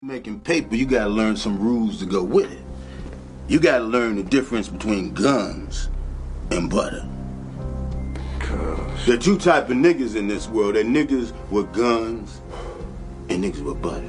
[0.00, 2.62] Making paper, you gotta learn some rules to go with it.
[3.48, 5.88] You gotta learn the difference between guns
[6.52, 7.04] and butter.
[9.06, 10.76] There are two type of niggas in this world.
[10.76, 12.40] There niggas with guns
[13.28, 14.08] and niggas with butter.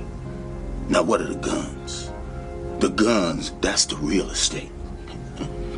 [0.89, 2.11] Now what are the guns?
[2.81, 4.71] The guns, that's the real estate.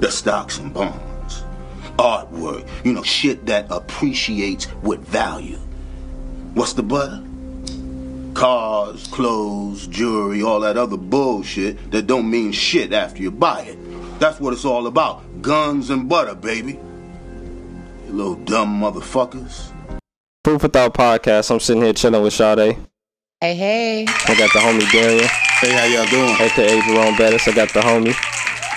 [0.02, 1.46] The stocks and bonds.
[1.98, 5.60] Artwork, you know, shit that appreciates with value.
[6.54, 7.24] What's the butter?
[8.42, 13.78] Cars, clothes, jewelry, all that other bullshit that don't mean shit after you buy it.
[14.20, 15.44] That's what it's all about.
[15.44, 16.80] Guns and butter, baby.
[18.08, 19.72] You little dumb motherfuckers.
[20.44, 21.52] Proof Without podcast.
[21.52, 22.78] I'm sitting here chilling with Sade.
[23.42, 24.06] Hey, hey.
[24.08, 25.28] I got the homie Darian,
[25.60, 26.36] Hey, how y'all doing?
[26.42, 27.48] aka Jerome Bettis.
[27.48, 28.16] I got the homie.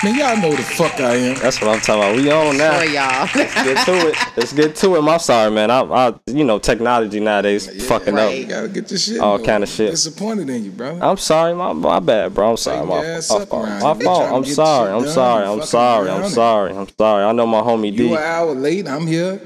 [0.04, 1.36] Man, y'all know the fuck I am.
[1.36, 2.16] That's what I'm talking about.
[2.16, 2.72] We on now.
[2.74, 3.28] Sorry, y'all.
[3.34, 4.16] Let's Get to it.
[4.36, 5.02] Let's get to it.
[5.02, 5.70] I'm sorry, man.
[5.70, 8.38] I, I you know, technology nowadays fucking Right.
[8.40, 9.18] You gotta get your shit.
[9.20, 9.66] All in kinda order.
[9.66, 9.90] shit.
[9.92, 10.98] Disappointed in you, bro.
[11.00, 12.50] I'm sorry, my my bad, bro.
[12.50, 12.80] I'm sorry.
[12.80, 13.50] Take My, my fault.
[13.50, 14.32] My fault.
[14.32, 14.92] I'm get sorry.
[14.92, 15.46] I'm sorry.
[15.46, 16.10] I'm sorry.
[16.10, 16.76] I'm sorry.
[16.76, 17.24] I'm sorry.
[17.24, 18.12] I know my homie You D.
[18.12, 18.86] an hour late.
[18.86, 19.40] I'm here.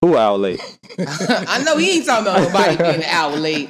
[0.00, 0.60] Who out late?
[0.98, 3.68] I know he ain't talking about nobody being an hour late.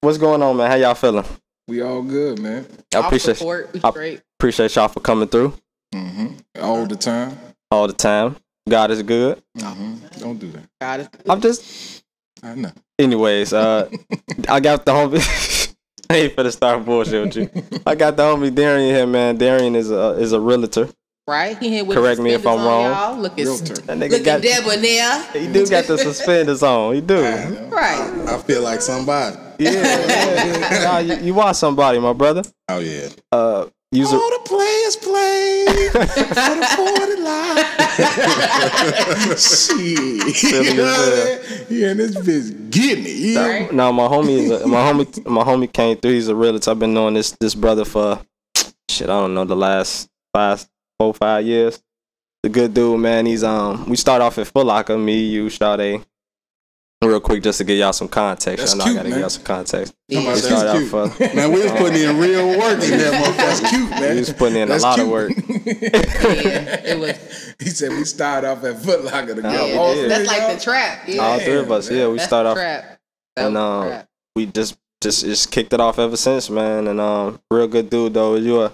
[0.00, 0.68] What's going on, man?
[0.68, 1.24] How y'all feeling?
[1.68, 2.66] We all good, man.
[2.92, 4.20] I appreciate support, we I- straight.
[4.40, 5.52] Appreciate y'all for coming through
[5.94, 7.36] hmm All the time.
[7.70, 8.36] all the time.
[8.66, 9.42] God is good.
[9.58, 10.64] hmm Don't do that.
[10.80, 12.02] God is I'm just
[12.42, 12.70] I know.
[12.98, 13.90] Anyways, uh,
[14.48, 15.20] I got the homie.
[16.10, 17.50] I ain't finna start bullshit with you.
[17.86, 19.36] I got the homie Darian here, man.
[19.36, 20.88] Darian is a is a realtor.
[21.28, 21.58] right.
[21.58, 22.84] He here with Correct me if I'm wrong.
[22.84, 23.18] Y'all.
[23.18, 23.74] Look at Realtor.
[23.74, 25.22] That nigga look got at Debonair.
[25.34, 26.94] he do got the suspenders on.
[26.94, 27.20] He do.
[27.20, 28.28] Yeah, Right.
[28.28, 29.36] I feel like somebody.
[29.58, 29.70] yeah.
[29.70, 30.84] yeah.
[30.84, 32.42] Nah, you, you are somebody, my brother.
[32.70, 33.10] Oh yeah.
[33.30, 37.56] Uh, use a, All the players play for the 40 line.
[39.30, 40.36] Shit.
[40.36, 41.84] Silly You know what I'm saying?
[41.84, 43.16] And this bitch getting it.
[43.16, 43.48] You know?
[43.48, 43.72] Right.
[43.72, 45.26] no, my homie is a, my homie.
[45.26, 46.12] My homie came through.
[46.12, 46.70] He's a realtor.
[46.70, 48.20] I've been knowing this this brother for
[48.88, 49.08] shit.
[49.08, 50.64] I don't know the last five,
[50.98, 51.82] four, five years.
[52.42, 53.26] The good dude, man.
[53.26, 53.88] He's um.
[53.88, 54.96] We start off at Foot Locker.
[54.96, 56.04] Me, you, Sade.
[57.02, 58.58] Real quick, just to give y'all some context.
[58.58, 59.16] That's I know cute, I gotta man.
[59.16, 59.94] give y'all some context.
[60.12, 60.88] Come on, We that's start out cute.
[60.90, 63.36] for Man, we was putting in real work in that motherfucker.
[63.38, 64.12] That's cute, man.
[64.12, 65.06] we was putting in That's a lot cute.
[65.06, 65.30] of work.
[65.30, 66.80] Yeah.
[66.84, 67.46] It was.
[67.60, 69.50] He said we started off at Foot Locker together.
[69.68, 70.54] Yeah, All three That's like y'all?
[70.54, 71.02] the trap.
[71.06, 71.22] Yeah.
[71.22, 72.06] All three of us, yeah.
[72.08, 72.56] We That's start the off.
[72.56, 72.98] trap.
[73.36, 74.08] That and, um, trap.
[74.36, 76.86] We just just just kicked it off ever since, man.
[76.86, 78.36] And um, real good dude though.
[78.36, 78.72] You are.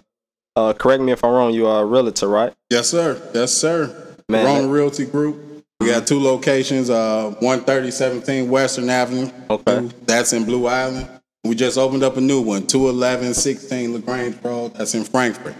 [0.54, 1.52] Uh, correct me if I'm wrong.
[1.52, 2.54] You are a realtor, right?
[2.70, 3.20] Yes, sir.
[3.34, 4.16] Yes, sir.
[4.28, 5.36] Man, Rona that- Realty Group.
[5.80, 9.30] We got two locations, uh, 13017 Western Avenue.
[9.50, 9.88] Okay.
[10.06, 11.08] That's in Blue Island.
[11.44, 14.74] We just opened up a new one, 21116 LaGrange Road.
[14.74, 15.54] That's in Frankfort.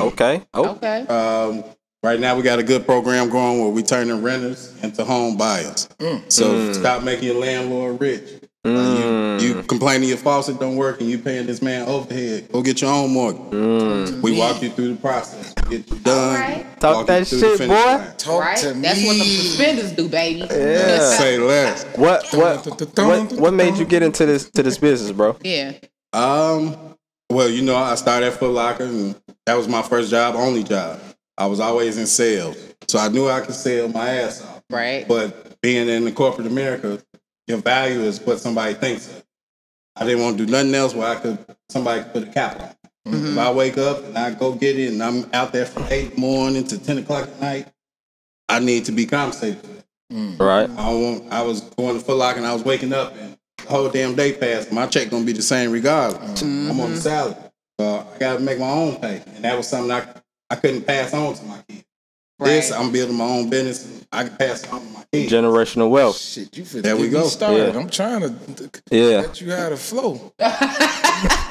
[0.00, 0.42] Okay.
[0.54, 1.00] Oh, Okay.
[1.06, 1.64] Um,
[2.02, 5.88] right now, we got a good program going where we turning renters into home buyers.
[6.28, 8.39] So stop making your landlord rich.
[8.62, 9.40] Uh, Mm.
[9.40, 12.46] you, you complaining your faucet don't work and you paying this man overhead.
[12.52, 13.40] Go get your own mortgage.
[13.52, 14.20] Mm.
[14.20, 16.34] We walk you through the process, get you done.
[16.34, 16.78] Alright.
[16.80, 17.68] Talk that you shit, boy.
[17.68, 18.16] line.
[18.18, 18.58] Talk right.
[18.58, 19.06] to That's me.
[19.06, 20.40] what the suspenders do, baby.
[20.40, 20.98] Yeah.
[21.16, 21.84] Say less.
[21.96, 22.66] What what
[22.98, 25.36] what what made you get into this to this business, bro?
[25.42, 25.72] Yeah.
[26.12, 26.76] Um,
[27.30, 29.14] well, you know, I started at Foot Locker, and
[29.46, 31.00] that was my first job, only job.
[31.38, 32.56] I was always in sales,
[32.88, 34.62] so I knew I could sell my ass off.
[34.68, 35.06] Right.
[35.08, 37.00] But being in the corporate America,
[37.50, 39.24] your value is what somebody thinks of.
[39.96, 41.38] I didn't want to do nothing else where I could
[41.68, 42.74] somebody could put a cap on.
[43.06, 43.38] If mm-hmm.
[43.38, 46.14] I wake up and I go get it, and I'm out there from eight in
[46.14, 47.68] the morning to ten o'clock at night,
[48.48, 49.60] I need to be compensated.
[49.60, 49.84] for that.
[50.12, 50.38] Mm.
[50.40, 50.70] Right.
[50.70, 53.68] I want, I was going to Foot Locker and I was waking up and the
[53.68, 54.72] whole damn day passed.
[54.72, 56.42] My check gonna be the same regardless.
[56.42, 56.70] Mm-hmm.
[56.70, 57.36] I'm on the salary,
[57.78, 60.06] so I got to make my own pay, and that was something I
[60.50, 61.84] I couldn't pass on to my kids.
[62.40, 64.04] This I'm building my own business.
[64.12, 65.32] I can pass on to my kids.
[65.32, 66.18] Generational wealth.
[66.18, 67.26] Shit, you finna There we go.
[67.28, 67.74] started.
[67.74, 67.80] Yeah.
[67.80, 69.20] I'm trying to Yeah.
[69.20, 70.32] let you how to flow.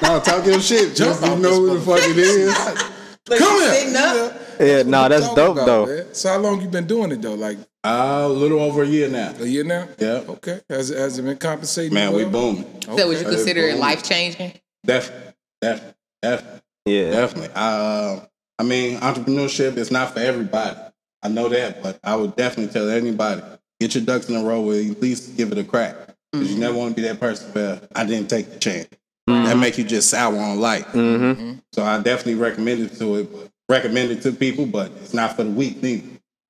[0.01, 0.95] No, talk your shit.
[0.95, 2.47] Just you know who the fuck it is.
[3.29, 3.73] Look, Come here.
[3.73, 4.33] sitting up.
[4.59, 5.85] Yeah, nah, that's dope about, though.
[5.85, 6.05] man.
[6.15, 7.35] So how long you been doing it though?
[7.35, 9.33] Like Uh, a little over a year now.
[9.39, 9.87] a year now?
[9.99, 10.61] Yeah, Okay.
[10.69, 11.93] Has it, has it been compensating?
[11.93, 12.31] man, you we well?
[12.53, 12.81] booming.
[12.97, 14.53] So would you consider it life changing?
[14.83, 15.93] Definitely, definitely,
[16.23, 16.61] definitely.
[16.85, 17.11] Yeah.
[17.11, 17.49] Definitely.
[17.53, 18.19] Uh,
[18.59, 20.77] I mean, entrepreneurship is not for everybody.
[21.23, 23.41] I know that, but I would definitely tell anybody
[23.79, 25.95] get your ducks in a row with at least give it a crack.
[26.31, 26.61] Because you mm-hmm.
[26.61, 28.87] never want to be that person where I didn't take the chance.
[29.27, 29.45] Mm-hmm.
[29.45, 30.85] That make you just sour on life.
[30.87, 31.59] Mm-hmm.
[31.73, 33.31] So I definitely recommend it to it.
[33.31, 36.07] But recommend it to people, but it's not for the weak neither.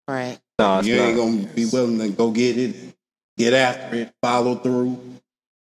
[0.08, 0.40] Right.
[0.58, 1.24] No, it's you ain't not.
[1.24, 2.76] gonna be willing to go get it,
[3.38, 5.00] get after it, follow through.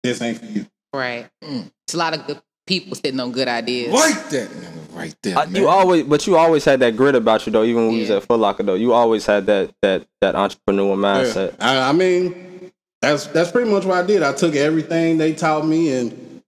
[0.03, 0.65] This ain't for you.
[0.93, 1.27] Right.
[1.43, 1.71] Mm.
[1.85, 3.93] It's a lot of good people sitting on good ideas.
[3.93, 5.35] Like that nigga right there.
[5.35, 5.55] Man.
[5.55, 7.63] you always, but you always had that grit about you though.
[7.63, 10.95] Even when we was at Foot Locker though, you always had that that that entrepreneur
[10.95, 11.55] mindset.
[11.59, 11.65] Yeah.
[11.85, 12.71] I, I mean,
[13.01, 14.23] that's that's pretty much what I did.
[14.23, 16.41] I took everything they taught me and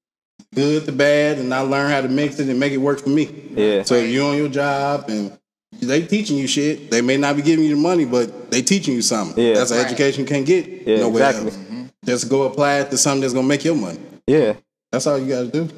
[0.56, 3.10] good to bad, and I learned how to mix it and make it work for
[3.10, 3.26] me.
[3.52, 3.84] Yeah.
[3.84, 5.38] So if you're on your job and
[5.82, 8.96] they teaching you shit, they may not be giving you the money, but they teaching
[8.96, 9.42] you something.
[9.44, 9.54] Yeah.
[9.54, 9.86] That's an Right.
[9.86, 11.52] education you can't get Yeah, nowhere exactly.
[11.52, 11.60] else.
[12.06, 14.00] Just go apply it to something that's gonna make your money.
[14.26, 14.54] Yeah.
[14.92, 15.70] That's all you gotta do.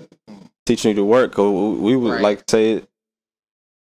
[0.65, 1.37] Teaching you to work.
[1.37, 2.21] we would Right.
[2.21, 2.83] like to say,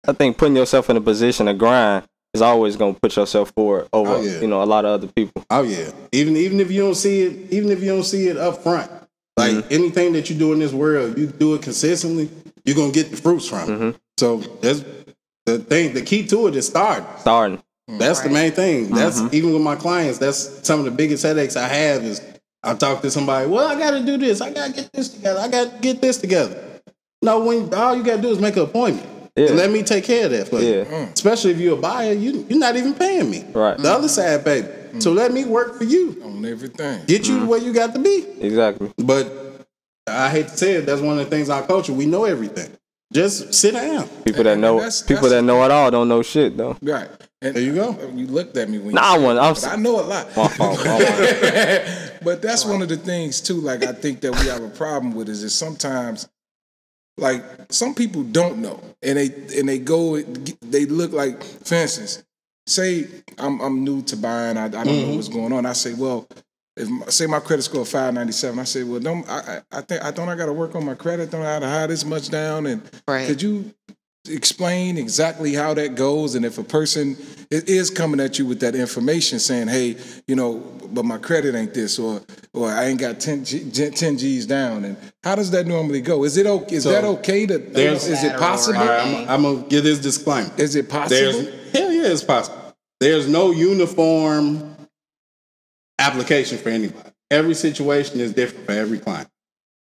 [0.08, 2.04] I think putting yourself in a position to grind
[2.34, 4.40] is always going to put yourself forward over, Oh, yeah.
[4.40, 5.44] you know, a lot of other people.
[5.50, 5.90] Oh yeah.
[6.12, 8.90] Even even if you don't see it, even if you don't see it up front,
[9.36, 9.72] like Mm-hmm.
[9.74, 12.30] anything that you do in this world, you do it consistently,
[12.64, 13.88] you're gonna get the fruits from Mm-hmm.
[13.90, 13.96] it.
[14.18, 14.82] So that's
[15.46, 15.92] the thing.
[15.92, 17.06] The key to it is starting.
[17.18, 17.62] Starting.
[17.86, 18.88] That's the main thing.
[18.88, 19.34] That's Mm-hmm.
[19.36, 20.18] even with my clients.
[20.18, 22.02] That's some of the biggest headaches I have.
[22.02, 22.22] Is
[22.62, 23.48] I talk to somebody.
[23.48, 24.40] Well, I got to do this.
[24.40, 25.40] I got to get this together.
[25.40, 26.80] I got to get this together.
[27.20, 29.08] No, when all you got to do is make an appointment.
[29.36, 29.48] Yeah.
[29.48, 30.78] And let me take care of that for you.
[30.78, 30.84] Yeah.
[30.84, 31.12] Mm.
[31.12, 33.44] Especially if you're a buyer, you you're not even paying me.
[33.52, 33.78] Right.
[33.78, 34.68] The other side, baby.
[35.00, 35.16] So mm.
[35.16, 36.20] let me work for you.
[36.22, 37.04] on everything.
[37.06, 37.48] Get you to mm.
[37.48, 38.26] where you got to be.
[38.40, 38.92] Exactly.
[38.98, 39.66] But
[40.06, 41.92] I hate to say it, that's one of the things in our culture.
[41.92, 42.76] We know everything.
[43.12, 44.08] Just sit down.
[44.24, 46.76] People that know that's- people that's- that know it all don't know shit though.
[46.82, 47.08] Right.
[47.42, 47.90] And There you go.
[47.90, 49.38] Uh, you looked at me when Nah, I you want.
[49.38, 49.54] I'm.
[49.54, 50.36] But I know a lot.
[50.36, 50.78] My fault,
[52.22, 53.60] but that's one of the things too.
[53.60, 56.28] Like I think that we have a problem with is that sometimes,
[57.16, 59.26] like some people don't know, and they
[59.58, 62.22] and they go, they look like, for instance,
[62.66, 63.08] say
[63.38, 65.16] I'm I'm new to buying, I, I don't know mm-hmm.
[65.16, 65.66] what's going on.
[65.66, 66.28] I say, well,
[66.76, 69.78] if my, say my credit score five ninety seven, I say, well, don't I, I
[69.78, 71.68] I think I don't I got to work on my credit, don't I have to
[71.68, 73.26] hire this much down, and Right.
[73.26, 73.74] could you
[74.30, 77.16] explain exactly how that goes and if a person
[77.50, 79.96] is coming at you with that information saying hey
[80.28, 80.58] you know
[80.92, 82.20] but my credit ain't this or
[82.54, 86.22] or i ain't got 10, G, 10 g's down and how does that normally go
[86.22, 89.28] is it okay is So, that okay to there's- is it possible All right, I'm,
[89.28, 90.52] I'm gonna give this disclaimer.
[90.56, 92.58] is it possible There's hell yeah, it's possible.
[93.00, 94.76] There's no uniform
[95.98, 97.10] application for anybody.
[97.30, 99.28] Every situation is different for every client.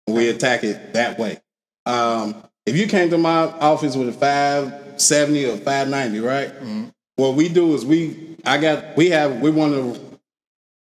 [0.07, 1.41] We attack it that way.
[1.87, 6.49] Um, if you came to my office with a 570 or 590, right?
[6.49, 6.85] Mm-hmm.
[7.15, 10.19] What we do is we, I got, we have, we want to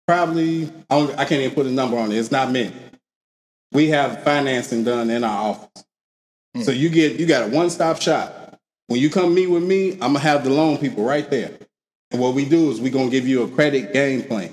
[0.07, 2.17] probably, I, I can't even put a number on it.
[2.17, 2.73] It's not many.
[3.73, 5.85] We have financing done in our office.
[6.57, 6.65] Mm.
[6.65, 8.59] So you get, you got a one-stop shop.
[8.89, 11.57] When you come meet with me, I'm gonna have the loan people right there.
[12.11, 14.51] And what we do is we're gonna give you a credit game plan.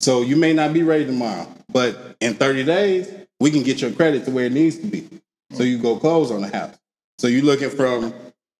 [0.00, 3.90] So you may not be ready tomorrow, but in 30 days, we can get your
[3.90, 5.08] credit to where it needs to be.
[5.56, 6.76] So you go close on the house.
[7.18, 8.12] So you're looking from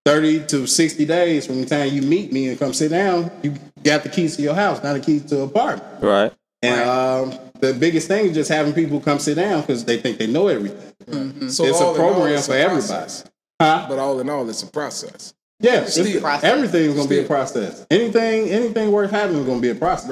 [0.06, 3.54] 30 to 60 days from the time you meet me and come sit down, you
[3.82, 6.02] got the keys to your house, not the keys to the apartment.
[6.02, 6.32] Right.
[6.62, 10.18] And um, the biggest thing is just having people come sit down because they think
[10.18, 11.50] they know everything.
[11.50, 13.12] so it's a all in all, program it's for a everybody.
[13.60, 13.86] Huh?
[13.88, 16.20] but all in all it's a process Yeah, it's, Still.
[16.20, 16.44] Process.
[16.44, 17.86] everything's gonna be a process.
[17.90, 20.10] Anything, anything worth having is gonna be a process.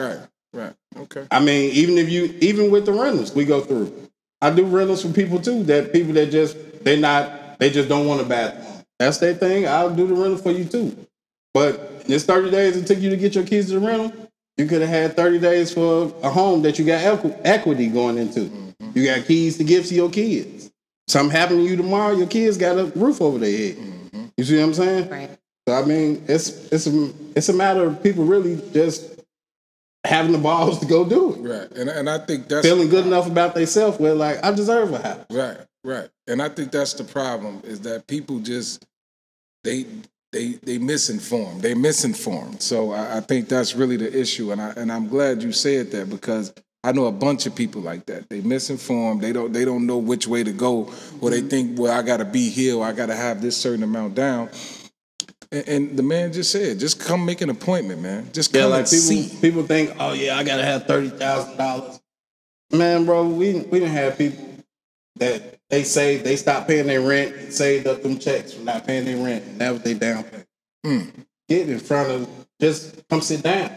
[0.52, 4.03] right right okay I mean, even if you, even with the rentals, we go through.
[4.44, 5.62] I do rentals for people too.
[5.64, 8.85] That people that just they not, they just don't want a bathroom.
[8.99, 9.67] That's their thing.
[9.67, 10.94] I'll do the rental for you too.
[11.55, 14.12] But in this thirty days it took you to get your keys to the rental,
[14.58, 18.19] you could have had thirty days for a home that you got equi- equity going
[18.19, 18.41] into.
[18.41, 18.91] Mm-hmm.
[18.99, 20.70] You got keys to give to your kids.
[21.08, 23.76] Something happen to you tomorrow, your kids got a roof over their head.
[23.76, 24.25] Mm-hmm.
[24.37, 25.08] You see what I'm saying?
[25.08, 25.31] Right.
[25.67, 29.13] So I mean, it's it's a it's a matter of people really just
[30.04, 33.06] having the balls to go do it, right and, and i think that's feeling good
[33.06, 33.98] enough about themselves.
[33.98, 35.24] Where like I deserve a house.
[35.30, 36.08] Right, right.
[36.26, 38.84] And I think that's the problem is that people just
[39.62, 39.86] they
[40.32, 41.62] they they misinformed.
[41.62, 42.62] They misinformed.
[42.62, 44.52] So I, I think that's really the issue.
[44.52, 46.52] And I and I'm glad you said that because
[46.82, 48.29] I know a bunch of people like that.
[48.29, 49.22] They misinformed.
[49.22, 51.48] They don't they don't know which way to go, or they mm-hmm.
[51.48, 54.50] think, well, I gotta be here, or I gotta have this certain amount down.
[55.53, 58.31] And, and the man just said, just come make an appointment, man.
[58.32, 59.38] Just come Yeah, like and people see.
[59.41, 62.00] people think, oh yeah, I gotta have thirty thousand dollars.
[62.72, 64.44] Man, bro, we we didn't have people
[65.17, 68.86] that they say they stopped paying their rent and saved up them checks from not
[68.86, 70.46] paying their rent, and that was their down payment.
[70.84, 71.26] Mm.
[71.48, 72.29] Get in front of,
[72.60, 73.70] just come sit down.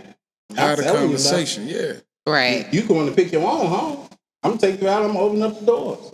[0.52, 1.68] I'm Have a telling you, conversation.
[1.68, 1.94] Yeah.
[2.26, 2.68] Right.
[2.74, 4.08] You going to pick your own home.
[4.44, 5.02] I'm gonna take you out.
[5.04, 6.14] I'm gonna open up the doors.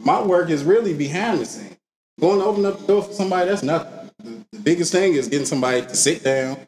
[0.00, 1.76] My work is really behind the scenes.
[2.20, 4.05] Going to open up the door for somebody, that's nothing.
[4.26, 6.58] The, the biggest thing is getting somebody to sit down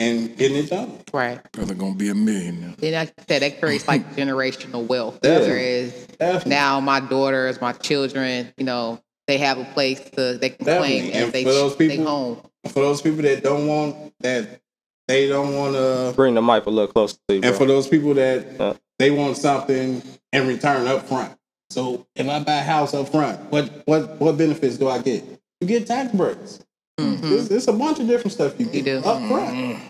[0.00, 0.98] and getting it done.
[1.12, 1.40] Right.
[1.52, 2.74] Brother gonna be a millionaire.
[2.78, 5.20] Then like you said, that creates like generational wealth.
[5.20, 5.50] Definitely.
[5.54, 6.50] Whereas Definitely.
[6.50, 11.00] now my daughters, my children, you know, they have a place to they can Definitely.
[11.00, 12.40] claim And as they for those they people- home.
[12.68, 14.60] For those people that don't want that,
[15.06, 16.12] they don't want to.
[16.16, 17.50] Bring the mic a little closer to you, bro.
[17.50, 18.72] And for those people that Yeah.
[18.98, 21.36] they want something in return up front.
[21.70, 25.24] So if I buy a house up front, what what what benefits do I get?
[25.60, 26.60] You get tax breaks.
[27.00, 27.28] Mm-hmm.
[27.30, 28.98] There's, there's a bunch of different stuff you get do.
[28.98, 29.54] up front.
[29.56, 29.86] Mm-hmm.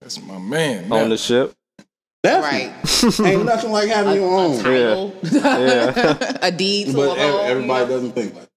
[0.00, 0.88] That's my man.
[0.88, 1.54] Now, Ownership.
[2.22, 2.68] Definitely.
[2.68, 3.32] Right.
[3.32, 4.58] Ain't nothing like having your a own.
[4.62, 5.14] title,
[6.42, 7.40] a deed to But a ev- home.
[7.46, 7.90] you everybody know?
[7.90, 8.50] doesn't think like that.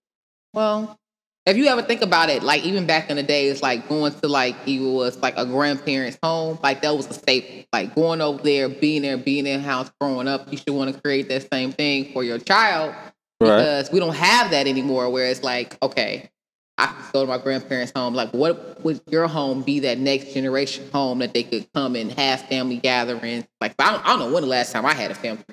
[0.53, 0.97] Well,
[1.45, 4.13] if you ever think about it, like even back in the day, it's like going
[4.13, 7.65] to like even was like a grandparent's home, like that was a staple.
[7.71, 10.93] Like going over there, being there, being in the house, growing up, you should want
[10.93, 12.93] to create that same thing for your child
[13.39, 13.57] Right.
[13.57, 15.09] because we don't have that anymore.
[15.09, 16.29] Where it's like, okay,
[16.77, 18.15] I can go to my grandparents' home.
[18.15, 22.11] Like, what would your home be that next generation home that they could come and
[22.13, 23.45] have family gatherings?
[23.59, 25.43] Like, I don't, I don't know when the last time I had a family.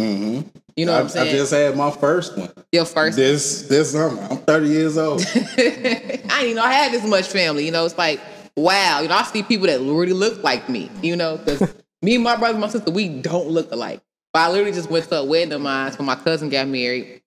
[0.00, 0.48] Mm-hmm.
[0.76, 1.28] You know I, what I'm saying?
[1.28, 4.20] I just had my first one your first this this summer.
[4.30, 5.20] I'm 30 years old.
[5.26, 7.66] I didn't even know I had this much family.
[7.66, 8.20] You know, it's like,
[8.56, 9.00] wow.
[9.00, 12.24] You know, I see people that really look like me, you know, because me and
[12.24, 14.00] my brother and my sister, we don't look alike.
[14.32, 17.20] But I literally just went to a wedding of mine when my cousin got married.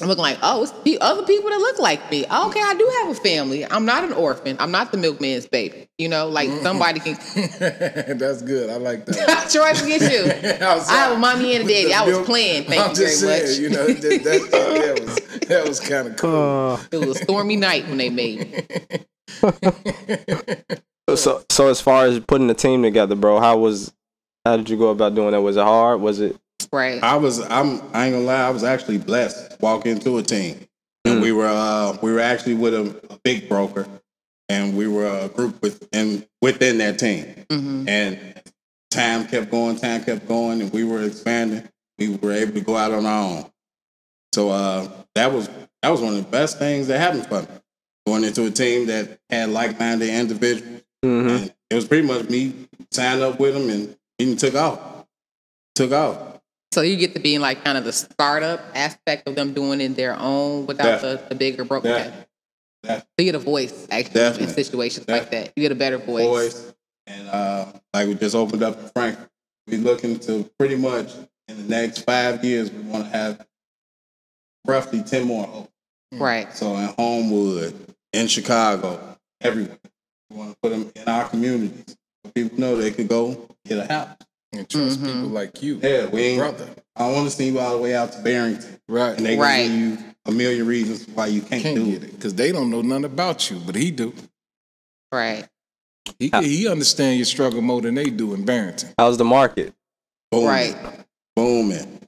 [0.00, 2.24] I'm looking like, oh, it's pe- other people that look like me.
[2.24, 3.66] Okay, I do have a family.
[3.66, 4.56] I'm not an orphan.
[4.58, 5.88] I'm not the milkman's baby.
[5.98, 7.14] You know, like somebody can.
[8.18, 8.70] That's good.
[8.70, 9.48] I like that.
[9.52, 10.58] Troy, forget you.
[10.66, 11.92] I, was I have a mommy and a daddy.
[11.92, 12.64] I was playing.
[12.64, 13.58] Thank I'm you just very saying, much.
[13.58, 16.74] you know, that, that, that was that was kind of cool.
[16.74, 16.82] Uh.
[16.92, 19.56] It was a stormy night when they made me.
[21.16, 23.92] So so as far as putting the team together, bro, how was
[24.44, 25.40] how did you go about doing that?
[25.40, 26.00] Was it hard?
[26.00, 26.36] Was it
[26.72, 27.02] Right.
[27.02, 30.22] I was I'm I ain't gonna lie, I was actually blessed to walk into a
[30.22, 30.66] team.
[31.04, 33.86] And we were uh we were actually with a, a big broker
[34.48, 37.26] and we were a group within within that team.
[37.50, 38.42] hmm And
[38.90, 41.68] time kept going, time kept going, and we were expanding.
[41.98, 43.50] We were able to go out on our own.
[44.34, 45.48] So uh, that was
[45.82, 47.48] that was one of the best things that happened for me.
[48.06, 50.82] Going into a team that had like-minded individuals.
[51.04, 51.30] Mhm.
[51.30, 52.54] And it was pretty much me
[52.90, 55.06] signed up with them and he took off.
[55.74, 56.29] Took off.
[56.72, 59.80] So you get to be in like kind of the startup aspect of them doing
[59.80, 62.12] it their own without the, the bigger broker.
[62.84, 64.48] So you get a voice actually Definitely.
[64.48, 65.52] in situations Def- like that.
[65.56, 66.24] You get a better voice.
[66.24, 66.74] boys.
[67.06, 69.28] And uh, like we just opened up in Frankfort.
[69.66, 71.12] We're looking to pretty much
[71.48, 73.46] in the next five years, we want to have
[74.66, 75.68] roughly 10 more homes.
[76.12, 76.52] Right.
[76.54, 79.78] So in Homewood, in Chicago, everywhere.
[80.30, 81.96] We want to put them in our communities.
[82.24, 84.16] So people know they could go get a house.
[84.52, 85.06] And trust Mhm.
[85.06, 86.68] people like you, Yeah, we ain't, brother.
[86.96, 88.80] I want to see you all the way out to Barrington.
[88.88, 89.16] Right.
[89.16, 89.68] And they can Right.
[89.68, 92.68] give you a million reasons why you can't, can't do get it because they don't
[92.70, 94.12] know nothing about you, but he do.
[95.12, 95.46] Right.
[96.18, 98.90] He he understand your struggle more than they do in Barrington.
[98.98, 99.72] how's the market?
[100.32, 100.76] Booming, Right.
[101.36, 102.00] booming,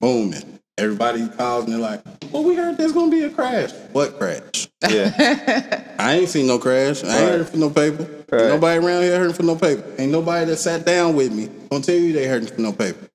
[0.00, 0.60] booming.
[0.78, 2.02] Everybody calls and they're like,
[2.32, 3.72] well, we heard there's going to be a crash.
[3.92, 4.68] What crash?
[4.88, 5.94] Yeah.
[5.98, 7.04] I ain't seen no crash.
[7.04, 7.28] I ain't Right.
[7.32, 8.02] hurting for no paper.
[8.30, 8.48] Right.
[8.48, 9.84] Nobody around here hurting for no paper.
[9.98, 13.06] Ain't nobody that sat down with me gonna tell you they hurting for no paper.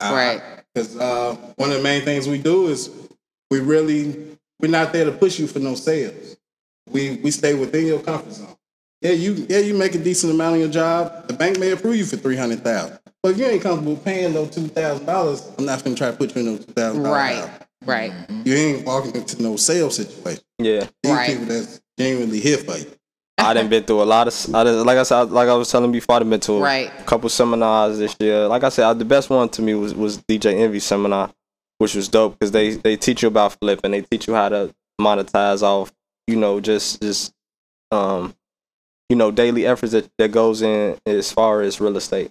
[0.00, 0.40] Right.
[0.74, 2.88] Because uh, one of the main things we do is
[3.50, 6.36] we really we're not there to push you for no sales.
[6.88, 8.56] We we stay within your comfort zone.
[9.02, 11.26] Yeah, you yeah you make a decent amount on your job.
[11.26, 14.32] The bank may approve you for three hundred thousand, but if you ain't comfortable paying
[14.32, 17.02] no two thousand dollars, I'm not gonna try to put you in no two thousand
[17.02, 17.18] dollars.
[17.18, 17.50] Right.
[17.84, 18.12] Right.
[18.44, 20.44] You ain't walking into no sales situation.
[20.58, 20.86] Yeah.
[21.02, 21.26] These Right.
[21.30, 22.86] people that's genuinely here for you.
[23.38, 24.54] I done been through a lot of.
[24.54, 26.52] I done, like I said, like I was telling you before, I done been to
[26.58, 26.92] a Right.
[27.06, 28.46] couple seminars this year.
[28.46, 31.32] Like I said, the best one to me was was DJ Envy seminar,
[31.78, 33.90] which was dope because they they teach you about flipping.
[33.90, 35.90] They teach you how to monetize off,
[36.28, 37.32] you know, just just
[37.90, 38.32] um,
[39.12, 42.30] you know, daily efforts that that goes in as far as real estate.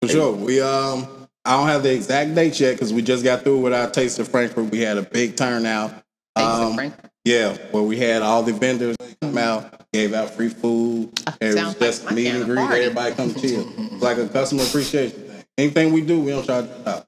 [0.00, 0.32] For sure.
[0.32, 1.06] We um
[1.44, 4.18] I don't have the exact dates yet because we just got through with our taste
[4.18, 4.70] of Frankfort.
[4.70, 5.90] We had a big turnout.
[6.34, 6.94] Thanks, Um, Frank.
[7.26, 11.10] yeah, where we had all the vendors come out, gave out free food.
[11.38, 12.56] It was just like meet and greet.
[12.56, 12.80] party.
[12.80, 13.70] Everybody come chill.
[13.76, 15.44] It's like a customer appreciation thing.
[15.58, 17.06] Anything we do, we don't charge it out.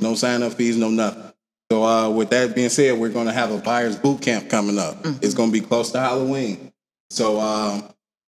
[0.00, 1.32] No sign up fees, no nothing.
[1.70, 4.78] So uh, with that being said, we're going to have a buyers boot camp coming
[4.80, 5.00] up.
[5.04, 5.22] Mm-hmm.
[5.22, 6.72] It's going to be close to Halloween.
[7.10, 7.84] So um,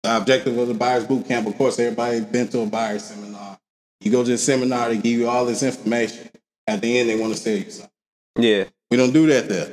[0.09, 3.59] the objective of the buyers boot camp, of course, everybody been to a buyers seminar.
[4.01, 6.31] You go to the seminar, they give you all this information.
[6.67, 7.91] At the end, they want to sell you something.
[8.39, 9.71] Yeah, We don't do that there.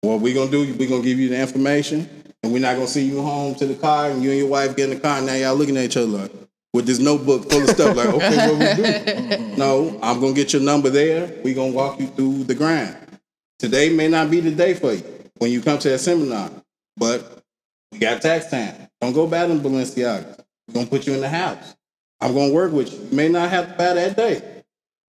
[0.00, 0.74] What we're gonna do?
[0.78, 2.08] we're gonna give you the information,
[2.42, 4.74] and we're not gonna see you home to the car, and you and your wife
[4.76, 5.18] get in the car.
[5.18, 6.32] And now y'all looking at each other like,
[6.72, 7.96] with this notebook full of stuff.
[7.96, 9.56] Like, okay, what we do?
[9.56, 11.30] no, I'm gonna get your number there.
[11.42, 12.96] We're gonna walk you through the grind.
[13.58, 15.02] Today may not be the day for you
[15.38, 16.50] when you come to that seminar,
[16.96, 17.42] but
[17.90, 18.85] we got tax time.
[19.06, 20.36] Don't go buy them Balenciagas.
[20.66, 21.76] We're gonna put you in the house.
[22.20, 23.06] I'm gonna work with you.
[23.08, 24.42] You may not have to buy that day,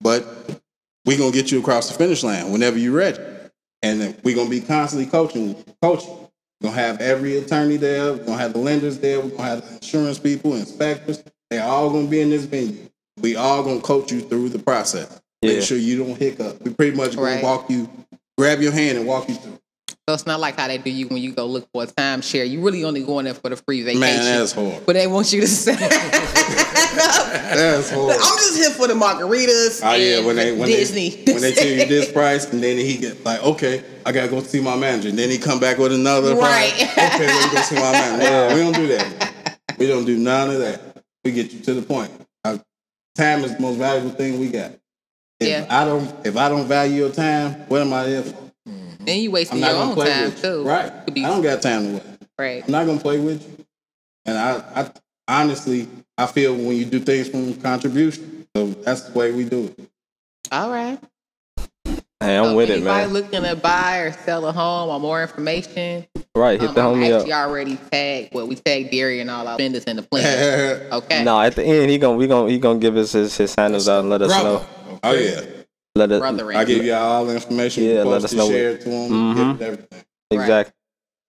[0.01, 0.23] but
[1.03, 3.17] we're gonna get you across the finish line whenever you're ready.
[3.81, 6.11] And we're gonna be constantly coaching, coaching.
[6.61, 9.67] We're gonna have every attorney there, we're gonna have the lenders there, we're gonna have
[9.67, 11.23] the insurance people, inspectors.
[11.49, 12.87] They're all gonna be in this venue.
[13.19, 15.19] We all gonna coach you through the process.
[15.41, 15.53] Yeah.
[15.53, 16.61] Make sure you don't hiccup.
[16.61, 17.43] We pretty much gonna Right.
[17.43, 17.89] walk you,
[18.37, 19.57] grab your hand and walk you through.
[20.07, 22.49] So it's not like how they do you when you go look for a timeshare.
[22.49, 23.99] You really only going there for the free vacation.
[23.99, 24.81] Man, that's horrible.
[24.85, 25.75] but they want you to say,
[26.95, 28.11] That's horrible.
[28.13, 29.81] I'm just here for the margaritas.
[29.83, 31.09] Oh yeah, when they when Disney.
[31.09, 34.29] they when they tell you this price, and then he get like, okay, I gotta
[34.29, 36.71] go see my manager, and then he come back with another Right.
[36.73, 36.91] price.
[37.15, 38.29] Okay, let me go see my manager.
[38.29, 39.33] No, we don't do that.
[39.77, 41.03] We don't do none of that.
[41.25, 42.11] We get you to the point.
[42.45, 42.57] Uh,
[43.15, 44.71] time is the most valuable thing we got.
[45.41, 45.65] If Yeah.
[45.69, 48.46] I don't if I don't value your time, what am I there for?
[49.07, 50.63] And you I'm wasting your own time too.
[50.63, 50.91] Right.
[51.05, 52.03] Could be I don't got time to wait.
[52.37, 52.63] right.
[52.65, 53.65] I'm not gonna play with you.
[54.25, 54.91] And I, I
[55.41, 55.87] honestly,
[56.17, 59.89] I feel when you do things from contribution, so that's the way we do it.
[60.51, 60.99] All right.
[62.19, 62.87] Hey, I'm So with it, man.
[62.99, 63.13] anybody man.
[63.13, 66.95] looking to buy or sell a home or more information, Right, hit um, the I'm
[66.95, 67.47] homie actually up.
[67.47, 68.33] already tagged.
[68.33, 70.81] Well, we tagged Gary and all our vendors in the plan.
[70.91, 71.23] Okay.
[71.23, 73.87] No, at the end he gonna we gonna he gonna give us his, his handles
[73.87, 74.65] out and let us Brother.
[74.89, 74.99] know.
[75.03, 75.41] oh yeah.
[75.97, 77.83] Let us I give y'all all the information.
[77.83, 79.09] Yeah, Yeah, let let us know Share it to them.
[79.35, 79.61] Mhm.
[79.61, 80.03] everything.
[80.31, 80.73] exactly.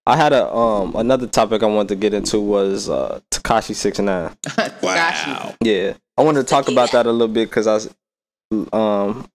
[0.06, 3.98] I had a um another topic I wanted to get into was uh Tekashi six
[3.98, 4.36] nine.
[4.46, 5.56] Tekashi.
[5.62, 7.88] Yeah, I wanted to talk about that a little bit because I was,
[8.72, 9.26] um,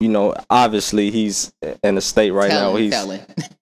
[0.00, 1.52] you know, obviously he's
[1.82, 2.76] in a state right now.
[2.76, 3.20] Telling,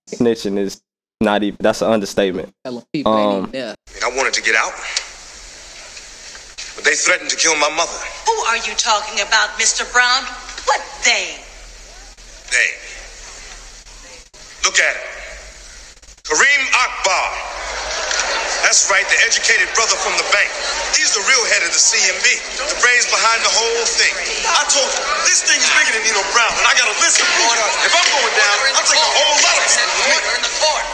[0.09, 0.83] He's snitching is
[1.21, 1.57] not even.
[1.61, 2.53] That's an understatement.
[2.65, 3.75] telling people Um, yeah.
[4.05, 4.73] I wanted to get out,
[6.77, 7.99] but they threatened to kill my mother.
[8.27, 9.91] Who are you talking about, Mr.
[9.93, 10.25] Brown?
[10.65, 11.39] What they?
[12.51, 12.69] They.
[14.65, 15.09] Look at him.
[16.23, 17.29] Kareem Akbar.
[18.63, 20.49] That's right, the educated brother from the bank.
[20.95, 22.25] He's the real head of the CMB,
[22.57, 24.15] the brains behind the whole thing.
[24.49, 27.21] I told him, this thing is bigger than Nino Brown, and I got a list
[27.21, 27.53] of people.
[27.85, 30.41] If I'm going down, I'm taking a whole lot of people with me.
[30.47, 30.85] The court.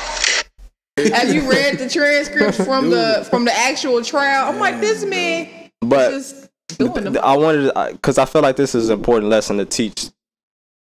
[1.13, 4.49] Have you read the transcripts from the from the actual trial?
[4.49, 6.48] I'm like, this man But is doing the
[6.81, 10.07] I wanted because I feel like this is an important lesson to teach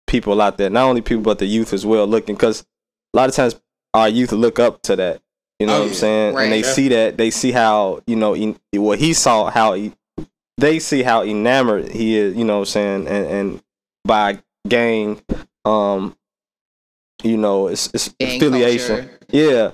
[0.08, 2.08] people out there, not only people but the youth as well.
[2.08, 2.66] Looking because
[3.14, 3.60] a lot of times
[3.94, 5.22] our youth look up to that.
[5.60, 6.00] You know Oh, what I'm yeah.
[6.00, 6.38] saying?
[6.38, 6.66] And they Right.
[6.66, 9.94] see that they see how you know he, what he saw how he
[10.58, 12.36] they see how enamored he is.
[12.36, 13.08] You know what I'm saying?
[13.08, 13.64] And and
[14.06, 15.22] by gang,
[15.66, 16.16] um,
[17.24, 18.98] you know, it's, it's affiliation.
[19.08, 19.20] culture.
[19.30, 19.72] Yeah.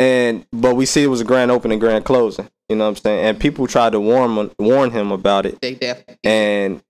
[0.00, 2.48] And but we see it was a grand opening, grand closing.
[2.68, 3.24] You know what I'm saying?
[3.24, 5.60] And people tried to warn warn him about it.
[5.60, 6.82] They definitely And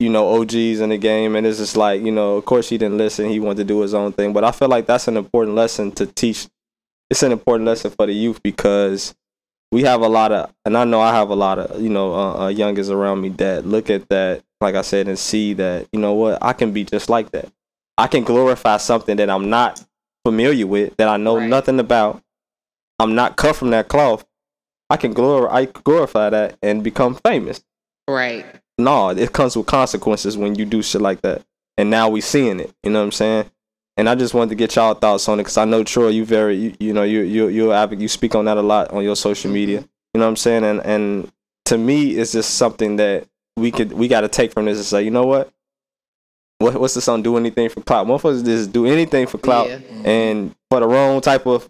[0.00, 2.78] you know, OGs in the game, and it's just like you know, of course he
[2.78, 3.28] didn't listen.
[3.28, 4.32] He wanted to do his own thing.
[4.32, 6.46] But I feel like that's an important lesson to teach.
[7.10, 9.14] It's an important lesson for the youth because
[9.72, 12.14] we have a lot of, and I know I have a lot of you know
[12.14, 15.88] uh, uh, youngers around me that look at that, like I said, and see that
[15.92, 17.50] you know what I can be just like that.
[17.98, 19.84] I can glorify something that I'm not
[20.24, 21.48] familiar with, that I know Right.
[21.48, 22.22] nothing about.
[23.00, 24.24] I'm not cut from that cloth.
[24.90, 27.62] I can glor- I glorify that and become famous.
[28.08, 28.44] right.
[28.80, 31.42] No, it comes with consequences when you do shit like that.
[31.76, 32.72] And now we seeing it.
[32.84, 33.50] You know what I'm saying?
[33.96, 36.24] And I just wanted to get y'all thoughts on it because I know Troy, you
[36.24, 39.16] very, you, you know, you you you you speak on that a lot on your
[39.16, 39.78] social media.
[39.80, 39.86] Mm-hmm.
[40.14, 40.62] You know what I'm saying?
[40.64, 41.32] And and
[41.64, 44.86] to me, it's just something that we could we got to take from this and
[44.86, 45.50] say, you know what?
[46.58, 47.22] What what's the song?
[47.22, 48.06] Do anything for clout?
[48.06, 49.78] Motherfuckers just do anything for clout, Yeah.
[50.04, 51.68] and for the wrong type of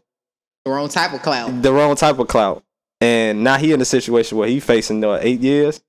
[0.66, 1.62] The wrong type of cloud.
[1.62, 2.62] the wrong type of clout.
[3.00, 5.80] And now he in a situation where he facing uh, eight years.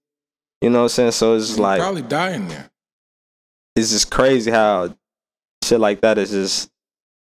[0.62, 1.12] You know what I'm saying?
[1.12, 2.70] So it's just He'll like probably dying there.
[3.76, 4.94] it's just crazy how
[5.64, 6.70] shit like that is just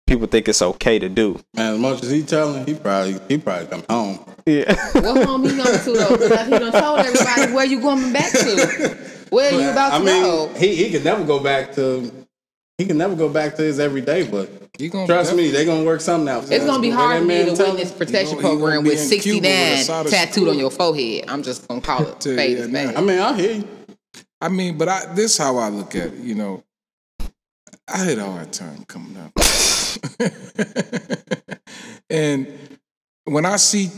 [0.06, 1.38] people think it's okay to do.
[1.54, 4.18] Man, as much as he telling, he probably he probably come home.
[4.46, 4.74] Yeah.
[4.94, 6.16] What home he going to though?
[6.16, 8.98] Because he done told everybody where you going back to.
[9.30, 10.48] Where you about to I mean, go?
[10.56, 12.10] he he can never go back to
[12.78, 15.84] he can never go back to his everyday, but He gonna trust me, they're gonna
[15.84, 16.50] work something out.
[16.50, 19.12] It's gonna be hard for me to win this protection he gonna- he program with
[19.12, 21.24] in Cuba with 69 tattooed on your forehead.
[21.26, 22.94] I'm just gonna call it Tell you face that face.
[22.94, 23.00] now.
[23.00, 23.64] I mean, I hear you.
[24.40, 26.18] I mean, but I this how I look at it.
[26.20, 26.62] You know,
[27.88, 29.32] I had a hard time coming up,
[32.10, 32.46] and
[33.24, 33.90] when I see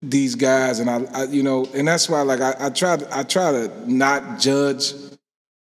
[0.00, 3.18] these guys, and I, I you know, and that's why like I, I try to
[3.18, 4.94] I try to not judge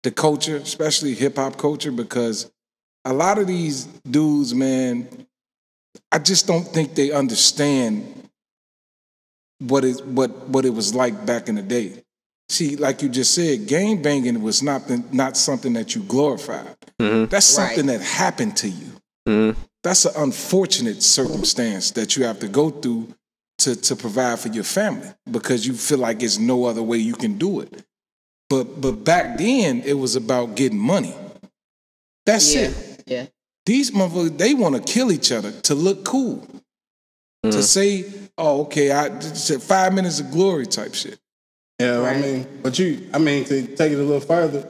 [0.04, 2.52] the culture, especially hip hop culture, because
[3.06, 5.08] a lot of these dudes, man,
[6.12, 8.30] I just don't think they understand
[9.60, 12.04] what it what what it was like back in the day.
[12.48, 16.76] See, like you just said, gang banging was not the, not something that you glorified.
[17.00, 17.30] Mhm.
[17.30, 17.68] That's Right.
[17.76, 18.92] something that happened to you.
[19.28, 19.56] Mhm.
[19.84, 23.14] That's an unfortunate circumstance that you have to go through
[23.60, 27.14] to to provide for your family because you feel like there's no other way you
[27.14, 27.84] can do it.
[28.50, 31.14] But but back then it was about getting money.
[32.26, 33.04] That's Yeah, it.
[33.08, 33.26] yeah.
[33.66, 36.46] These motherfuckers they want to kill each other to look cool.
[37.44, 38.04] To say,
[38.38, 41.18] oh, okay, I just five minutes of glory type shit.
[41.80, 44.68] Yeah, I mean, but you, I mean, to take it a little further,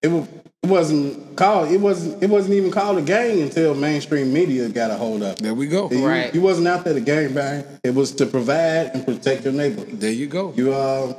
[0.00, 0.28] it was
[0.62, 1.72] it wasn't called.
[1.72, 2.22] It wasn't.
[2.22, 5.38] It wasn't even called a gang until mainstream media got a hold of it.
[5.42, 5.90] There we go.
[5.90, 6.32] You, Right.
[6.32, 7.64] you wasn't out there to gang bang.
[7.82, 9.82] It was to provide and protect your neighbor.
[9.82, 10.52] There you go.
[10.56, 11.14] You uh,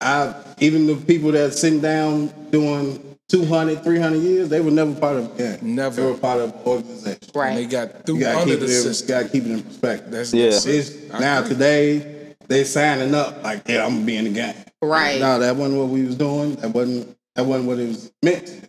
[0.00, 5.16] I even the people that sitting down doing 200, 300 years, they were never part
[5.16, 5.58] of a gang.
[5.74, 6.00] Never.
[6.00, 7.18] They were part of an organization.
[7.24, 7.54] And Right.
[7.56, 8.70] they got through You gotta under keep the it.
[8.76, 9.08] In, system.
[9.08, 10.10] gotta keep it in perspective.
[10.12, 10.50] That's, Yeah.
[10.50, 10.66] that's.
[10.66, 11.50] It's, I now agree.
[11.54, 14.54] today they signing up like, yeah, I'm gonna be in the gang.
[14.80, 15.20] Right.
[15.20, 16.54] No, that wasn't what we was doing.
[16.56, 18.68] That wasn't that wasn't what it was meant.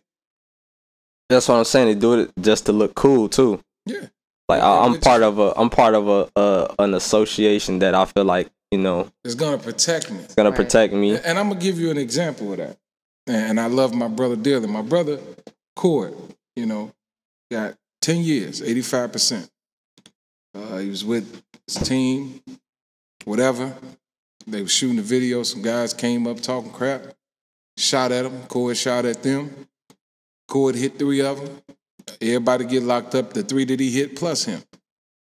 [1.29, 1.87] That's what I'm saying.
[1.87, 3.61] They do it just to look cool too.
[3.85, 4.07] Yeah.
[4.49, 8.05] Like I, I'm part of a I'm part of a, a an association that I
[8.05, 10.19] feel like you know It's gonna protect me.
[10.19, 10.55] It's gonna Right.
[10.55, 11.17] protect me.
[11.17, 12.77] And I'm gonna give you an example of that.
[13.27, 14.67] And I love my brother dearly.
[14.67, 15.19] My brother
[15.75, 16.15] Cord,
[16.55, 16.91] you know,
[17.51, 19.49] got 10 years, 85%.
[20.53, 22.41] Uh, he was with his team,
[23.25, 23.75] whatever.
[24.47, 25.43] They were shooting the video.
[25.43, 27.13] Some guys came up talking crap,
[27.77, 28.43] shot at him.
[28.47, 29.67] Cord shot at them.
[30.47, 31.61] Cord hit three of them.
[32.21, 33.33] Everybody get locked up.
[33.33, 34.63] The three that he hit plus him.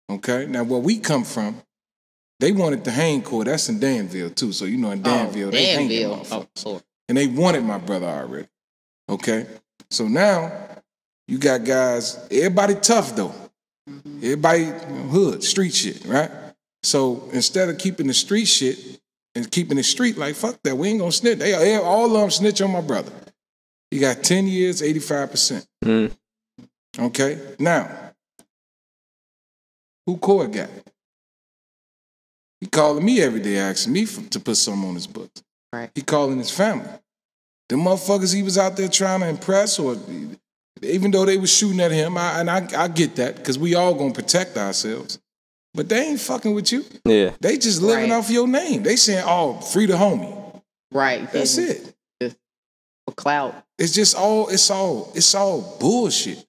[0.09, 0.45] Okay.
[0.45, 1.61] Now, where we come from,
[2.39, 3.47] they wanted the hang court.
[3.47, 4.51] That's in Danville too.
[4.51, 6.47] So you know, in Danville, oh, they hang them Danville.
[6.65, 8.47] Oh, and they wanted my brother already.
[9.09, 9.47] Okay,
[9.89, 10.51] so now
[11.27, 12.27] you got guys.
[12.29, 13.33] Everybody tough though.
[14.17, 16.29] Everybody you know, hood street shit, right?
[16.83, 18.77] So instead of keeping the street shit
[19.33, 21.39] and keeping the street like fuck that, we ain't gonna snitch.
[21.39, 23.11] They, they all of them snitch on my brother.
[23.89, 25.65] He got ten years, eighty five percent.
[25.83, 26.15] Mm.
[26.99, 27.89] Okay, now
[30.05, 30.69] who Cord got?
[32.61, 35.43] He calling me every day, asking me for, to put something on his books.
[35.71, 35.89] Right.
[35.93, 36.89] He calling his family.
[37.69, 39.97] The motherfuckers he was out there trying to impress, or
[40.81, 43.75] even though they was shooting at him, I, and I, I get that because we
[43.75, 45.19] all gonna protect ourselves.
[45.73, 46.85] But they ain't fucking with you.
[47.05, 47.31] Yeah.
[47.39, 48.17] They just living Right.
[48.17, 48.81] off your name.
[48.83, 50.33] They saying, "Oh, free the homie."
[50.91, 51.31] Right.
[51.31, 52.35] That's Didn't- it.
[53.05, 53.53] For clout.
[53.77, 54.47] It's just all.
[54.47, 55.11] It's all.
[55.13, 56.43] It's all bullshit.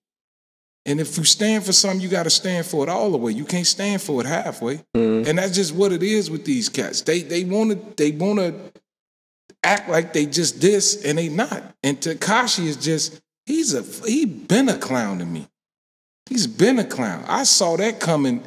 [0.89, 3.31] And if you stand for something, you got to stand for it all the way.
[3.31, 4.79] You can't stand for it halfway.
[4.97, 5.29] Mm-hmm.
[5.29, 7.03] And that's just what it is with these cats.
[7.03, 8.55] They they want to they want to
[9.63, 11.63] act like they just this and they not.
[11.83, 15.47] And Tekashi is just he's a he been a clown to me.
[16.31, 17.23] He's been a clown.
[17.29, 18.43] I saw that coming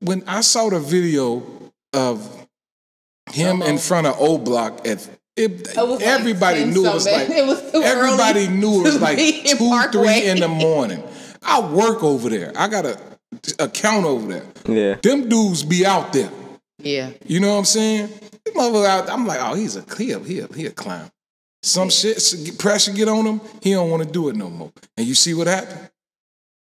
[0.00, 1.44] when I saw the video
[1.92, 2.48] of
[3.30, 3.78] him in uh-huh.
[3.78, 7.46] front of O Block at it, It was like everybody knew it was like It
[7.46, 11.04] was everybody early knew it was like two, three in the morning.
[11.46, 12.52] I work over there.
[12.56, 12.98] I got a
[13.58, 14.46] account over there.
[14.66, 14.94] Yeah.
[15.02, 16.30] Them dudes be out there.
[16.78, 17.10] Yeah.
[17.24, 18.08] You know what I'm saying?
[18.44, 21.10] This motherfucker out, I'm like, oh, he's a he a, he a, he a clown.
[21.62, 23.40] Some shit pressure get on him.
[23.62, 24.72] He don't want to do it no more.
[24.96, 25.90] And you see what happened?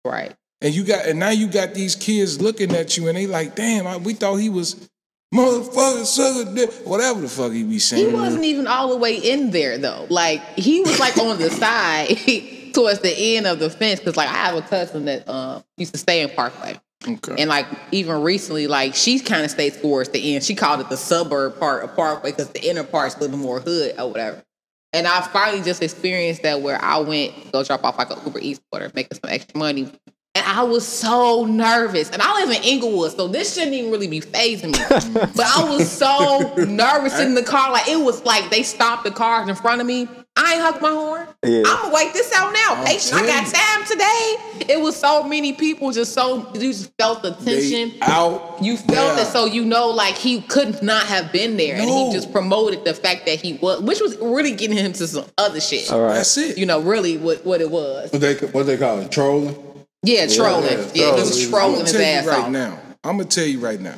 [0.06, 0.34] Right.
[0.62, 3.56] And you got and now you got these kids looking at you and they like,
[3.56, 4.90] damn, I, we thought he was
[5.34, 8.10] motherfucker, sugar, dick," whatever the fuck he be saying.
[8.10, 10.08] He wasn't even all the way in there though.
[10.10, 12.18] Like he was like on the side
[12.74, 15.94] towards the end of the fence because like I have a cousin that um used
[15.94, 16.80] to stay in Parkway.
[17.08, 17.36] Okay.
[17.38, 20.44] And like even recently, like she kind of stayed towards the end.
[20.44, 23.60] She called it the suburb part of Parkway because the inner part's a little more
[23.60, 24.44] hood or whatever.
[24.92, 28.20] And I finally just experienced that where I went to go drop off like a
[28.26, 29.92] Uber Eats order, making some extra money.
[30.36, 32.10] And I was so nervous.
[32.10, 35.30] And I live in Englewood, so this shouldn't even really be phasing me.
[35.36, 37.72] but I was so nervous in the car.
[37.72, 40.08] Like it was like they stopped the cars in front of me.
[40.42, 41.28] I ain't hucked my horn.
[41.46, 41.64] Yeah.
[41.68, 42.84] I'm gonna wait this out now.
[42.86, 44.74] Patient, I got time today.
[44.74, 47.90] It was so many people, just so you just felt the tension.
[47.92, 48.58] They out.
[48.62, 49.26] You felt there.
[49.26, 52.86] it, so you know, like he could not have been there, and he just promoted
[52.86, 55.92] the fact that he was, which was really getting him to some other shit.
[55.92, 56.14] All right.
[56.16, 56.58] That's it.
[56.58, 58.12] You know, really what what it was.
[58.12, 59.12] What they what they call it?
[59.12, 59.56] Trolling.
[60.04, 60.64] Yeah, trolling.
[60.72, 61.50] yeah, Yeah, he was trolling.
[61.50, 62.52] trolling I'm his gonna tell ass you right off.
[62.52, 62.80] now.
[63.04, 63.96] I'm gonna tell you right now.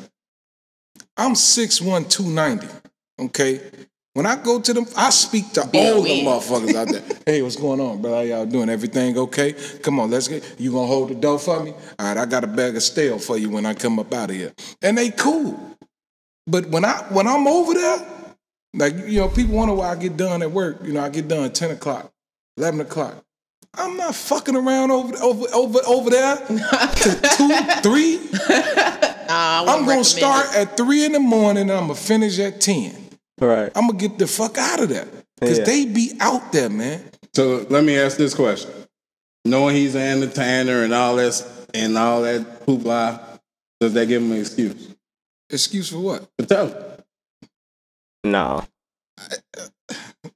[1.18, 2.68] I'm 6'1", 290,
[3.20, 3.62] Okay.
[4.14, 7.04] When I go to them, I speak to all the motherfuckers out there.
[7.26, 8.18] hey, what's going on, brother?
[8.18, 8.68] How y'all doing?
[8.68, 9.54] Everything okay?
[9.82, 10.60] Come on, let's get.
[10.60, 11.72] You gonna hold the door for me?
[11.98, 14.30] All right, I got a bag of stale for you when I come up out
[14.30, 14.52] of here.
[14.82, 15.78] And they cool.
[16.46, 18.06] But when I when I'm over there,
[18.74, 20.84] like you know, people wonder why I get done at work.
[20.84, 22.12] You know, I get done at ten o'clock,
[22.58, 23.16] eleven o'clock.
[23.76, 28.20] I'm not fucking around over over over over there to two, three.
[29.32, 33.01] Nah, I'm gonna start at three in the morning and I'm gonna finish at ten.
[33.42, 33.72] Right.
[33.76, 35.08] I'm gonna get the fuck out of there
[35.40, 35.64] because Yeah.
[35.66, 37.04] they be out there, man.
[37.34, 38.70] So let me ask this question:
[39.46, 43.20] Knowing he's an entertainer and all that and all that hoopla,
[43.80, 44.76] does that give him an excuse
[45.50, 46.28] Excuse for what?
[46.38, 46.78] to tell him?
[48.24, 48.64] No.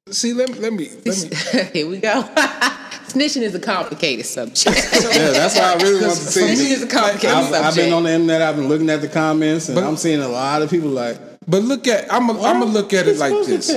[0.09, 1.69] See, let me let me let me.
[1.73, 2.23] Here we go.
[3.07, 4.65] Snitching is a complicated subject.
[5.15, 6.41] Yeah, that's why I really want to see.
[6.41, 7.63] Snitching is a complicated I've, subject.
[7.65, 8.41] I've been on the internet.
[8.41, 11.19] I've been looking at the comments, and But- I'm seeing a lot of people like.
[11.47, 13.71] But look at I'm gonna I'm gonna look at it like this.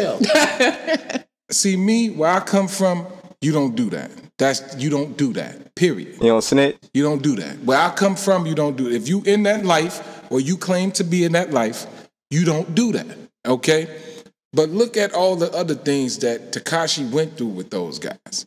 [1.50, 3.06] See me, where I come from,
[3.40, 4.10] you don't do that.
[4.38, 5.74] That's you don't do that.
[5.74, 6.14] Period.
[6.20, 6.76] You don't snitch.
[6.94, 7.58] You don't do that.
[7.64, 8.94] Where I come from, you don't do it.
[8.94, 11.86] If you in that life or you claim to be in that life,
[12.30, 13.16] you don't do that.
[13.46, 13.88] Okay?
[14.52, 18.46] But look at all the other things that Tekashi went through with those guys.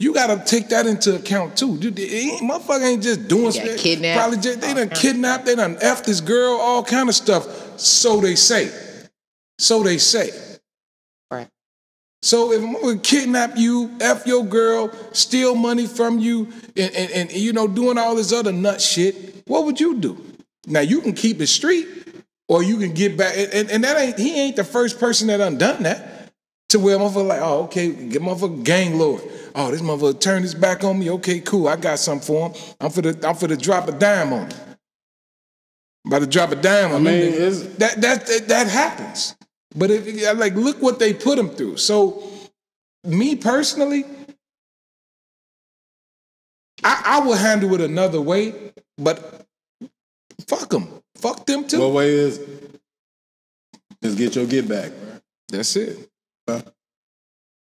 [0.00, 1.76] You gotta take that into account too.
[1.76, 3.80] Dude, it ain't, motherfucker ain't just doing Got shit.
[3.80, 4.18] kidnapped.
[4.18, 7.67] Probably just, they done kidnapped, they done F this girl, all kind of stuff.
[7.80, 8.70] So they say.
[9.58, 10.30] So they say.
[11.30, 11.48] Right.
[12.22, 17.10] So if I'm gonna kidnap you, F your girl, steal money from you, and, and,
[17.12, 20.16] and you know, doing all this other nut shit, what would you do?
[20.66, 21.86] Now you can keep it street,
[22.48, 25.38] or you can get back and, and, that ain't he ain't the first person that
[25.38, 26.32] done done that.
[26.70, 29.22] To where motherfucker like, oh, okay, get motherfucker gang lord.
[29.54, 31.10] Oh, this motherfucker turned his back on me.
[31.12, 31.66] Okay, cool.
[31.66, 32.74] I got something for him.
[32.78, 34.67] I'm for the I'm for the drop a dime on him.
[36.06, 37.32] About to drop a dime on I mean,
[37.78, 39.36] That that that, that happens.
[39.76, 41.76] But if like look what they put him through.
[41.76, 42.22] So
[43.04, 44.04] me personally,
[46.82, 49.44] I, I will handle it another way, but
[50.46, 50.88] fuck them.
[51.16, 51.80] Fuck them too.
[51.80, 52.40] What way is
[54.02, 54.92] just get your get back.
[55.48, 56.08] That's it.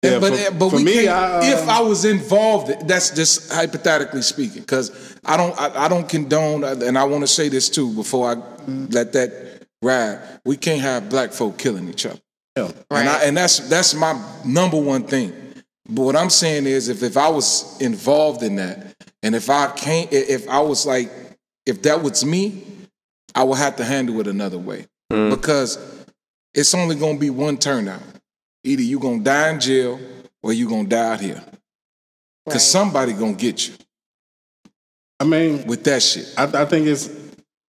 [0.03, 3.11] Yeah, but for- but for we me, can't, I, uh, if I was involved, that's
[3.11, 7.47] just hypothetically speaking, because I don't I, I don't condone, and I want to say
[7.49, 8.35] this too before I
[8.67, 10.19] let that ride.
[10.45, 12.19] We can't have black folk killing each other.
[12.57, 12.65] Yeah.
[12.65, 13.27] And, I, Right.
[13.27, 15.31] and that's that's my number one thing.
[15.89, 19.67] But what I'm saying is, if if I was involved in that, and if I
[19.67, 21.09] can't, if I was like,
[21.65, 22.63] if that was me,
[23.35, 25.77] I would have to handle it another way because
[26.53, 28.01] it's only gonna be one turnout.
[28.63, 29.99] Either you're gonna die in jail
[30.41, 31.43] or you're gonna die out here.
[32.47, 32.61] Cause Right.
[32.61, 33.73] somebody gonna get you
[35.19, 36.33] I mean, with that shit.
[36.37, 37.07] I, I think it's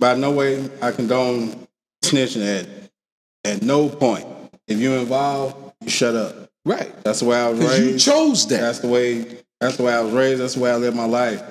[0.00, 1.66] by no way I condone
[2.04, 2.68] snitching at
[3.44, 4.26] at no point.
[4.66, 6.48] If you're involved, you shut up.
[6.64, 6.92] Right.
[7.04, 8.04] That's the way I was Because you raised.
[8.06, 8.60] chose that.
[8.60, 9.38] That's the way.
[9.60, 10.40] That's the way I was raised.
[10.40, 11.42] That's the way I live my life.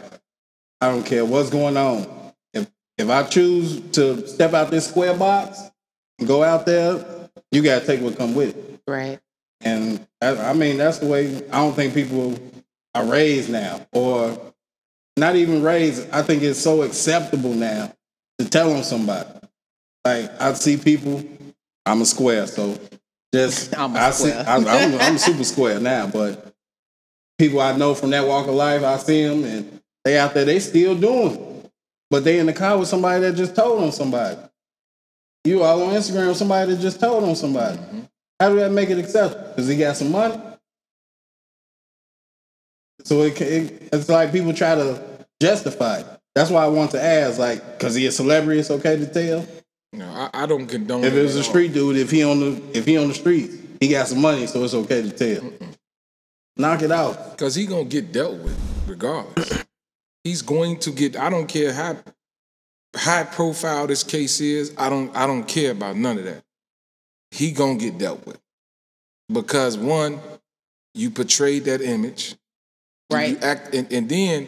[0.81, 2.07] I don't care what's going on.
[2.53, 5.59] If if I choose to step out this square box
[6.19, 8.81] and go out there, you gotta take what come with it.
[8.87, 9.19] Right.
[9.63, 12.37] And I, I mean, that's the way I don't think people
[12.93, 14.37] are raised now, or
[15.17, 16.09] not even raised.
[16.11, 17.93] I think it's so acceptable now
[18.39, 19.29] to tell on somebody.
[20.05, 21.23] Like I see people,
[21.85, 22.77] I'm a square, so
[23.33, 24.45] just I'm a I see, square.
[24.47, 26.07] I, I'm, I'm super square now.
[26.07, 26.53] But
[27.37, 30.45] people I know from that walk of life, I see them and they out there,
[30.45, 31.71] they still doing, it.
[32.09, 34.37] but they in the car with somebody that just told on somebody.
[35.45, 37.77] You all on Instagram somebody that just told on somebody.
[37.77, 38.01] Mm-hmm.
[38.43, 39.47] How do that make it acceptable?
[39.47, 40.37] Because he got some money.
[43.05, 45.01] So it, it, it's like people try to
[45.41, 46.05] justify it.
[46.35, 49.47] That's why I want to ask, like, because he a celebrity, it's okay to tell.
[49.93, 51.43] No, I, I don't condone If it was a all.
[51.45, 54.45] street dude, if he on the if he on the street, he got some money,
[54.45, 55.53] so it's okay to tell.
[56.57, 57.31] Knock it out.
[57.31, 59.63] Because he gonna get dealt with regardless.
[60.25, 61.15] He's going to get.
[61.15, 61.95] I don't care how
[62.93, 64.73] high profile this case is.
[64.77, 65.15] I don't.
[65.15, 66.43] I don't care about none of that.
[67.33, 68.39] He gonna get dealt with
[69.31, 70.19] because one,
[70.93, 72.35] you portrayed that image,
[73.13, 73.31] Right.
[73.31, 74.47] You act, and, and then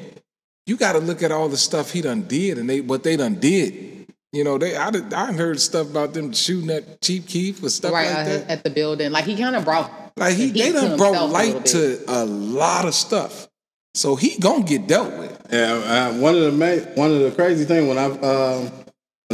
[0.66, 3.16] you got to look at all the stuff he done did and they what they
[3.16, 4.08] done did.
[4.32, 7.70] You know, they I done, I heard stuff about them shooting at Chief Keef or
[7.70, 8.50] stuff right like uh, that.
[8.50, 9.12] at the building.
[9.12, 11.62] Like he kind of brought Like he, the they heat to done brought light little
[11.62, 13.48] to a lot of stuff.
[13.94, 15.48] So he gonna get dealt with.
[15.52, 18.72] Yeah, uh, one of the ma- one of the crazy things when I um,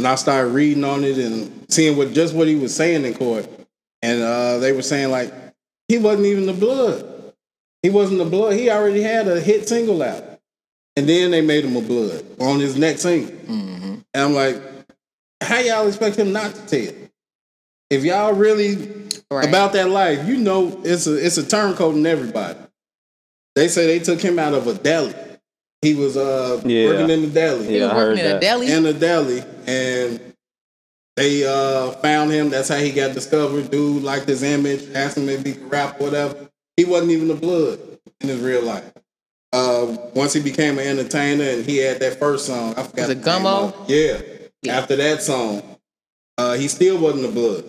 [0.02, 3.14] when I started reading on it and seeing what just what he was saying in
[3.14, 3.48] court,
[4.02, 5.32] and uh, they were saying like
[5.86, 7.32] he wasn't even the blood.
[7.84, 8.54] He wasn't the blood.
[8.54, 10.24] He already had a hit single out,
[10.96, 13.32] and then they made him a blood on his next single.
[13.48, 14.60] And I'm like,
[15.40, 16.94] how y'all expect him not to tell?
[17.88, 18.90] If y'all really
[19.30, 19.48] Right.
[19.48, 22.58] about that life, you know it's a it's a turncoat in everybody.
[23.54, 25.14] They say they took him out of a deli.
[25.82, 26.86] He was uh Yeah.
[26.86, 27.66] working in the deli.
[27.66, 28.72] he was working heard in a deli.
[28.72, 29.42] In the deli.
[29.66, 30.20] And
[31.16, 32.50] they uh found him.
[32.50, 33.70] That's how he got discovered.
[33.70, 36.48] Dude liked his image, asked him if he could rap, whatever.
[36.76, 37.80] He wasn't even the blood
[38.20, 38.84] in his real life.
[39.52, 42.96] Uh, once he became an entertainer and he had that first song, I forgot.
[42.96, 43.74] Was it the name Gummo?
[43.74, 44.50] of it.
[44.62, 44.72] Yeah.
[44.78, 45.62] After that song,
[46.38, 47.64] uh, he still wasn't the blood.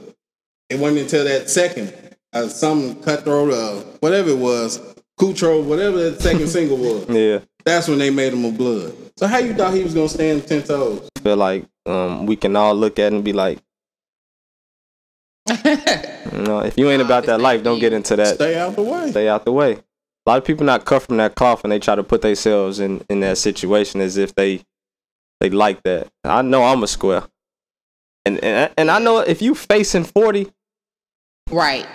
[0.69, 1.91] It wasn't until that second,
[2.31, 4.79] uh, some cutthroat, uh, whatever it was,
[5.19, 7.09] Kutro, whatever that second single was.
[7.09, 7.39] Yeah.
[7.65, 8.95] That's when they made him a blood.
[9.17, 11.09] So how you thought he was gonna stand ten toes?
[11.17, 13.59] I feel like um, we can all look at it and be like,
[15.49, 18.35] you know, if you ain't about that life, don't get into that.
[18.35, 19.11] Stay out the way.
[19.11, 19.73] Stay out the way.
[20.25, 22.79] A lot of people not cut from that cloth and they try to put themselves
[22.79, 24.61] in in that situation as if they
[25.39, 26.07] they like that.
[26.23, 27.23] I know I'm a square,
[28.25, 30.51] and and and I know if you facing forty,
[31.49, 31.85] right.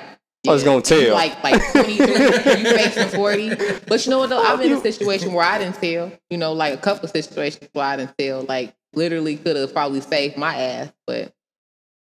[0.49, 1.01] I was gonna tell.
[1.01, 3.55] You like like 23, you facing 40.
[3.87, 4.43] But you know what though?
[4.43, 6.13] I've been in a situation where I didn't tell.
[6.31, 8.43] You know, like a couple of situations where I didn't tell.
[8.43, 11.33] Like literally could have probably saved my ass, but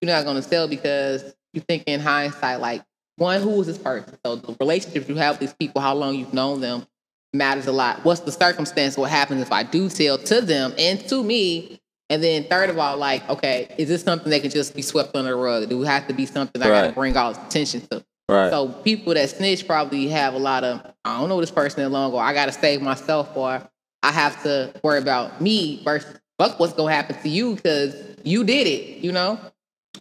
[0.00, 2.82] you're not gonna tell because you think in hindsight, like
[3.16, 4.16] one, who is this person?
[4.24, 6.86] So the relationships you have with these people, how long you've known them,
[7.32, 8.04] matters a lot.
[8.04, 8.96] What's the circumstance?
[8.96, 11.80] What happens if I do tell to them and to me?
[12.10, 15.14] And then third of all, like, okay, is this something that can just be swept
[15.14, 15.68] under the rug?
[15.68, 18.02] Do it have to be something I gotta bring all attention to?
[18.28, 18.50] Right.
[18.50, 21.88] So people that snitch probably have a lot of I don't know this person that
[21.88, 23.62] long, or I gotta save myself, or
[24.02, 28.44] I have to worry about me versus fuck what's gonna happen to you because you
[28.44, 29.40] did it, you know.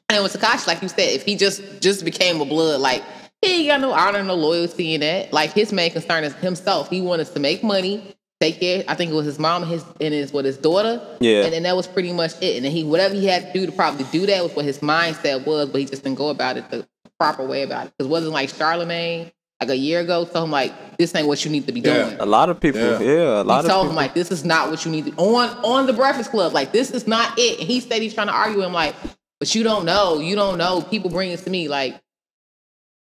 [0.09, 3.03] And with Tekashi, like you said, if he just just became a blood, like
[3.41, 5.31] he ain't got no honor, no loyalty in that.
[5.31, 6.89] Like his main concern is himself.
[6.89, 8.83] He wanted to make money, take care.
[8.89, 11.01] I think it was his mom and his and his what his daughter.
[11.21, 11.43] Yeah.
[11.43, 12.57] And then that was pretty much it.
[12.57, 14.79] And then he whatever he had to do to probably do that was what his
[14.79, 16.87] mindset was, but he just didn't go about it the
[17.19, 17.93] proper way about it.
[17.97, 21.49] Because wasn't like Charlemagne like a year ago told him like this ain't what you
[21.49, 22.03] need to be Yeah.
[22.10, 22.19] doing.
[22.19, 22.99] A lot of people, Yeah.
[22.99, 23.89] yeah, a lot He of told people.
[23.91, 26.53] him like this is not what you need to on on the Breakfast Club.
[26.53, 27.60] Like this is not it.
[27.60, 28.95] And he said he's trying to argue with him like,
[29.39, 30.82] but you don't know, you don't know.
[30.82, 31.99] People bring it to me like,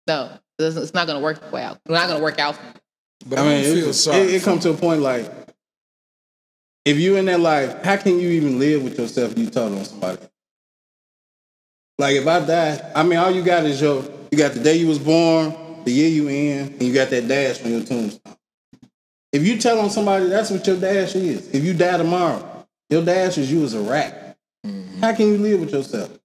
[0.07, 1.79] no, it doesn't- it's not gonna work the way out.
[1.85, 2.57] It's not gonna work out.
[3.27, 4.18] But I I, mean, don't it, feel it, sorry.
[4.35, 5.33] it for comes to a point like,
[6.85, 9.72] if you in that life, how can you even live with yourself if you told
[9.72, 10.18] on somebody?
[11.98, 14.76] Like if I die, I mean, all you got is your, you got the day
[14.76, 15.54] you was born,
[15.85, 18.37] the year you in, and you got that dash on your tombstone.
[19.33, 21.48] If you tell on somebody, that's what your dash is.
[21.52, 24.37] If you die tomorrow, your dash is you as a rat.
[24.66, 25.00] Mm-hmm.
[25.00, 26.18] How can you live with yourself?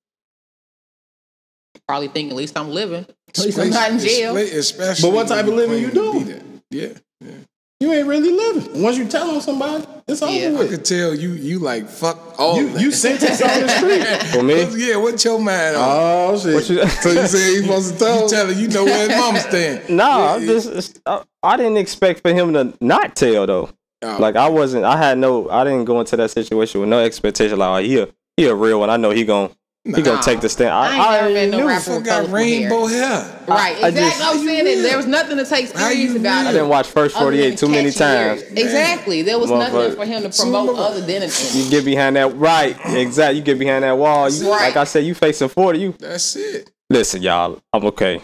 [1.88, 3.06] Probably think at least I'm living.
[3.30, 4.38] At least I'm not in jail.
[4.38, 6.26] Especially But what type of living you to be doing?
[6.26, 6.44] that.
[6.70, 7.32] Yeah, yeah.
[7.82, 8.82] You ain't really living.
[8.84, 10.60] Once you tell on somebody, it's over Yeah.
[10.60, 12.82] I could tell you, you like fuck all You, that.
[12.82, 14.04] you sentence on the street.
[14.34, 15.84] For me, yeah, what's your mind on?
[15.88, 16.54] Oh shit!
[16.56, 18.22] What you- so you say you supposed to tell?
[18.24, 19.90] you telling you know where his mama stand.
[19.90, 23.70] no, Yeah, I'm just, it's- I, I didn't expect for him to not tell though.
[24.02, 24.18] Oh.
[24.20, 27.58] Like I wasn't, I had no, I didn't go into that situation with no expectation.
[27.60, 28.90] Like, oh, he a, he a real one.
[28.90, 29.52] I know he gon'
[29.86, 30.70] he gonna take the stand.
[30.72, 31.68] I ain't I, never been no knew.
[31.68, 31.82] rapper.
[31.86, 33.40] Fuck got colorful rainbow hair.
[33.48, 34.02] Right, I exactly.
[34.02, 36.54] just- I was saying that there was nothing to take serious about I it.
[36.54, 38.42] didn't watch First other than 48 too many catchy times.
[38.42, 38.62] lyrics.
[38.62, 39.22] Exactly.
[39.24, 39.96] There was nothing Motherfucker.
[39.96, 40.90] for him to promote Motherfucker.
[40.90, 41.52] other than it.
[41.56, 42.78] You get behind that, right?
[42.88, 43.38] Exactly.
[43.40, 44.30] You get behind that wall.
[44.30, 44.62] You, Right.
[44.68, 45.80] Like I said, you facing forty.
[45.80, 46.70] You That's it.
[46.90, 47.60] listen, y'all.
[47.74, 48.22] I'm okay.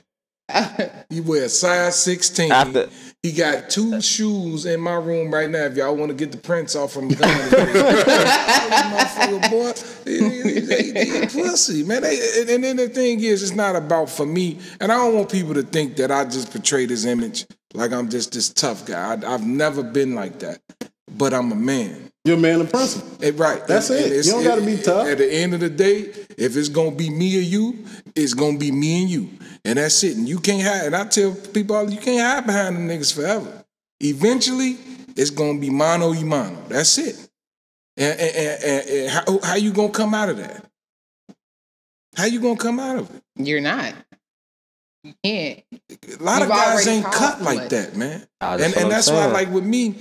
[1.09, 2.51] You wear size 16.
[2.51, 2.89] After-
[3.25, 5.63] he got two shoes in my room right now.
[5.65, 7.15] If y'all want to get the prints off from the
[9.15, 9.73] motherfucker, boy,
[10.05, 12.03] he pussy, man.
[12.03, 14.59] And, and then the thing is, it's not about for me.
[14.79, 18.09] And I don't want people to think that I just portray this image like I'm
[18.09, 19.15] just this tough guy.
[19.15, 20.61] I, I've never been like that.
[21.17, 22.12] But I'm a man.
[22.25, 23.08] You're a man of principle.
[23.23, 23.65] Eh, right.
[23.67, 24.25] That's And- it.
[24.25, 25.08] You don't gotta be tough.
[25.08, 28.58] At the end of the day, if it's gonna be me or you, it's gonna
[28.58, 29.30] be me and you.
[29.63, 30.17] And that's it.
[30.17, 30.86] And you can't hide.
[30.88, 33.63] And I tell people, all you can't hide behind them niggas forever.
[33.99, 34.78] Eventually,
[35.15, 36.58] it's gonna be mano y mano.
[36.67, 37.15] That's it.
[37.97, 40.65] And, and, and, and- and how, how you gonna come out of that?
[42.15, 43.21] How you gonna come out of it?
[43.36, 43.93] You're not.
[45.04, 45.63] You can't.
[46.19, 47.69] A lot of You've guys ain't cut like much.
[47.69, 48.25] that, man.
[48.41, 49.95] And that's what and that's why, like with me,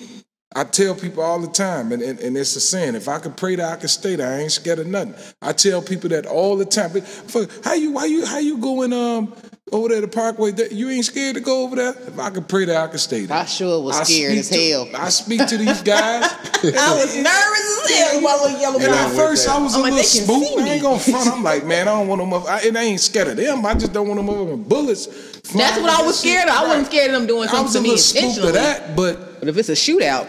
[0.57, 3.37] I tell people all the time, and, and, and it's a saying: if I could
[3.37, 5.15] pray that I could stay there, I ain't scared of nothing.
[5.43, 6.93] I tell people that all the time.
[6.93, 9.33] But how you how you how you going um
[9.73, 10.53] over there to Parkway?
[10.53, 11.91] That- You ain't scared to go over there?
[12.07, 13.37] If I could pray that I could stay there.
[13.37, 14.87] I sure was I scared speak as hell.
[14.87, 16.23] to- I speak to these guys.
[16.63, 19.17] I was nervous as hell while little yellow And at guy.
[19.17, 20.03] first, I was a I'm like, little they
[20.47, 20.61] spooked.
[20.63, 21.29] I ain't gonna front.
[21.31, 22.33] I'm like, man, I don't want them.
[22.33, 22.45] Up.
[22.49, 23.67] I, and I ain't scared of them.
[23.67, 25.07] I just don't want them over bullets.
[25.53, 26.55] That's what I was scared of.
[26.55, 28.49] I wasn't scared of them doing I was something a to me little spooked intentionally.
[28.51, 30.29] of that, but But if it's a shootout,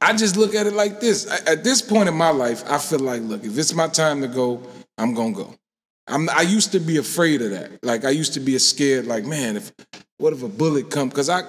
[0.00, 1.26] I just look at it like this.
[1.46, 4.28] At this point in my life, I feel like, look, if it's my time to
[4.28, 4.60] go,
[4.98, 5.54] I'm gonna go.
[6.06, 7.82] I'm, I used to be afraid of that.
[7.82, 9.06] Like I used to be scared.
[9.06, 9.72] Like man, if
[10.18, 11.08] what if a bullet come?
[11.08, 11.42] Because I,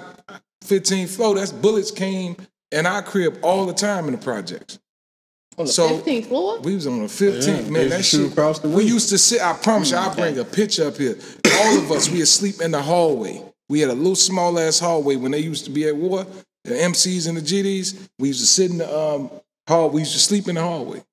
[0.64, 2.36] 15 floor, that's bullets came
[2.72, 4.80] in our crib all the time in the projects.
[5.58, 7.90] on the So- 15th floor, We was on the 15th, Yeah, man.
[7.90, 8.32] That used to shoot shit.
[8.34, 8.92] across the we roof.
[8.94, 9.42] used to sit.
[9.42, 11.18] I promise you, I'll mm, bring a picture up here.
[11.54, 13.42] All of us, we asleep in the hallway.
[13.70, 16.26] We had a little small ass hallway when they used to be at war.
[16.66, 19.30] The MCs and the GDs, we used to sit in the um,
[19.68, 19.90] hall.
[19.90, 21.04] We used to sleep in the hallway.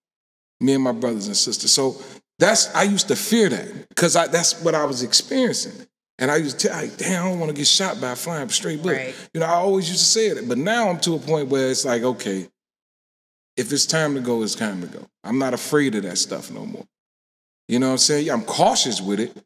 [0.60, 1.70] Me and my brothers and sisters.
[1.70, 2.00] So
[2.38, 5.86] that's I used to fear that because that's what I was experiencing.
[6.18, 8.16] And I used to tell, like, damn, I don't want to get shot by a
[8.16, 8.96] flying straight bullet.
[8.96, 9.14] Right.
[9.34, 10.48] You know, I always used to say it.
[10.48, 12.48] But now I'm to a point where it's like, okay,
[13.56, 15.06] if it's time to go, it's time to go.
[15.24, 16.86] I'm not afraid of that stuff no more.
[17.68, 18.30] You know what I'm saying?
[18.30, 19.36] I'm cautious with it.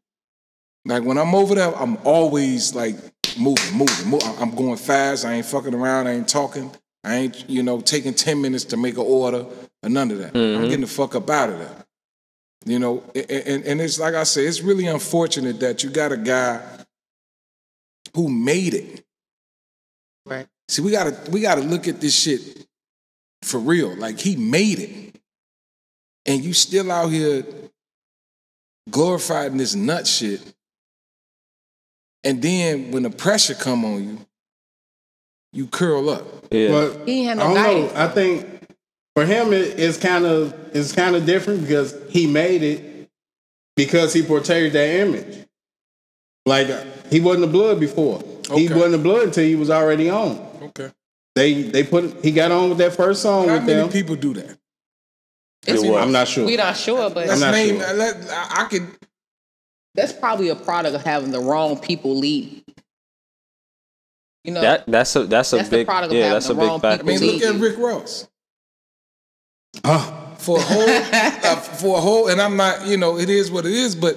[0.85, 2.97] Like when I'm over there, I'm always like
[3.39, 4.35] moving, moving, moving.
[4.39, 5.25] I'm going fast.
[5.25, 6.07] I ain't fucking around.
[6.07, 6.71] I ain't talking.
[7.05, 9.47] I ain't, you know, taking 10 minutes to make an order
[9.83, 10.35] or none of that.
[10.35, 10.65] I'm mm-hmm.
[10.65, 11.85] getting the fuck up out of there.
[12.65, 15.91] You know, a- a- and, and it's like I said, it's really unfortunate that you
[15.91, 16.61] got a guy
[18.15, 19.05] who made it.
[20.25, 20.49] Right.
[20.69, 22.67] See, we gotta we gotta look at this shit
[23.43, 23.95] for real.
[23.95, 25.21] Like he made it,
[26.27, 27.45] and you still out here
[28.91, 30.41] glorifying this nut shit.
[32.27, 34.19] And then when the pressure come on you,
[35.53, 36.25] you curl up.
[36.51, 36.69] Yeah.
[36.71, 37.93] But He ain't had I don't know.
[37.95, 38.47] I think
[39.15, 43.09] for him it, it's kind of it's kind of different because he made it
[43.77, 45.47] because he portrayed that image.
[46.45, 48.17] Like uh, he wasn't a blood before.
[48.51, 48.67] Okay.
[48.67, 50.37] He wasn't a blood until he was already on.
[50.63, 50.91] Okay.
[51.37, 53.89] They they put he got on with that first song How with many them.
[53.91, 54.59] people do that?
[55.67, 56.03] It's- It was.
[56.03, 56.45] I'm not sure.
[56.47, 57.79] We're not sure, but Let's not name.
[57.81, 57.89] sure.
[57.89, 58.87] Uh, let, I, I could.
[59.97, 62.63] That's probably a product of having the wrong people lead.
[64.45, 66.55] You know, That that's a that's a That's big product of yeah having that's a
[66.55, 68.29] the big wrong I mean, look at Rick Ross.
[69.85, 70.89] Ah, for a whole
[71.51, 74.17] uh, for a whole and I'm not you know it is what it is but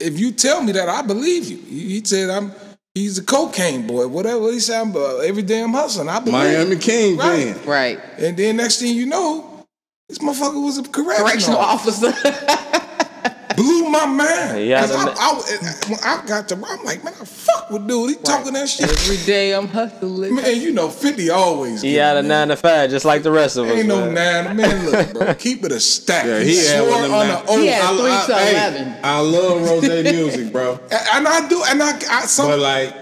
[0.00, 2.52] if you tell me that I believe you he he said I'm
[2.94, 6.32] he's a cocaine boy whatever he said I'm, uh, every day I'm hustling I believe
[6.32, 7.54] Miami King Right.
[7.54, 7.66] fan.
[7.66, 8.00] right.
[8.18, 9.64] and then next thing you know
[10.08, 12.12] this motherfucker was a correctional, Correctional officer.
[13.56, 13.62] officer.
[13.62, 17.14] blew my mind Yeah, 'Cause the I, I, when I got to I'm like man
[17.20, 20.34] I fuck with dude he talking that shit Every day I'm hustling.
[20.34, 22.48] man you know 50 always He get had a man.
[22.48, 23.72] nine to five just like the rest of us.
[23.78, 24.44] Ain't no man.
[24.46, 27.28] nine man look bro keep it a stack Yeah, he, he had swore one on
[27.28, 28.94] the oath He had I- three I- to hey, eleven.
[29.04, 29.82] I love Rose
[30.12, 30.78] music, bro.
[30.90, 32.94] and I do and I, I some But like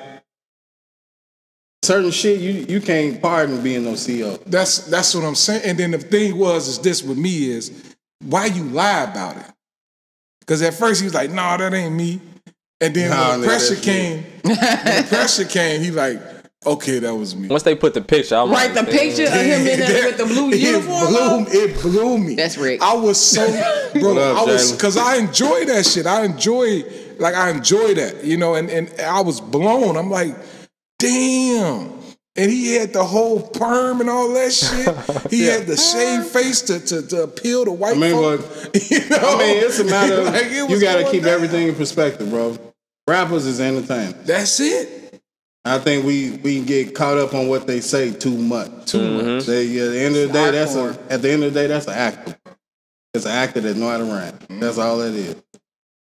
[1.82, 4.42] certain shit, you you can't pardon being no CEO.
[4.46, 5.62] That's that's what I'm saying.
[5.64, 9.44] And then the thing was is this with me is why you lie about it?
[10.46, 12.20] Because at first he was like, "No, that ain't me."
[12.80, 16.20] And then Nah, when the pressure came, when the pressure came, he like,
[16.66, 19.32] "Okay, that was me." Once they put the picture, I'm Right, like, the picture of
[19.32, 21.44] him in there with the blue it uniform.
[21.44, 22.34] blew, it blew me.
[22.34, 22.82] That's Rick.
[22.82, 23.46] I was so,
[24.00, 24.18] bro.
[24.18, 26.04] Up, I was because I enjoy that shit.
[26.06, 26.84] I enjoy,
[27.18, 28.54] like, I enjoy that, you know.
[28.54, 29.96] And and I was blown.
[29.96, 30.36] I'm like,
[30.98, 31.90] damn.
[32.36, 34.52] And he had the whole perm and all that
[35.24, 35.30] shit.
[35.30, 38.40] He had the shaved face to, to, to appeal to white I mean, folk.
[38.90, 39.18] You know?
[39.20, 41.34] I mean, it's a matter of Like, you got to keep down.
[41.34, 42.58] everything in perspective, bro.
[43.06, 44.26] Rappers is entertainment.
[44.26, 45.22] That's it.
[45.66, 48.86] I think we we get caught up on what they say too much.
[48.86, 49.36] Too mm-hmm.
[49.36, 49.46] much.
[49.46, 51.60] They, yeah, at the end of the day, that's a at the end of the
[51.60, 52.36] day, that's an actor.
[53.14, 54.34] It's an actor that know how to rap.
[54.48, 55.36] That's all that is.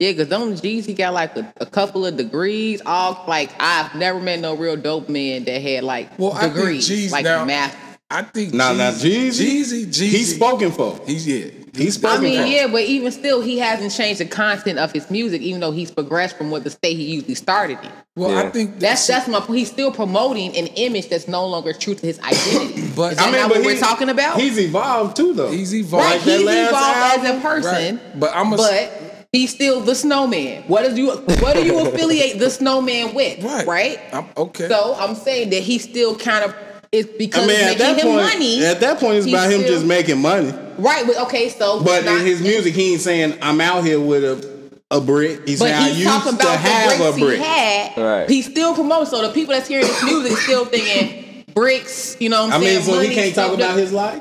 [0.00, 2.80] Yeah, because them G's, he got like a, a couple of degrees.
[2.86, 6.54] All like I've never met no real dope man that had like Well, I think
[6.54, 7.76] degrees, like now- math.
[8.12, 10.98] I think Now, now, Jeezy, Jeezy, Jeezy, he's spoken for.
[11.06, 11.46] He's yeah.
[11.72, 12.46] He's spoken I mean, for.
[12.48, 15.92] yeah, but even still, he hasn't changed the content of his music, even though he's
[15.92, 17.90] progressed from what the state he usually started in.
[18.16, 19.38] Well, I think That's that's my.
[19.42, 22.90] He's still promoting an image that's no longer true to his identity.
[22.96, 24.40] But- Is that I mean, not but what he- we're talking about?
[24.40, 25.52] He's evolved too, though.
[25.52, 26.04] he's evolved.
[26.06, 28.18] right, like he's last evolved as a person, Right.
[28.18, 30.62] But I'm a- but he's still the snowman.
[30.64, 31.10] What is you?
[31.10, 33.42] What do you affiliate the snowman with?
[33.42, 33.66] Right.
[33.66, 33.98] right.
[34.12, 34.68] I'm, okay.
[34.68, 36.54] So I'm saying that he still kind of
[36.92, 38.64] is because I mean, at that making him point, money.
[38.64, 40.52] at that point, it's he's about him still- just making money.
[40.78, 41.06] right.
[41.06, 44.24] But okay, so But not- in his music, he ain't saying I'm out here with
[44.24, 44.60] a
[44.92, 45.46] a brick.
[45.46, 47.38] He's But saying I he's used talking to about have the a bricks brick.
[47.38, 47.96] he had.
[47.96, 48.28] Right.
[48.28, 49.06] He's still promoting.
[49.06, 52.16] So the people that's hearing his music still thinking bricks.
[52.18, 52.82] You know what I I'm mean, saying?
[52.86, 54.20] so Money, he can't talk about that- his life.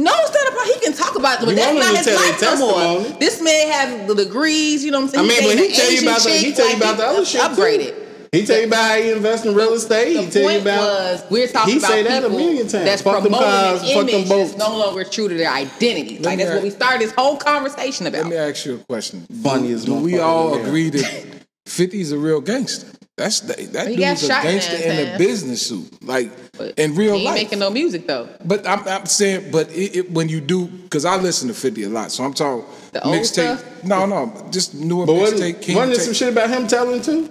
[0.00, 0.66] No, it's not about.
[0.66, 2.60] He can talk about it, but You that's want him not to his tell life
[2.60, 2.80] no more.
[3.02, 3.18] testimony.
[3.20, 4.84] This man has the degrees.
[4.84, 5.26] You know what I'm saying?
[5.26, 5.48] I saying?
[5.48, 7.46] mean, but he tell you about the he tell you about the other shit too.
[7.48, 8.04] Upgraded.
[8.30, 10.12] He tell you about how he invest in real estate.
[10.14, 12.38] The He tell you point about was we're talking he about say that a people
[12.38, 12.84] million times.
[12.84, 16.18] that's Fuck them promoting cars, an fuck image that's no longer true to their identity.
[16.18, 18.24] Like me that's what we started this whole conversation about.
[18.24, 19.26] Let me ask you a question.
[19.42, 20.68] Funny as Do we all in there.
[20.68, 21.37] agree that
[21.68, 22.88] 50's a real gangster?
[23.16, 26.30] That's the, that He got dude's a shot in gangster in a business suit, like
[26.56, 27.34] But in real he ain't life.
[27.34, 28.28] making no music though.
[28.44, 31.82] But I'm, I'm saying, but it, it, when you do, because I listen to 50
[31.82, 33.82] a lot, so I'm talking The old mixtape.
[33.84, 35.20] No, no, just newer But mixtape.
[35.20, 36.04] wasn't, King wasn't there tape.
[36.04, 37.28] some shit about him telling too?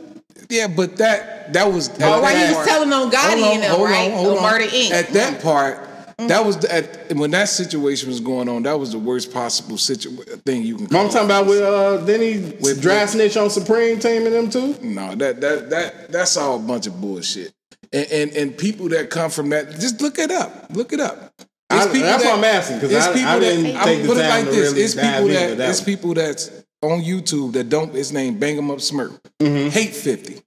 [0.49, 1.89] Yeah, but that that was.
[2.01, 4.11] Oh, at right, he was telling on Gotti Hold on, and them, hold on, right?
[4.11, 4.51] hold On on.
[4.51, 4.91] Murder, Inc.
[4.91, 5.86] At that part,
[6.17, 8.63] that was the, at, when that situation was going on.
[8.63, 10.09] That was the worst possible situ-
[10.45, 10.85] thing you can.
[10.95, 14.49] I'm talking about with uh then he With- dry snitch on Supreme Team and them
[14.49, 14.75] too.
[14.81, 17.53] No, that that that that's all a bunch of bullshit.
[17.93, 20.67] And and, and people that come from that, just look it up.
[20.71, 21.33] Look it up.
[21.69, 24.01] It's I- that's what I'm asking, 'cause it's I- I people didn't that, take I'm
[24.01, 24.71] the put it like to this.
[24.71, 25.85] really it's people that that it's one.
[25.85, 26.51] people that's
[26.81, 27.93] on YouTube that don't.
[27.93, 29.19] His name Bang 'em up Smurf.
[29.39, 29.69] Mm-hmm.
[29.69, 30.41] Hate fifty.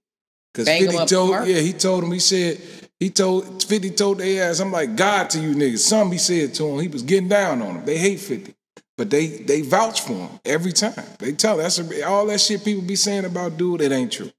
[0.53, 1.47] Because Bang 'em Fifty up told Smurf?
[1.47, 2.59] yeah he told him he said
[3.01, 5.79] he told Fifty told their ass I'm like God to you niggas.
[5.79, 6.79] Something he said to him.
[6.79, 7.85] He was getting down on him.
[7.85, 8.53] They hate Fifty.
[8.95, 11.03] But they they vouch for him every time.
[11.17, 13.81] They tell that's a, all that shit people be saying about dude.
[13.81, 14.31] It ain't true.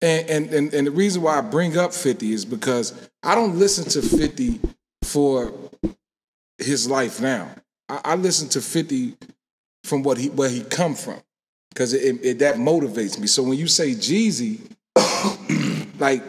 [0.00, 3.58] And, and and and the reason why I bring up 50 is because I don't
[3.58, 4.60] listen to 50
[5.02, 5.52] for
[6.58, 7.50] his life now.
[7.88, 9.16] I, I listen to 50
[9.82, 11.20] from what he where he come from.
[11.70, 13.26] Because it, it, it- that motivates me.
[13.26, 14.60] So when you say Jeezy,
[15.98, 16.22] Like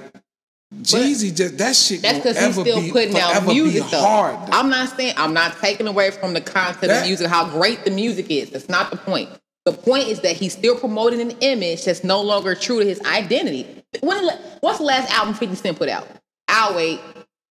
[0.76, 2.02] Jeezy, just that shit.
[2.04, 4.02] That's because he's still be, putting out music though.
[4.02, 4.36] hard.
[4.48, 4.58] though.
[4.58, 7.92] I'm not saying I'm not taking away from the That- of music, how great the
[7.92, 8.52] music is.
[8.52, 9.30] That's not the point.
[9.66, 13.02] The point is that he's still promoting an image that's no longer true to his
[13.02, 13.68] identity.
[14.02, 14.28] When,
[14.62, 16.08] what's the last album 50 Cent put out?
[16.48, 17.00] I'll wait.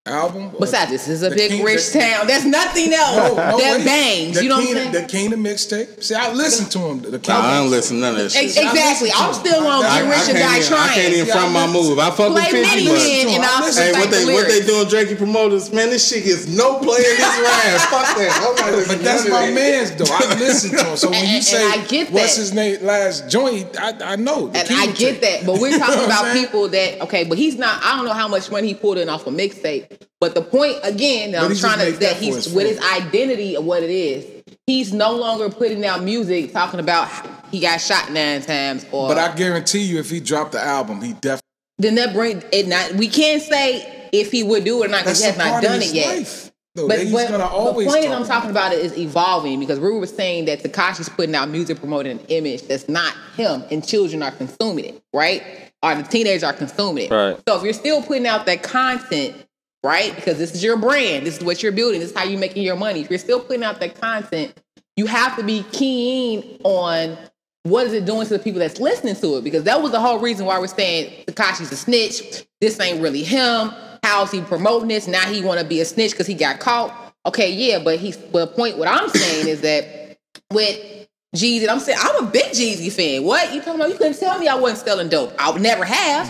[0.09, 0.51] Album.
[0.59, 2.27] Besides, this is a big King- rich the- town.
[2.27, 3.85] There's nothing else No, no, that wait.
[3.85, 4.35] bangs.
[4.37, 5.05] The you know what I'm Kingdom- saying?
[5.05, 6.03] The Kingdom mixtape.
[6.03, 7.01] See, I listened to him.
[7.01, 8.57] The Nah, I don't listen to none of that shit.
[8.57, 9.11] Exactly.
[9.15, 11.99] I'm still on I, Get Rich or Die even, I can't even front my move.
[11.99, 14.47] I fuck with 50, many men and I'll Listen, Hey, cite what the they what
[14.47, 15.71] they doing, Drakey promoters?
[15.71, 17.79] Man, this shit gets no play in this rap.
[17.89, 18.31] Fuck that.
[18.49, 20.05] I'm not listening But that's none of my man's though.
[20.13, 20.97] I listen to him.
[20.97, 24.47] So when you say what's his name last joint, I, I know.
[24.47, 27.81] the And I get that, but we're talking about people that okay, but he's not.
[27.83, 29.98] I don't know how much money he pulled in off a mixtape.
[30.19, 32.67] But the point again that But I'm trying to made that that he's his with
[32.67, 34.25] his identity of what it is.
[34.67, 37.07] He's no longer putting out music talking about
[37.51, 39.07] he got shot nine times or.
[39.07, 41.41] But I guarantee you, if he dropped the album, he definitely.
[41.77, 42.67] then that bring it.
[42.67, 45.49] Not we can't say if he would do it or not because he has not
[45.49, 46.17] part of done his it yet.
[46.17, 46.51] life.
[46.75, 49.59] Though, But, he's but gonna the point that talk I'm talking about it is evolving
[49.59, 53.63] because Rue was saying that Tekashi's putting out music promoting an image that's not him,
[53.71, 55.43] and children are consuming it, right?
[55.81, 57.11] Or the teenagers are consuming it.
[57.11, 57.39] Right.
[57.47, 59.35] So if you're still putting out that content,
[59.83, 60.15] right?
[60.15, 62.63] Because this is your brand, this is what you're building, this is how you're making
[62.63, 63.01] your money.
[63.01, 64.59] If you're still putting out that content,
[64.95, 67.17] you have to be keen on
[67.63, 69.43] what is it doing to the people that's listening to it?
[69.43, 72.45] Because that was the whole reason why we're saying Tekashi's a snitch.
[72.61, 73.71] This ain't really him.
[74.03, 75.07] How's he promoting this?
[75.07, 77.13] Now he want to be a snitch because he got caught.
[77.25, 78.15] Okay, yeah, but he's.
[78.15, 80.17] But the point what I'm saying is that
[80.51, 83.23] with Jeezy, I'm saying I'm a big Jeezy fan.
[83.23, 83.89] What you talking about?
[83.89, 85.31] You couldn't tell me I wasn't selling dope.
[85.37, 86.27] I would never have.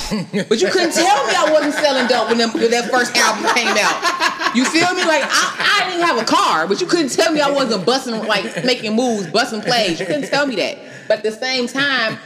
[0.50, 3.46] but you couldn't tell me I wasn't selling dope when, them, when that first album
[3.56, 4.56] came out.
[4.56, 5.06] You feel me?
[5.06, 8.28] Like I, I didn't have a car, but you couldn't tell me I wasn't busting
[8.28, 10.02] like making moves, busting plays.
[10.02, 10.78] You couldn't tell me that.
[11.08, 12.18] But at the same time,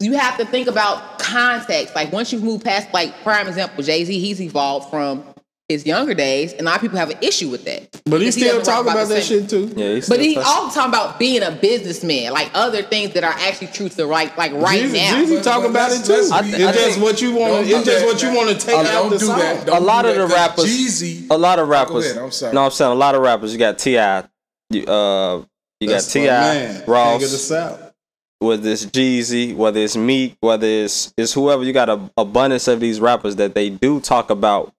[0.00, 1.94] you have to think about context.
[1.94, 5.24] Like once you've moved past, like prime example, Jay Z, he's evolved from
[5.68, 7.88] his younger days, and a lot of people have an issue with that.
[8.04, 9.72] But he's still doesn't rap talk about that same- shit too.
[9.76, 13.14] Yeah, he's But still he's touch- also talking about being a businessman, like other things
[13.14, 15.14] that are actually true to right, like right Jeezy, now.
[15.16, 16.12] Jeezy But- talk but about it too.
[16.12, 17.66] let's it's just think- what you want.
[17.66, 19.40] It's just what you want to take Don't out the song.
[19.68, 21.26] a lot do of the rappers, Jeezy.
[21.30, 22.04] a lot of Go rappers.
[22.12, 22.54] ahead, I'm sorry.
[22.54, 23.52] No, I'm saying a lot of rappers.
[23.52, 24.22] You got T.I.,
[24.70, 25.42] you uh,
[25.80, 26.68] you got That's my T.I., man.
[26.72, 27.92] King of the Ross, South.
[28.38, 31.64] whether it's Jeezy, whether it's Meek, whether it's it's whoever.
[31.64, 34.72] You got a abundance of these rappers that they do talk about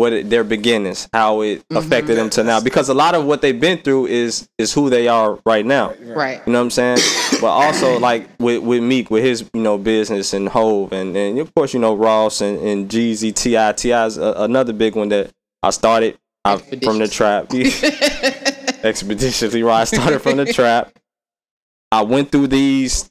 [0.00, 1.76] what it, their beginnings, how it Mm-hmm.
[1.76, 2.60] affected them to now.
[2.60, 5.94] Because a lot of what they've been through is is who they are right now.
[6.00, 6.40] right.
[6.46, 6.98] You know what I'm saying?
[7.40, 11.38] but also like with with Meek with his you know business and Hove and and
[11.38, 13.72] of course you know Ross and, and Jeezy T.I.
[13.72, 14.06] T.I.
[14.06, 15.30] is a, another big one that
[15.62, 17.52] I started I, from the trap
[18.84, 19.82] expeditiously right.
[19.82, 20.92] I started from the trap.
[21.92, 23.10] I went through these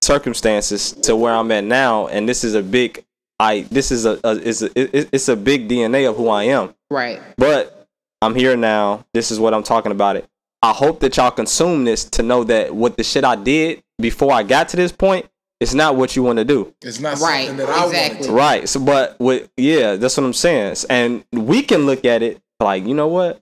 [0.00, 3.04] circumstances to where I'm at now, and this is a big
[3.42, 6.44] I this is a, a it's a it- it's a big DNA of who I
[6.44, 6.74] am.
[6.90, 7.20] Right.
[7.36, 7.88] But
[8.22, 9.04] I'm here now.
[9.14, 10.26] This is what I'm talking about it.
[10.62, 14.32] I hope that y'all consume this to know that what the shit I did before
[14.32, 15.26] I got to this point,
[15.60, 16.72] it's not what you want to do.
[16.82, 18.28] It's not Right, something that I exactly.
[18.28, 18.68] want Right.
[18.68, 20.76] So but with yeah, that's what I'm saying.
[20.88, 23.40] And we can look at it like, you know what?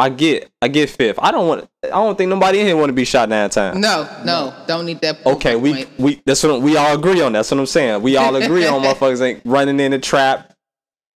[0.00, 1.18] I get I get fifth.
[1.20, 3.78] I don't want I don't think nobody in here want to be shot nine times.
[3.78, 5.24] No, no, don't need that.
[5.26, 5.98] Okay, we point.
[5.98, 7.32] we that's what we all agree on.
[7.32, 8.02] That's what I'm saying.
[8.02, 10.52] We all agree on motherfuckers ain't running in the trap,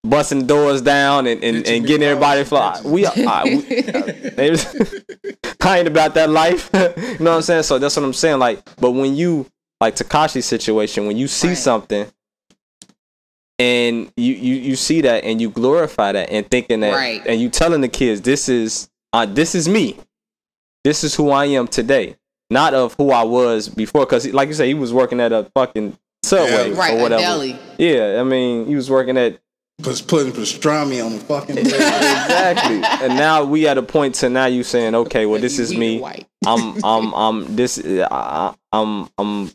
[0.03, 2.80] busting doors down, and and, and getting everybody fly.
[2.85, 4.57] We, I, we they
[5.61, 6.68] I ain't about that life.
[6.74, 6.80] you
[7.20, 7.62] know what I'm saying?
[7.62, 8.41] So that's what I'm saying.
[8.41, 9.47] Like, but when you
[9.80, 11.57] like Tekashi's situation, when you see Right.
[11.57, 12.07] something.
[13.63, 17.23] And you, you you see that and you glorify that and thinking that Right.
[17.27, 19.99] and you telling the kids this is uh, this is me
[20.85, 22.17] this is who I am today,
[22.51, 24.05] not of who I was before.
[24.05, 26.77] Because, like you said, he was working at a fucking subway Yeah.
[26.79, 27.23] Right, or a whatever.
[27.23, 27.57] deli.
[27.79, 29.39] Yeah, I mean, he was working at
[29.85, 31.67] Was putting pastrami on the fucking bread.
[31.67, 32.83] exactly.
[33.07, 36.03] and now we at a point to now you saying, okay, well, this is me.
[36.45, 37.55] I'm, I'm, I'm.
[37.57, 37.79] This,
[38.11, 39.51] I, I'm, I'm.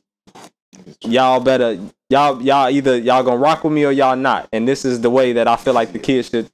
[1.01, 1.78] Y'all better,
[2.10, 4.47] y'all, y'all either y'all gonna rock with me or y'all not.
[4.53, 6.49] And this is the way that I feel like the kids should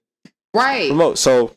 [0.54, 0.89] Right.
[0.89, 1.18] promote.
[1.18, 1.51] So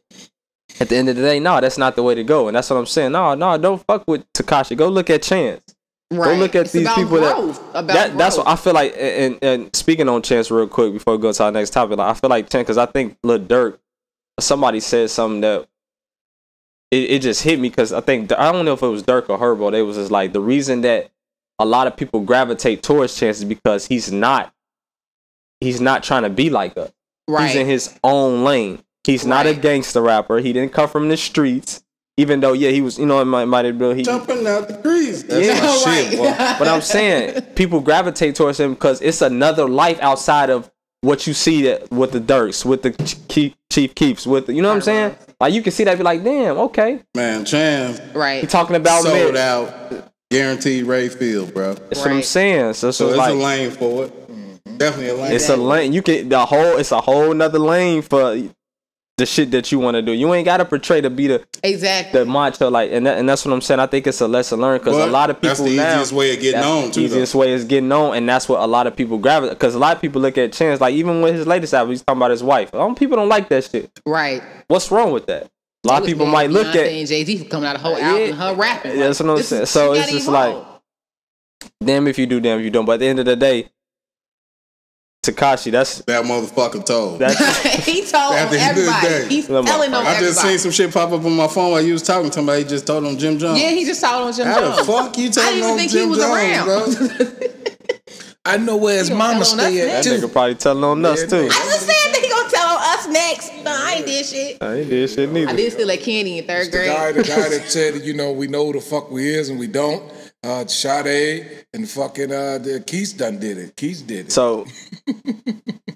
[0.80, 2.48] at the end of the day, no, that's not the way to go.
[2.48, 3.12] And that's what I'm saying.
[3.12, 4.76] No, no, don't fuck with Tekashi.
[4.76, 5.62] Go look at Chance.
[6.10, 6.34] Right.
[6.34, 7.36] Go look at It's these people that-
[7.74, 8.46] about that that's what.
[8.46, 8.94] I feel like.
[8.96, 12.08] And, and speaking on Chance real quick before we go to our next topic, like,
[12.08, 13.78] I feel like Chance because I think Lil Durk,
[14.38, 15.66] somebody said something that
[16.92, 19.28] it, it just hit me because I think I don't know if it was Durk
[19.28, 19.72] or Herbo.
[19.72, 21.10] They was just like the reason that
[21.58, 24.52] a lot of people gravitate towards Chance because he's not
[25.60, 26.90] he's not trying to be like us.
[27.28, 27.46] right.
[27.48, 28.82] He's in his own lane.
[29.04, 30.38] He's not a gangster rapper.
[30.38, 31.82] He didn't come from the streets.
[32.18, 34.02] even though yeah he was you know it might might have been he.
[34.02, 35.22] Jumping out the crease.
[35.22, 35.60] That's Yeah.
[35.60, 36.08] my Right.
[36.10, 36.34] shit, boy.
[36.58, 40.70] But I'm saying people gravitate towards him because it's another life outside of
[41.02, 44.62] what you see that with the Durks, with the Ch- Chief Keefs, with the, you
[44.62, 45.14] know what I'm saying?
[45.38, 48.40] Like you can see that, be like, damn, okay, Man, Cham Right.
[48.40, 49.38] he talking about sold me.
[49.40, 49.68] out
[50.30, 51.74] guaranteed Ray Field, bro.
[51.74, 52.74] That's what I'm saying.
[52.74, 54.78] So, So so it's like a lane for it.
[54.78, 55.32] Definitely a lane.
[55.32, 55.92] it's a lane.
[55.92, 56.76] You can the whole.
[56.76, 58.36] It's a whole nother lane for
[59.18, 60.12] the shit that you want to do.
[60.12, 62.20] You ain't got to portray to be the Exactly.
[62.20, 63.80] the macho like, and that, and that's what I'm saying.
[63.80, 66.12] I think it's a lesson learned because a lot of people that's the now easiest
[66.12, 68.60] way of getting that's on, the too, Easiest way is getting on, and that's what
[68.60, 69.56] a lot of people gravitate.
[69.58, 72.02] Because a lot of people look at Chance like even with his latest album, he's
[72.02, 72.74] talking about his wife.
[72.74, 73.90] Um, people don't like that shit.
[74.04, 74.42] right.
[74.68, 75.50] What's wrong with that?
[75.86, 76.86] A lot of people might look at.
[76.86, 78.08] and Jay Z coming out a whole Yeah.
[78.10, 78.98] album, and her rapping.
[78.98, 79.66] That's what I'm saying.
[79.66, 80.66] So it's just like- evolved.
[81.84, 82.84] Damn if you do, damn if you don't.
[82.84, 83.68] But at the end of the day,
[85.24, 87.18] Tekashi, that's that motherfucker told.
[87.18, 87.36] that's
[87.84, 89.08] he told At the end of the everybody.
[89.08, 89.28] day.
[89.28, 91.80] He's Look, telling them I just seen some shit pop up on my phone while
[91.82, 92.62] you was talking to somebody.
[92.62, 93.60] He just told him Jim Jones.
[93.60, 94.76] Yeah, he just told him Jim How Jones.
[94.78, 97.18] the fuck you I telling didn't even on think Jim he was Jones, around.
[97.18, 97.46] bro?
[98.44, 100.24] I know where his He mama tell stay at that next.
[100.24, 101.36] nigga probably telling on us too.
[101.36, 101.95] I just said gonna
[103.06, 103.64] tell on us next.
[103.64, 104.62] No, I ain't did shit.
[104.62, 105.50] I ain't did shit neither.
[105.50, 106.90] I did steal that candy in third grade.
[106.90, 109.48] The guy, the guy that said, you know, we know who the fuck we is
[109.48, 110.12] and we don't.
[110.42, 113.76] Uh, Sade and fucking uh, the Keith done did it.
[113.76, 114.32] Keith did it.
[114.32, 114.66] So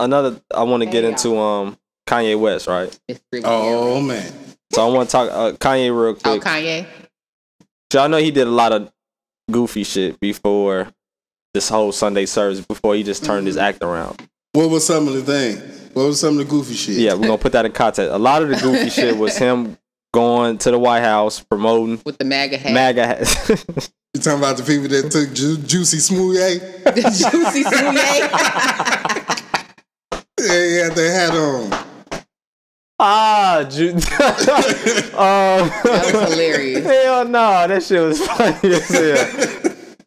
[0.01, 2.99] another, I want to get Hey, into um Kanye West, right?
[3.07, 4.33] It's really Oh man,
[4.73, 6.27] So I want to talk uh, Kanye real quick.
[6.27, 6.43] Oh, quick.
[6.43, 6.87] Kanye.
[7.93, 8.91] So I know he did a lot of
[9.51, 10.89] goofy shit before
[11.55, 12.61] this whole Sunday service.
[12.65, 14.27] Before he just turned his act around.
[14.53, 15.61] What was some of the things?
[15.95, 16.97] What was some of the goofy shit?
[16.97, 18.13] Yeah, we're gonna put that in context.
[18.13, 19.77] A lot of the goofy shit was him
[20.13, 22.73] going to the White House promoting With the MAGA hat.
[22.73, 23.91] MAGA hats.
[24.13, 26.83] You talking about the people that took Ju- Juicy Smoothie?
[26.85, 28.21] the juicy Smoothie.
[30.41, 31.71] Yeah, he had their hat on.
[32.99, 33.93] ah, Ju-
[35.15, 36.85] um, That was hilarious.
[36.85, 38.89] hell no, that shit was funny as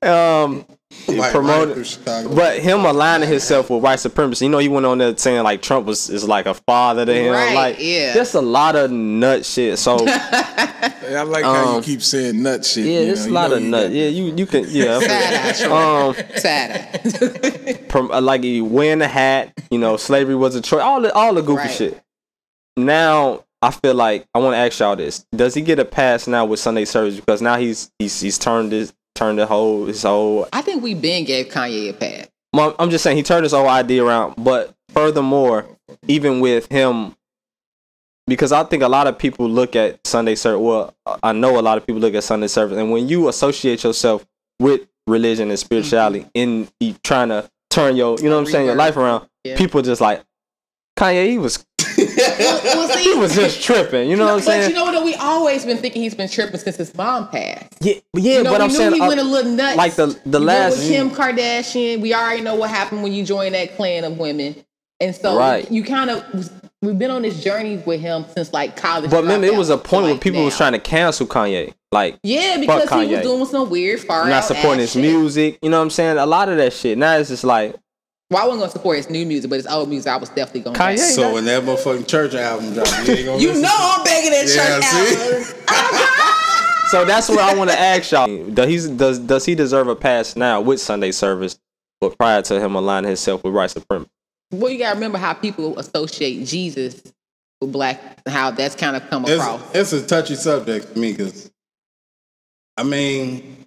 [0.02, 0.44] hell.
[0.44, 0.66] Um,
[1.08, 1.78] Like, promoted-
[2.08, 2.28] right.
[2.36, 5.62] But him aligning himself with white supremacy, you know, he went on there saying like
[5.62, 8.14] Trump was is like a father to him, Right, like yeah.
[8.14, 9.78] just a lot of nut shit.
[9.80, 12.86] So yeah, I like how you Um, keep saying nut shit.
[12.86, 13.92] Yeah, there's know, a lot of nut.
[13.92, 15.00] Yeah, you you can yeah.
[15.00, 20.62] Sad um, Sad prom- uh, like he wearing a hat, you know, slavery was a
[20.62, 20.82] choice.
[20.82, 21.72] All the all the goofy Right.
[21.72, 22.02] shit.
[22.78, 26.28] Now I feel like I want to ask y'all this: Does he get a pass
[26.28, 28.94] now with Sunday service because now he's he's he's turned his
[29.24, 32.28] turned the whole his whole I think we been gave Kanye a pass.
[32.56, 34.36] I'm just saying he turned his whole idea around.
[34.38, 35.66] But furthermore,
[36.08, 37.16] even with him,
[38.28, 40.62] because I think a lot of people look at Sunday service.
[40.62, 40.94] Well,
[41.24, 44.26] I know a lot of people look at Sunday service, and when you associate yourself
[44.60, 46.30] with religion and spirituality mm-hmm.
[46.36, 49.58] in you trying to turn your, you know what I'm saying, your life around, Yeah.
[49.58, 50.24] people just like
[50.98, 51.28] Kanye.
[51.28, 51.66] He was
[52.40, 54.10] Well, see, he was just tripping.
[54.10, 54.62] You know what I'm saying?
[54.64, 55.04] but you know what?
[55.06, 57.74] We always been thinking he's been tripping since his mom passed.
[57.82, 58.38] yeah, yeah.
[58.38, 59.78] You know, but I'm knew saying he uh, went a little nuts.
[59.78, 60.78] like the the You last.
[60.78, 64.56] with Kim Kardashian, we already know what happened when you join that clan of women,
[65.00, 65.70] and so Right.
[65.72, 69.10] you kind of we've been on this journey with him since like college.
[69.10, 71.74] But remember, it was a point where people was trying to cancel Kanye.
[71.94, 75.02] Like, Yeah, because he was doing some weird far not supporting his shit.
[75.04, 75.60] music.
[75.62, 76.18] You know what I'm saying?
[76.18, 76.98] A lot of that shit.
[76.98, 77.76] Now it's just like
[78.32, 80.62] Well, I wasn't gonna support his new music, but his old music, I was definitely
[80.62, 80.78] gonna.
[80.78, 80.98] Kanye.
[80.98, 81.14] back.
[81.14, 84.32] So when that motherfucking church album dropped, you ain't gonna You listen know I'm begging
[84.32, 85.70] that church see?
[85.70, 86.20] album.
[86.94, 88.28] So that's what I want to ask y'all.
[88.52, 91.60] Does he does does he deserve a pass now with Sunday service,
[92.00, 94.12] but prior to him aligning himself with white supremacy?
[94.52, 97.02] Well, you gotta remember how people associate Jesus
[97.60, 99.62] with black, how that's kind of come across.
[99.74, 101.50] It's, it's a touchy subject for me because,
[102.78, 103.66] I mean,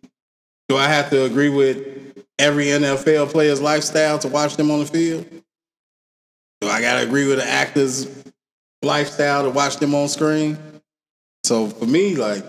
[0.68, 1.95] do I have to agree with
[2.39, 5.26] every NFL player's lifestyle to watch them on the field?
[6.61, 8.09] Do I got to agree with the actor's
[8.82, 10.59] lifestyle to watch them on screen?
[11.45, 12.45] So for me, like,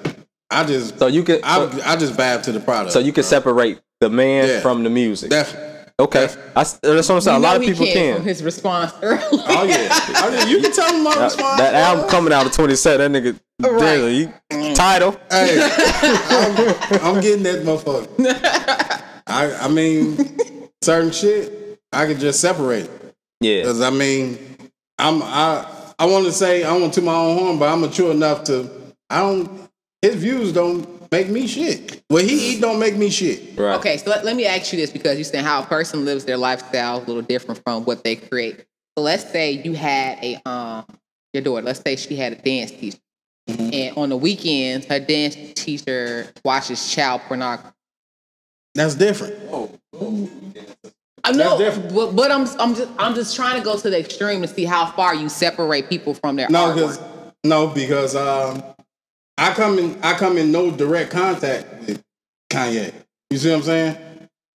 [0.49, 2.93] I just, So you can I, so, I just vibe to the product.
[2.93, 4.59] so you can separate the man Yeah.
[4.61, 5.29] from the music.
[5.29, 5.76] Definitely.
[5.99, 7.37] Okay, I s that's what I'm saying.
[7.41, 8.15] You a lot of people can can.
[8.17, 9.23] from his response earlier.
[9.31, 9.89] Oh yeah.
[10.23, 10.45] Oh, yeah.
[10.45, 11.59] You can tell them my That, response.
[11.59, 13.11] that album coming out of 27.
[13.11, 14.29] That nigga, Right.
[14.51, 15.11] damn, he, title.
[15.31, 15.57] Hey,
[16.29, 18.07] I'm, I'm getting that motherfucker.
[19.27, 20.37] I I mean,
[20.83, 23.15] certain shit I can just separate it.
[23.41, 24.37] Yeah, Cause I mean,
[24.99, 25.65] I'm I
[25.99, 28.69] I want to say I want to my own horn, but I'm mature enough to
[29.09, 29.49] I don't.
[30.01, 32.03] His views don't make me shit.
[32.07, 33.57] What he eat don't make me shit.
[33.57, 33.75] right.
[33.75, 36.25] Okay, so let, let me ask you this because you said how a person lives
[36.25, 38.65] their lifestyle is a little different from what they create.
[38.97, 40.85] So let's say you had a um
[41.33, 41.63] your daughter.
[41.65, 42.97] Let's say she had a dance teacher,
[43.49, 43.69] Mm-hmm.
[43.73, 47.73] and on the weekends her dance teacher watches child pornography.
[48.75, 49.35] That's different.
[51.23, 51.93] I know, different.
[51.95, 54.65] but, but I'm I'm just I'm just trying to go to the extreme to see
[54.65, 56.99] how far you separate people from their No, because
[57.45, 58.61] no, because um,
[59.37, 62.03] I come in I come in no direct contact with
[62.51, 62.93] Kanye.
[63.29, 63.97] You see what I'm saying?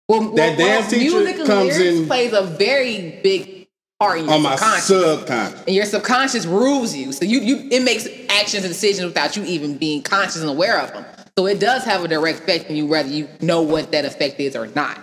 [0.07, 3.67] Well, That dance teacher music comes in- plays a very big
[3.99, 4.85] part in your On my subconscious.
[5.19, 5.63] subconscious.
[5.67, 7.11] and your subconscious rules you.
[7.11, 10.79] So you, you it makes actions and decisions without you even being conscious and aware
[10.79, 11.05] of them.
[11.37, 14.39] So it does have a direct effect on you, whether you know what that effect
[14.39, 14.99] is or not.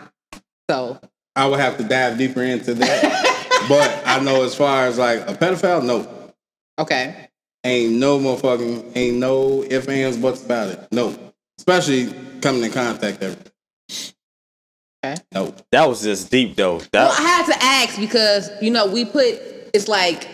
[0.69, 0.99] So
[1.37, 3.65] I would have to dive deeper into that.
[3.69, 6.33] but I know as far as like a pedophile, no.
[6.79, 7.28] okay,
[7.65, 10.89] Ain't no motherfucking ain't no ifs, ands, buts about it.
[10.93, 11.17] No.
[11.59, 13.37] Especially coming in contact every
[15.05, 15.21] okay.
[15.33, 15.55] No.
[15.73, 16.81] That was just deep though.
[16.93, 19.41] Well, I had to ask because you know we put
[19.75, 20.29] it's like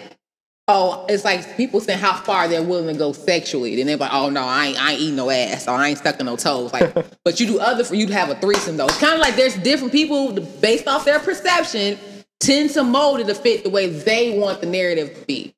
[0.68, 3.74] oh it's like people saying how far they're willing to go sexually.
[3.76, 5.98] Then they're like oh no I ain't I ain't eating no ass or I ain't
[5.98, 6.74] sucking no toes.
[6.74, 6.94] Like
[7.24, 8.86] but you do other for you to have a threesome though.
[8.86, 11.98] It's kind of like there's different people based off their perception
[12.40, 15.54] tend to mold it to fit the way they want the narrative to be.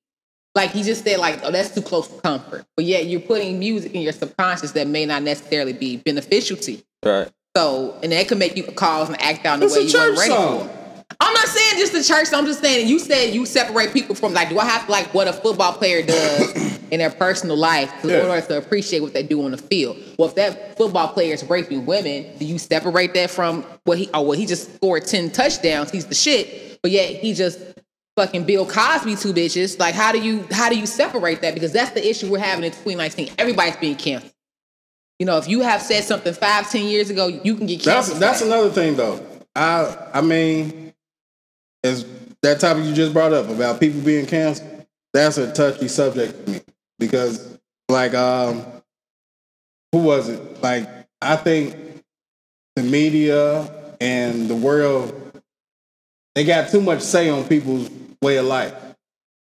[0.56, 2.64] Like he just said, like, oh, that's too close for comfort.
[2.76, 6.72] But yet you're putting music in your subconscious that may not necessarily be beneficial to
[6.72, 6.82] you.
[7.04, 7.30] right.
[7.56, 9.84] So, and that could make you cause and act out in the It's way a
[9.84, 10.68] you church weren't ready song.
[10.68, 11.04] for.
[11.20, 12.28] I'm not saying just the church.
[12.34, 15.12] I'm just saying you said you separate people from like, do I have to like
[15.14, 16.52] what a football player does
[16.90, 18.26] in their personal life in Yeah.
[18.26, 19.96] order to appreciate what they do on the field?
[20.18, 24.10] Well, if that football player is raping women, do you separate that from what he?
[24.12, 25.90] Oh, well, he just scored ten touchdowns.
[25.90, 26.78] He's the shit.
[26.82, 27.58] But yet he just
[28.16, 29.78] fucking Bill Cosby two bitches.
[29.78, 31.54] Like, how do you how do you separate that?
[31.54, 33.30] Because that's the issue we're having in 2019.
[33.38, 34.32] Everybody's being canceled.
[35.18, 38.08] You know, if you have said something five, ten years ago, you can get That's
[38.08, 38.20] canceled.
[38.20, 38.52] that's for that.
[38.58, 39.24] another thing though.
[39.54, 40.92] I I mean,
[41.82, 42.04] is
[42.42, 44.86] that topic you just brought up about people being canceled.
[45.12, 46.60] That's a touchy subject for me
[46.98, 47.58] because,
[47.88, 48.66] like, um,
[49.92, 50.62] who was it?
[50.62, 50.86] Like,
[51.22, 51.74] I think
[52.74, 55.14] the media and the world
[56.34, 57.88] they got too much say on people's
[58.26, 58.74] way of life.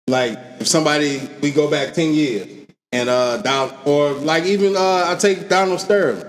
[0.08, 2.48] Like, if somebody we go back ten years
[2.92, 6.26] and uh, down or like even uh, I take Donald Sterling.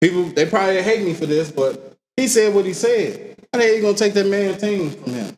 [0.00, 3.36] People they probably hate me for this, but he said what he said.
[3.52, 5.36] How the hell you gonna take that man team from him?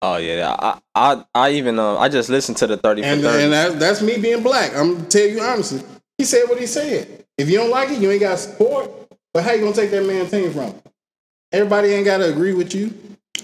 [0.00, 0.54] Oh yeah.
[0.58, 4.02] I I I even uh, I just listened to the thirty And and that, that's
[4.02, 4.76] me being black.
[4.76, 5.82] I'm gonna tell you honestly.
[6.18, 7.24] He said what he said.
[7.36, 8.90] If you don't like it, you ain't got support.
[9.34, 10.74] But how you gonna take that man team from?
[11.50, 12.92] Everybody ain't gotta agree with you.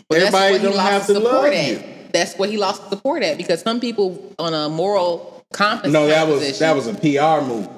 [0.08, 1.66] But Everybody what he don't have to support love at.
[1.68, 1.82] you.
[2.12, 5.92] That's what he lost support at because some people on a moral compass.
[5.92, 7.68] No, that was position- that was a PR move.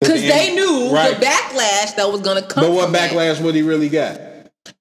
[0.00, 1.18] because they knew Right.
[1.18, 2.64] the backlash that was going to come.
[2.64, 3.10] But what from that.
[3.10, 4.20] backlash would he really got?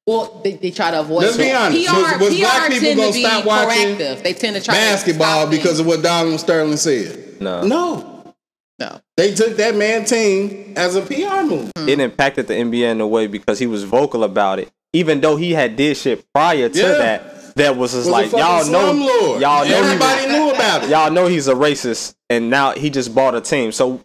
[0.06, 1.24] Well, they, they try to avoid.
[1.24, 1.88] Let's be honest.
[1.88, 3.98] PR, Was- was PR black people gonna to be stop watching.
[3.98, 7.42] They tend to try Basketball to because of what Donald Sterling said.
[7.42, 7.62] no.
[7.64, 8.34] No.
[8.80, 9.02] no.
[9.18, 11.72] They took that man team as a PR move.
[11.78, 14.70] It impacted the NBA in a way because he was vocal about it.
[14.94, 16.88] Even though he had did shit prior to Yeah.
[16.94, 19.42] that, that was just Was a like fucking y'all know, slumlord.
[19.42, 20.90] y'all know, he Everybody was- knew about it.
[20.90, 23.72] y'all know he's a racist, and now he just bought a team.
[23.72, 24.02] So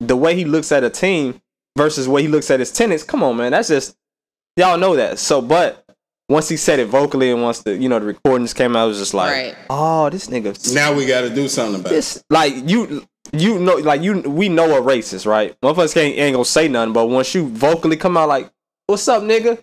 [0.00, 1.40] the way he looks at a team
[1.76, 3.96] versus the way he looks at his tenants, come on, man, that's just
[4.56, 5.18] y'all know that.
[5.18, 5.84] So, but
[6.28, 8.88] once he said it vocally, and once the you know the recordings came out, it
[8.88, 9.56] was just like, Right.
[9.70, 11.94] oh, this nigga, Now we got to do something about it.
[11.96, 13.06] this like you.
[13.30, 15.54] You know, like you, we know a racist, right?
[15.60, 18.50] Motherfuckers can't ain't gonna say nothing, but once you vocally come out like,
[18.86, 19.62] "What's up, nigga?"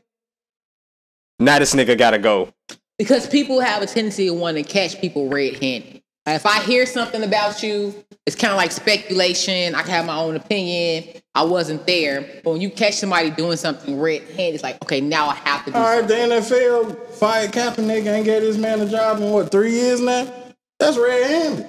[1.40, 2.50] Now this nigga gotta go.
[2.98, 6.02] because people have a tendency to want to catch people red-handed.
[6.28, 7.94] If I hear something about you,
[8.26, 9.76] it's kind of like speculation.
[9.76, 11.22] I can have my own opinion.
[11.36, 12.22] I wasn't there.
[12.44, 15.72] But when you catch somebody doing something red-handed, it's like, okay, now I have to
[15.72, 16.30] do All right, something.
[16.30, 20.32] the NFL fired Kaepernick and gave this man a job in what three years now?
[20.80, 21.68] That's red-handed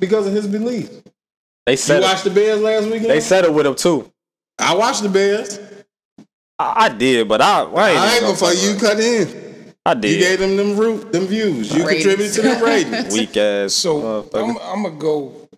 [0.00, 1.02] because of his beliefs.
[1.66, 3.10] They said You said watched the Bears last weekend?
[3.10, 4.10] they settled with him too.
[4.58, 5.60] I watched the Bears.
[6.58, 9.74] I, I did, but I, I ain't, I ain't gonna before fuck you cut in.
[9.86, 10.12] I did.
[10.12, 11.74] You gave them them root them views.
[11.74, 12.04] You Ratings.
[12.04, 13.14] contributed to them ratings.
[13.18, 13.74] Weak ass.
[13.74, 15.48] So I'm, I'm gonna go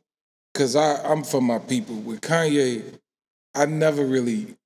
[0.52, 1.96] because I'm from my people.
[1.96, 2.82] With Kanye,
[3.54, 4.56] I never really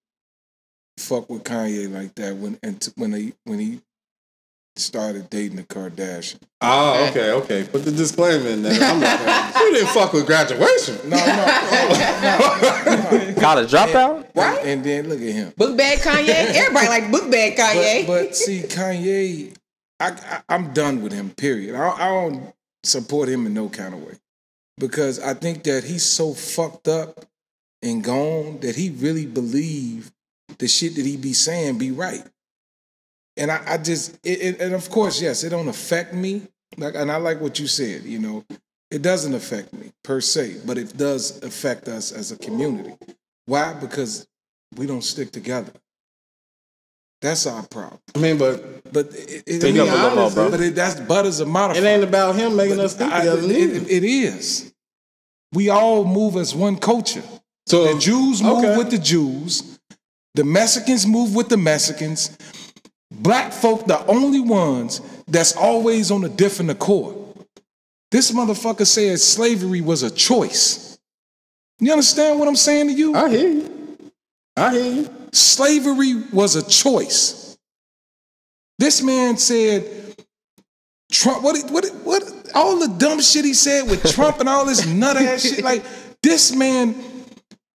[0.96, 3.80] fuck with Kanye like that when and t- when he when he
[4.76, 6.40] started dating the Kardashian.
[6.60, 7.64] Oh, okay, okay.
[7.64, 8.80] Put the disclaimer in there.
[8.82, 10.96] I'm like, you didn't fuck with graduation.
[11.08, 11.24] No, no,
[13.40, 14.26] Got a dropout?
[14.34, 14.64] Right?
[14.64, 15.52] And then look at him.
[15.56, 16.28] Book bag Kanye.
[16.28, 18.06] Everybody like book bag Kanye.
[18.06, 19.54] But, but see, Kanye,
[19.98, 21.30] I, I I'm done with him.
[21.30, 21.74] Period.
[21.74, 22.52] I, I don't
[22.82, 24.18] support him in no kind of way
[24.78, 27.26] because I think that he's so fucked up
[27.82, 30.10] and gone that he really believe
[30.58, 32.24] the shit that he be saying be right.
[33.36, 36.42] And I, I just it, it, and of course, yes, it don't affect me.
[36.76, 38.02] Like, and I like what you said.
[38.04, 38.44] You know,
[38.90, 42.94] it doesn't affect me per se, but it does affect us as a community.
[43.46, 43.74] Why?
[43.74, 44.26] Because
[44.76, 45.72] we don't stick together.
[47.22, 48.00] That's our problem.
[48.14, 50.50] I mean, but But it, it, Speak it- up a little bro.
[50.50, 51.82] But it, that's but is a modifier.
[51.84, 53.42] it ain't about him making us stick I- together.
[53.42, 54.72] it- it- it is.
[55.52, 57.22] we all move as one culture.
[57.66, 58.76] So The Jews move okay.
[58.76, 59.78] with the Jews.
[60.34, 62.36] The Mexicans move with the Mexicans.
[63.20, 67.16] Black folk, the only ones that's always on a different accord.
[68.10, 70.98] This motherfucker said slavery was a choice.
[71.78, 73.14] You understand what I'm saying to you?
[73.14, 73.98] I hear you.
[74.56, 75.10] I hear you.
[75.32, 77.58] Slavery was a choice.
[78.78, 80.16] This man said,
[81.12, 84.86] Trump, what, what, what, all the dumb shit he said with Trump and all this
[84.86, 85.62] nut ass shit.
[85.62, 85.84] Like,
[86.22, 86.94] this man,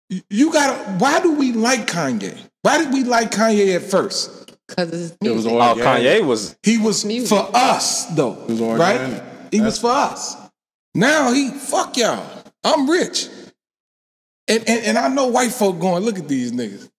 [0.10, 2.36] you gotta, why do we like Kanye?
[2.64, 4.45] Why did we like Kanye at first?
[4.68, 5.61] Because it's It was music.
[5.61, 5.76] Oh.
[5.76, 7.30] Kanye was He was Music.
[7.30, 8.99] for us, though, was right?
[8.99, 9.24] organic.
[9.51, 10.36] He was for us.
[10.93, 12.26] Now he, fuck y'all.
[12.63, 13.28] I'm rich.
[14.47, 16.89] And, and, and I know white folk going, look at these niggas.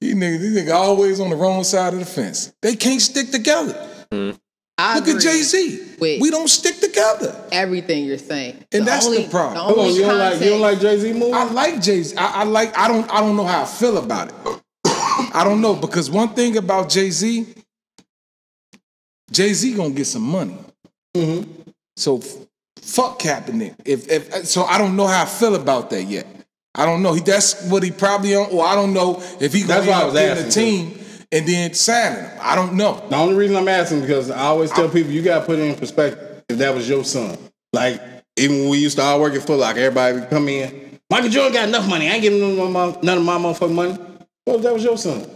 [0.00, 2.52] These niggas, these niggas always on the wrong side of the fence.
[2.62, 3.74] They can't stick together.
[4.10, 4.30] Hmm.
[4.78, 5.96] I Look at Jay Z.
[6.00, 7.36] We don't stick together.
[7.52, 8.64] everything you're saying.
[8.72, 9.54] And that's the problem.
[9.54, 11.32] The Hold on, you don't like you don't like Jay Z movie?
[11.32, 12.16] I like Jay Z.
[12.16, 12.76] I, I like.
[12.76, 13.08] I don't.
[13.12, 14.61] I don't know how I feel about it.
[15.34, 17.46] I don't know because one thing about Jay Z,
[19.30, 20.56] Jay Z gonna get some money.
[21.16, 21.50] Mm-hmm.
[21.96, 22.36] So f-
[22.76, 23.74] fuck Kaepernick.
[23.84, 26.26] If if so, I don't know how I feel about that yet.
[26.74, 27.12] I don't know.
[27.12, 28.50] He that's what he probably on.
[28.50, 30.46] Or I don't know if he gonna That's why I end was up getting a
[30.46, 30.98] asking, team
[31.32, 32.38] and then signing him.
[32.40, 33.04] I don't know.
[33.08, 35.74] The only reason I'm asking because I always tell people you gotta put it in
[35.74, 36.42] perspective.
[36.48, 37.38] If that was your son,
[37.72, 38.00] like
[38.36, 40.98] even when we used to all work at Foot Locker, everybody would come in.
[41.10, 42.08] Michael Jordan got enough money.
[42.08, 43.98] I ain't giving him none of my motherfucking money.
[44.46, 45.26] Well, if that was your son.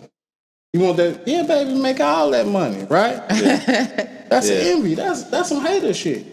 [0.72, 1.26] You want that?
[1.26, 3.22] Yeah, baby, make all that money, right?
[3.30, 4.12] Yeah.
[4.28, 4.56] That's Yeah.
[4.74, 4.94] envy.
[4.94, 6.26] That's that's some hater shit.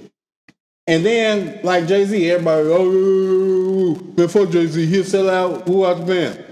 [0.88, 4.86] And then like Jay Z, everybody, oh, man, fuck Jay Z.
[4.88, 5.68] He'll sell out.
[5.68, 6.44] Who out the band?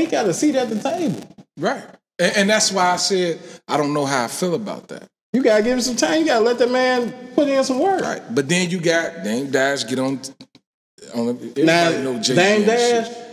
[0.00, 1.20] He got a seat at the table.
[1.56, 1.84] Right.
[2.18, 3.38] And, and that's why I said
[3.68, 5.04] I don't know how I feel about that.
[5.32, 6.20] You gotta give him some time.
[6.20, 8.02] You gotta let that man put in some work.
[8.02, 8.22] Right.
[8.34, 10.20] But then you got Dame Dash get on
[11.14, 13.25] on everybody Now, know Jay Dame and shit.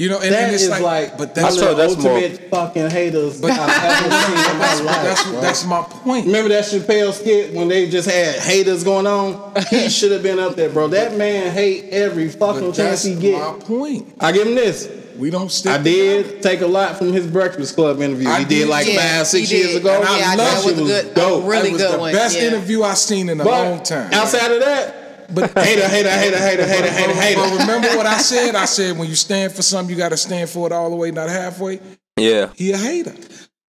[0.00, 1.74] Dash, You know, and, that and it's is like, like, but I that's sure know
[1.74, 5.02] that's more- ultimate fucking haters But- I've ever seen in my that's, life.
[5.04, 5.40] that's, bro.
[5.40, 6.26] that's my point.
[6.26, 9.52] Remember that Chappelle skit when they just had haters going on?
[9.70, 10.88] He should have been up there, bro.
[10.88, 13.38] That man hate every fucking But chance he get.
[13.38, 14.14] That's my point.
[14.20, 14.88] I give him this.
[15.18, 15.70] We don't stick.
[15.72, 16.22] I together.
[16.32, 18.26] did take a lot from his Breakfast Club interview.
[18.26, 19.94] I he did, did like yeah, five, six years ago.
[20.00, 20.70] And I yeah, love that it.
[20.70, 21.14] was was good.
[21.14, 21.44] dope.
[21.44, 22.46] Really That was good the one, best yeah.
[22.48, 24.10] interview I've seen in a But long time.
[24.14, 24.94] outside of that,
[25.34, 27.40] But hater, hater, hater, hater, hater, hater, hater.
[27.40, 28.54] But remember what I said?
[28.54, 30.96] I said when you stand for something, you got to stand for it all the
[30.96, 31.80] way, not halfway.
[32.16, 32.50] yeah.
[32.54, 33.14] He a hater.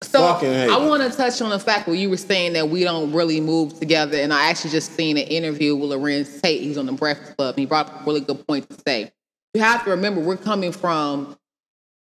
[0.03, 2.71] So Fucking hate I want to touch on the fact where you were saying that
[2.71, 6.63] we don't really move together, and I actually just seen an interview with Larenz Tate.
[6.63, 9.13] He's on the Breakfast Club, and he brought up a really good point to say.
[9.53, 11.37] You have to remember we're coming from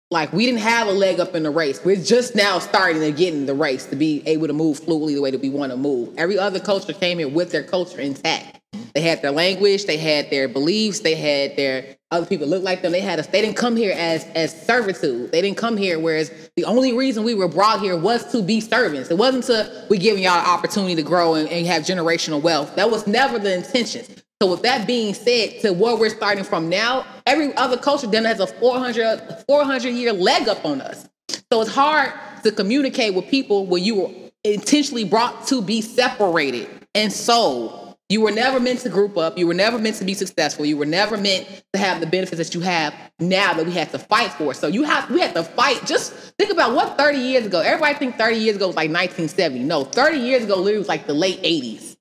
[0.10, 1.84] like we didn't have a leg up in the race.
[1.84, 5.16] We're just now starting to get in the race to be able to move fluidly
[5.16, 6.14] the way that we want to move.
[6.18, 8.61] Every other culture came here with their culture intact.
[8.94, 12.82] They had their language, they had their beliefs, they had their other people look like
[12.82, 12.92] them.
[12.92, 13.28] They had us.
[13.28, 15.32] They didn't come here as as servitude.
[15.32, 15.98] They didn't come here.
[15.98, 19.10] Whereas the only reason we were brought here was to be servants.
[19.10, 22.76] It wasn't to we giving y'all an opportunity to grow and, and have generational wealth.
[22.76, 24.06] That was never the intention.
[24.42, 28.26] So with that being said, to where we're starting from now, every other culture then
[28.26, 31.08] has a 400, 400 year leg up on us.
[31.30, 32.12] So it's hard
[32.44, 34.10] to communicate with people when you were
[34.44, 37.81] intentionally brought to be separated and sold.
[38.12, 39.38] You were never meant to group up.
[39.38, 40.66] You were never meant to be successful.
[40.66, 43.90] You were never meant to have the benefits that you have now that we have
[43.94, 44.54] to fight for.
[44.54, 45.86] So you have we had to fight.
[45.86, 47.62] Just think about what 30 years ago.
[47.62, 49.64] Everybody think 30 years ago was like 1970.
[49.64, 51.96] No, 30 years ago literally was like the late 80s.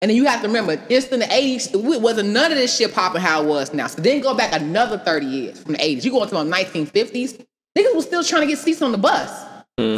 [0.00, 2.76] And then you have to remember, just in the 80s, it wasn't none of this
[2.76, 3.88] shit popping how it was now.
[3.88, 6.04] So then go back another 30 years from the 80s.
[6.04, 7.44] You go into the 1950s,
[7.76, 9.49] niggas was still trying to get seats on the bus.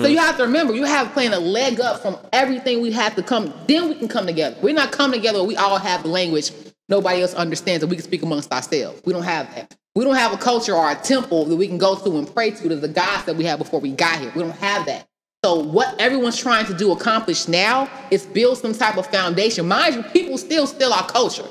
[0.02, 3.14] So you have to remember, you have playing a leg up from everything we have
[3.16, 3.52] to come.
[3.66, 4.56] Then we can come together.
[4.62, 5.42] We're not coming together.
[5.42, 6.52] We all have the language
[6.88, 9.00] nobody else understands, and we can speak amongst ourselves.
[9.04, 9.74] We don't have that.
[9.94, 12.50] We don't have a culture or a temple that we can go to and pray
[12.50, 14.32] to to the gods that we had before we got here.
[14.34, 15.06] We don't have that.
[15.44, 19.66] So what everyone's trying to do accomplish now is build some type of foundation.
[19.66, 21.44] Mind you, people still steal our culture.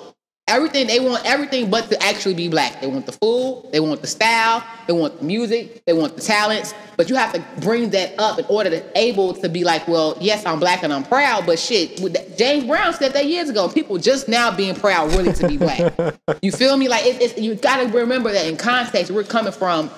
[0.51, 2.81] Everything they want, everything but to actually be black.
[2.81, 6.21] They want the food, they want the style, they want the music, they want the
[6.21, 6.73] talents.
[6.97, 10.17] But you have to bring that up in order to able to be like, well,
[10.19, 13.69] yes, I'm black and I'm proud, but shit, that- James Brown said that years ago.
[13.69, 15.93] People just now being proud really to be black.
[16.41, 16.89] you feel me?
[16.89, 19.89] Like it, it's, you got to remember that in context, we're coming from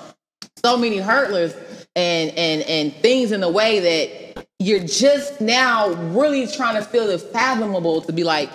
[0.64, 1.56] so many hurtlers
[1.96, 7.10] and and and things in a way that you're just now really trying to feel
[7.10, 8.50] it fathomable to be like,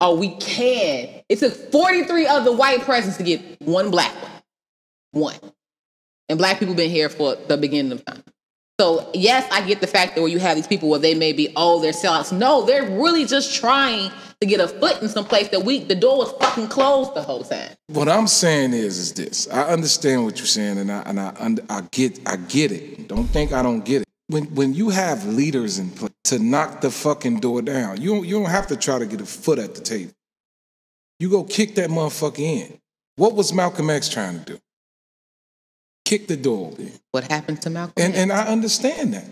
[0.00, 1.22] oh, we can.
[1.28, 4.32] It took 43 other white presidents to get one black one.
[5.12, 5.52] One.
[6.28, 8.22] And black people been here for the beginning of time.
[8.78, 11.32] So yes, I get the fact that where you have these people where they may
[11.32, 12.36] be, oh, they're sellouts.
[12.36, 15.94] No, they're really just trying to get a foot in some place that we the
[15.94, 17.70] door was fucking closed the whole time.
[17.86, 19.48] What I'm saying is, is this.
[19.50, 21.32] I understand what you're saying, and I and I
[21.70, 23.08] I get I get it.
[23.08, 24.05] Don't think I don't get it.
[24.28, 28.26] When when you have leaders in place to knock the fucking door down, you don't,
[28.26, 30.12] you don't have to try to get a foot at the table.
[31.20, 32.78] You go kick that motherfucker in.
[33.16, 34.58] What was Malcolm X trying to do?
[36.04, 36.92] Kick the door in.
[37.12, 37.94] What happened to Malcolm?
[37.96, 38.22] And X?
[38.22, 39.26] and I understand that.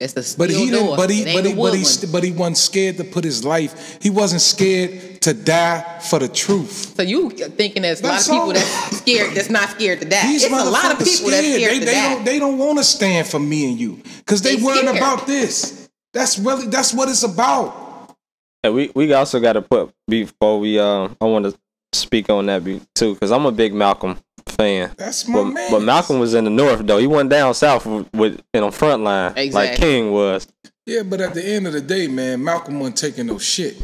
[0.00, 0.86] It's the But he didn't.
[0.86, 0.96] door.
[0.96, 1.24] But he.
[1.24, 1.54] But he.
[1.54, 1.84] But he.
[1.84, 3.98] st- But he wasn't scared to put his life.
[4.02, 6.94] He wasn't scared to die for the truth.
[6.96, 8.52] So you thinking there's a lot of people all.
[8.52, 10.26] that's scared, that's not scared to die.
[10.26, 11.60] These it's a lot of motherfuckers people that's scared.
[11.62, 12.14] scared They, to they die.
[12.14, 12.24] don't.
[12.24, 14.96] They don't want to stand for me and you because they, They worried scared.
[14.96, 15.88] about this.
[16.12, 16.66] That's really.
[16.66, 18.16] That's what it's about.
[18.62, 21.54] And we we also got to put before we uh I want to
[21.92, 22.64] speak on that
[22.94, 24.18] too because I'm a big Malcolm
[24.48, 24.92] fan.
[24.96, 25.70] That's my But, man.
[25.70, 26.98] but Malcolm was in the north though.
[26.98, 30.46] He went down south with, with in the front line like King was.
[30.86, 33.76] Yeah, but at the end of the day, man, Malcolm wasn't taking no shit.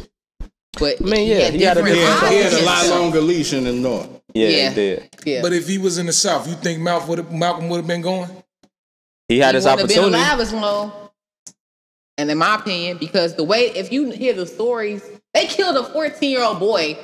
[0.79, 3.19] But I mean, yeah, he had a different He had, he had a lot longer
[3.21, 4.09] leash in the north.
[4.33, 4.69] Yeah, Yeah.
[4.69, 5.09] he did.
[5.25, 5.41] Yeah.
[5.41, 7.87] But if he was in the South, you think Malcolm would have, Malcolm would have
[7.87, 8.29] been going?
[9.27, 10.23] He had he his wouldn't have been opportunity.
[10.23, 10.91] alive as long.
[12.17, 15.03] And in my opinion, because the way if you hear the stories,
[15.33, 16.97] they killed a 14 year old boy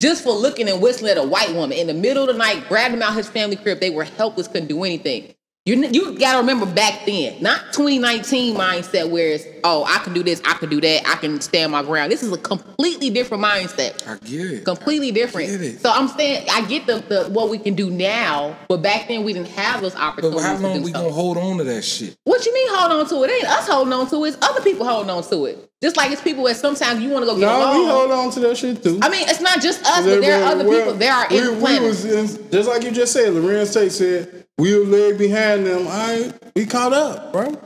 [0.00, 2.68] just for looking and whistling at a white woman in the middle of the night,
[2.68, 3.80] grabbed him out his family crib.
[3.80, 5.34] They were helpless, couldn't do anything.
[5.68, 10.22] You, you gotta remember back then, not 2019 mindset where it's, oh, I can do
[10.22, 12.10] this, I can do that, I can stand my ground.
[12.10, 14.02] This is a completely different mindset.
[14.08, 14.64] I get it.
[14.64, 15.50] completely different.
[15.50, 15.80] get it.
[15.80, 19.24] So I'm saying I get the, the what we can do now, but back then
[19.24, 20.42] we didn't have those opportunities.
[20.42, 21.00] But how to long we so.
[21.00, 22.16] gonna hold on to that shit?
[22.24, 23.30] What you mean hold on to it?
[23.30, 24.28] It ain't us holding on to it.
[24.28, 25.70] It's other people holding on to it.
[25.82, 27.78] Just like it's people that sometimes you want to go get No, along.
[27.78, 28.98] we hold on to that shit too.
[29.02, 30.94] I mean, it's not just us, but there are other Well, people.
[30.98, 33.34] There are we, in we was in, just like you just said.
[33.34, 35.86] Larenz Tate said we were leg behind them.
[35.88, 37.56] I we caught up, bro.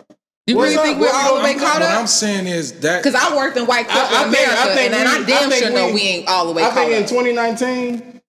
[0.46, 0.84] you what's really up?
[0.84, 3.56] think we're all the way what- caught what I'm saying is that Because I worked
[3.56, 5.64] in white I- I corporate think- I think and, and we- I damn I think
[5.64, 8.20] sure know we- we ain't all the way I caught think in 2019,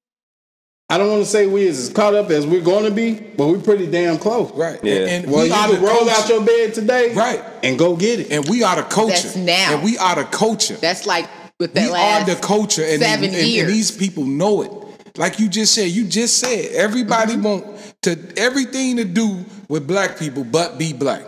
[0.89, 3.47] I don't want to say we as caught up as we're going to be, but
[3.47, 4.51] we're pretty damn close.
[4.53, 4.79] right.
[4.83, 4.93] Yeah.
[4.95, 6.11] And, and Well, we you are can roll culture.
[6.11, 7.41] out your bed today, Right.
[7.63, 8.27] and go get it.
[8.31, 9.13] and we are the culture.
[9.13, 9.73] That's now.
[9.73, 10.75] And we are the culture.
[10.79, 11.27] That's like
[11.59, 14.71] with that we last are the culture, and, seven and, and these people know it.
[15.17, 17.43] Like you just said, you just said everybody Mm-hmm.
[17.43, 21.23] want to everything to do with black people, but be black.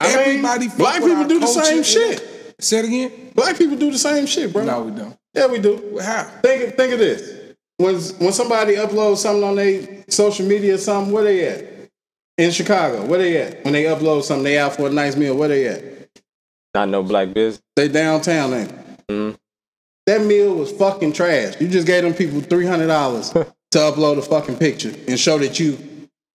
[0.00, 2.54] I Everybody, fuck black people do the same shit.
[2.58, 3.32] Say it again.
[3.34, 4.64] Black people do the same shit, bro.
[4.64, 5.16] No, we don't.
[5.34, 5.98] Yeah, we do.
[6.02, 6.24] How?
[6.42, 7.54] Think think of this.
[7.76, 11.64] When when somebody uploads something on their social media or something, where they at?
[12.38, 13.64] In Chicago, where they at?
[13.64, 15.84] When they upload something, they out for a nice meal, where they at?
[16.74, 17.60] Not no black business.
[17.76, 18.72] They downtown ain't.
[19.08, 19.38] it?
[20.10, 21.54] That meal was fucking trash.
[21.60, 23.30] You just gave them people three hundred dollars
[23.70, 25.78] to upload a fucking picture and show that you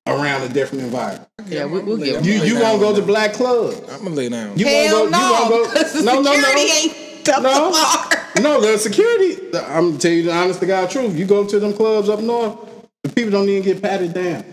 [0.07, 1.28] around a different environment.
[1.47, 2.47] Yeah, we, we'll give You them.
[2.47, 3.78] you won't go to black clubs.
[3.91, 4.57] I'm gonna lay down.
[4.57, 5.17] You Hell won't go.
[5.19, 5.73] no, you won't go.
[5.73, 6.34] because no, no, no.
[6.34, 8.41] security ain't No.
[8.41, 9.57] No, the security.
[9.57, 11.17] I'm gonna tell you the honest to God truth.
[11.17, 12.57] You go to them clubs up north,
[13.03, 14.45] the people don't even get patted down.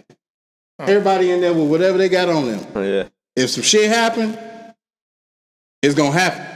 [0.81, 2.67] Everybody in there with whatever they got on them.
[2.75, 3.09] Yeah.
[3.37, 4.37] If some shit happen,
[5.81, 6.47] it's gonna happen.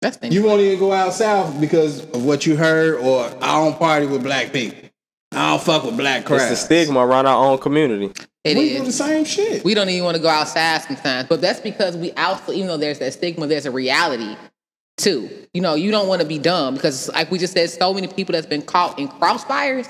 [0.00, 3.58] That's the You won't even go out south because of what you heard, or I
[3.58, 4.88] don't party with black people.
[5.32, 6.40] I don't fuck with black crap.
[6.40, 8.12] It's the stigma around our own community.
[8.42, 8.78] It we is.
[8.80, 9.62] do the same shit.
[9.64, 11.28] we don't even want to go outside sometimes.
[11.28, 14.36] But that's because we also, even though there's that stigma, there's a reality
[14.96, 15.28] too.
[15.52, 18.08] You know, you don't want to be dumb because, like we just said, so many
[18.08, 19.88] people that's been caught in crossfires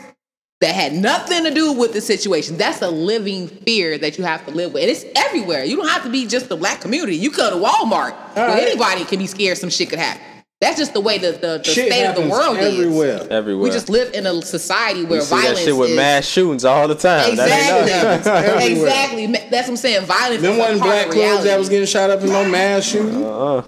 [0.61, 2.56] that had nothing to do with the situation.
[2.58, 5.64] That's a living fear that you have to live with, and it's everywhere.
[5.64, 7.16] You don't have to be just the black community.
[7.16, 8.62] You go to Walmart, right.
[8.62, 10.22] anybody can be scared some shit could happen.
[10.61, 12.74] That's just the way the the, the state of the happens world is.
[12.78, 13.26] everywhere.
[13.30, 13.64] Everywhere.
[13.64, 16.26] We just live in a society where we see violence that shit with is mass
[16.26, 17.34] shootings all the time.
[17.36, 18.62] That Exactly.
[18.66, 19.26] ain't exactly.
[19.50, 20.04] That's what I'm saying.
[20.04, 22.46] Violence Them is a wasn't black of clubs that was getting shot up in no
[22.46, 23.24] mass shooting.
[23.24, 23.62] uh,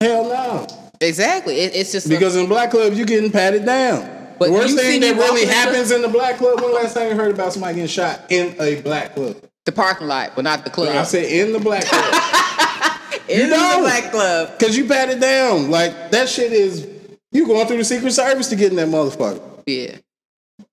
[0.00, 0.66] Hell no.
[1.02, 1.56] exactly.
[1.60, 4.15] It, it's just Because in black clubs, you're getting patted down.
[4.38, 6.94] But the worst you thing that really happens in the black club, when the last
[6.94, 9.36] time you heard about somebody getting shot in a black club?
[9.66, 10.96] the parking lot, but not the club.
[10.96, 12.04] I said in the black club.
[13.28, 13.82] in the don't.
[13.82, 14.56] black club.
[14.56, 15.70] Because you patted down.
[15.70, 16.88] Like, that shit is,
[17.32, 19.42] you going through the Secret Service to get in that motherfucker.
[19.66, 19.96] Yeah,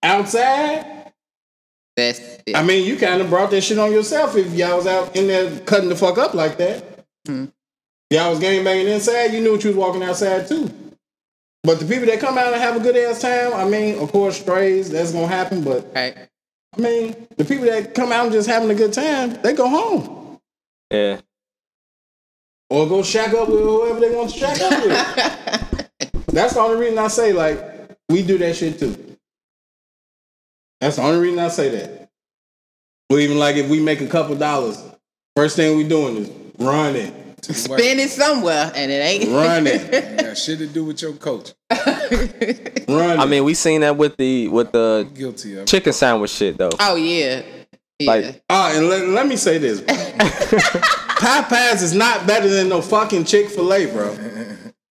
[0.03, 1.11] Outside,
[1.95, 2.55] that's it.
[2.55, 5.27] I mean, you kind of brought that shit on yourself if y'all was out in
[5.27, 7.05] there cutting the fuck up like that.
[7.25, 7.45] Hmm.
[8.11, 10.69] Y'all was game banging inside, you knew what you was walking outside too.
[11.63, 14.11] But the people that come out and have a good ass time, I mean, of
[14.11, 16.17] course, strays, that's gonna happen, but right.
[16.75, 19.69] I mean, the people that come out and just having a good time, they go
[19.69, 20.39] home.
[20.91, 21.19] yeah.
[22.69, 26.25] Or go shack up with whoever they want to shack up with.
[26.27, 27.63] That's the only reason I say, like,
[28.09, 29.17] we do that shit too.
[30.81, 32.09] That's the only reason I say that.
[33.09, 34.83] Or even like if we make a couple dollars,
[35.35, 37.11] First thing we doing is running,
[37.43, 39.29] Spend it somewhere, and it ain't.
[39.31, 41.53] running, Ain't got shit to do with your coach.
[41.71, 43.19] running.
[43.19, 45.65] I mean, we seen that with the with the Guilty of.
[45.65, 46.69] chicken sandwich shit though.
[46.79, 47.41] Oh yeah,
[47.99, 48.07] yeah.
[48.11, 49.81] Like- Ah, and let, let me say this.
[51.23, 54.15] Popeyes is not better than no fucking Chick Fil A, bro.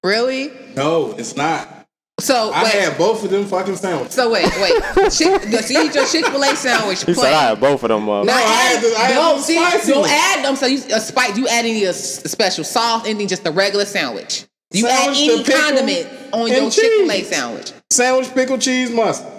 [0.03, 0.51] really?
[0.77, 1.82] No, it's not.
[2.23, 2.73] So I wait.
[2.75, 4.15] had both of them fucking sandwiches.
[4.15, 4.73] So wait, wait.
[5.13, 7.01] Chick, so you eat your Chick Fil A sandwich.
[7.05, 7.17] He plain.
[7.27, 8.09] said I had both of them.
[8.09, 9.93] Uh, Not I had the- I had don't, the see.
[9.93, 10.57] Don't add them.
[10.57, 11.37] So you a spice.
[11.37, 14.45] You add any a s- special sauce, anything, just a regular sandwich.
[14.71, 17.73] Do you Sandwich, add any condiment on your Chick Fil A sandwich?
[17.91, 19.31] Sandwich, pickle, cheese, mustard.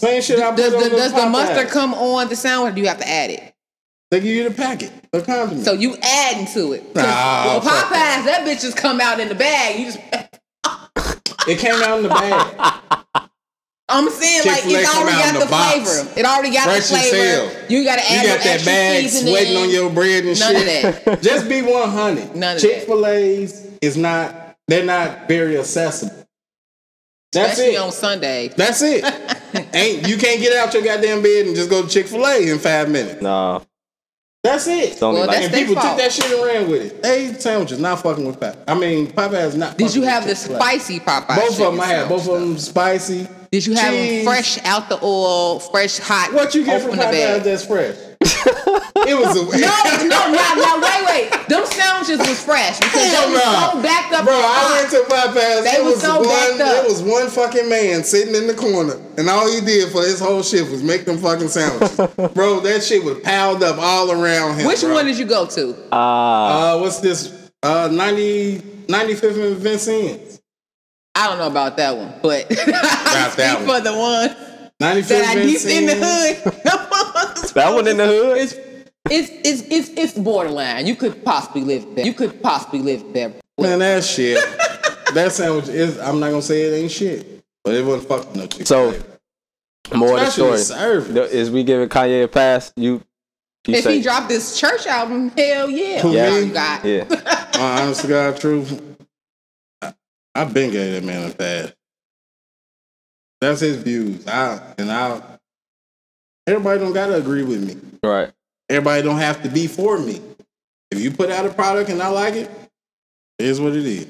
[0.00, 1.30] Same shit I put Does on the, does the Popeyes.
[1.32, 2.72] mustard come on the sandwich?
[2.72, 3.54] Or do you have to add it?
[4.10, 5.64] They give you the packet, the condiment.
[5.64, 6.94] So you adding to it.
[6.94, 9.78] Nah, well, fuck Popeyes, that bitch just come out in the bag.
[9.78, 9.98] You just.
[11.48, 12.70] It came out in the bag.
[13.86, 16.20] I'm saying like Chick-fil-A it's come already got the the flavor.
[16.20, 17.66] It already got Fresh the flavor.
[17.68, 19.34] You got to You add got your that extra bag seasoning.
[19.34, 21.04] sweating on your bread and None of shit.
[21.04, 21.22] that.
[21.22, 22.34] Just be 100.
[22.36, 24.56] None of Chick Fil A's is not.
[24.68, 26.14] They're not very accessible.
[27.32, 27.78] That's Especially it.
[27.80, 28.48] on Sunday.
[28.48, 29.04] That's it.
[29.74, 32.50] Ain't you can't get out your goddamn bed and just go to Chick Fil A
[32.50, 33.20] in five minutes.
[33.20, 33.60] nah,
[34.44, 34.92] That's it.
[34.92, 37.02] it's only Well, like that's and their people took that shit and ran with it.
[37.02, 38.56] They sandwiches not fucking with Popeye.
[38.68, 39.78] I mean, Popeye is not.
[39.78, 40.58] Did you have the Chick-fil-A.
[40.58, 41.36] spicy Popeye?
[41.36, 42.08] Both of them I had.
[42.10, 43.26] Both of them spicy.
[43.50, 44.24] Did you have cheese.
[44.24, 46.34] them fresh out the oil, fresh hot?
[46.34, 47.42] What you get from open Popeyes bag?
[47.42, 47.96] that's fresh?
[49.06, 49.74] it was a No,
[50.08, 51.48] no, no, no, wait, wait.
[51.48, 53.72] Them sandwiches was fresh because Hell they was nah.
[53.72, 54.24] so backed up.
[54.24, 54.72] Bro, I box.
[54.72, 55.62] went to Popeyes.
[55.64, 56.28] They it was was so one.
[56.28, 56.84] backed up.
[56.84, 60.20] It was one fucking man sitting in the corner, and all he did for his
[60.20, 61.96] whole shift was make them fucking sandwiches.
[62.34, 64.66] bro, that shit was piled up all around him.
[64.66, 64.94] Which bro.
[64.94, 65.76] one did you go to?
[65.92, 67.50] ah, Uh, what's this?
[67.62, 68.58] Uh, 90,
[68.88, 70.40] 95th and Vincennes.
[71.14, 73.66] I don't know about that one, but I that one.
[73.66, 74.53] for the one 95th
[74.92, 76.54] that I deep in the hood.
[77.54, 78.38] that one in the hood.
[78.38, 78.54] It's
[79.10, 80.86] it's it's it's it's borderline.
[80.86, 82.04] You could possibly live there.
[82.06, 83.32] You could possibly live there.
[83.58, 84.38] Man, that shit.
[85.14, 85.98] that sandwich is.
[85.98, 88.66] I'm not gonna say it ain't shit, but it wasn't fucking no chicken.
[88.66, 88.90] So,
[89.94, 91.32] More of the Especially story the service.
[91.32, 92.72] is we giving Kanye a pass.
[92.76, 93.02] You,
[93.66, 96.00] you If say, he dropped this church album, hell yeah.
[96.00, 96.38] Who, Yeah.
[96.38, 97.04] You got yeah,
[97.58, 98.82] My honest to God truth,
[99.82, 99.92] I,
[100.34, 101.72] I've been gave that man a pass.
[103.44, 104.26] That's his views.
[104.26, 105.20] I and I.
[106.46, 107.98] Everybody don't gotta agree with me.
[108.02, 108.32] right.
[108.70, 110.22] Everybody don't have to be for me.
[110.90, 112.50] If you put out a product and I like it,
[113.38, 114.08] it is what it is.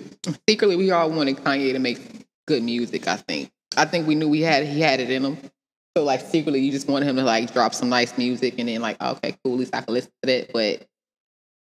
[0.48, 1.98] secretly we all wanted Kanye to make
[2.46, 3.08] good music.
[3.08, 3.50] I think.
[3.76, 5.38] I think we knew we had he had it in him.
[5.96, 8.80] So like secretly, you just wanted him to like drop some nice music, and then
[8.82, 10.52] like okay, cool, at least I can listen to that.
[10.52, 10.86] But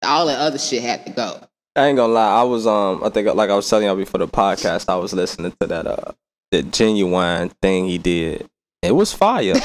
[0.05, 1.41] all that other shit had to go.
[1.75, 2.41] I ain't gonna lie.
[2.41, 3.03] I was um.
[3.03, 4.91] I think like I was telling y'all before the podcast.
[4.91, 6.13] I was listening to that uh
[6.53, 8.47] the genuine thing he did.
[8.83, 9.55] It was fire.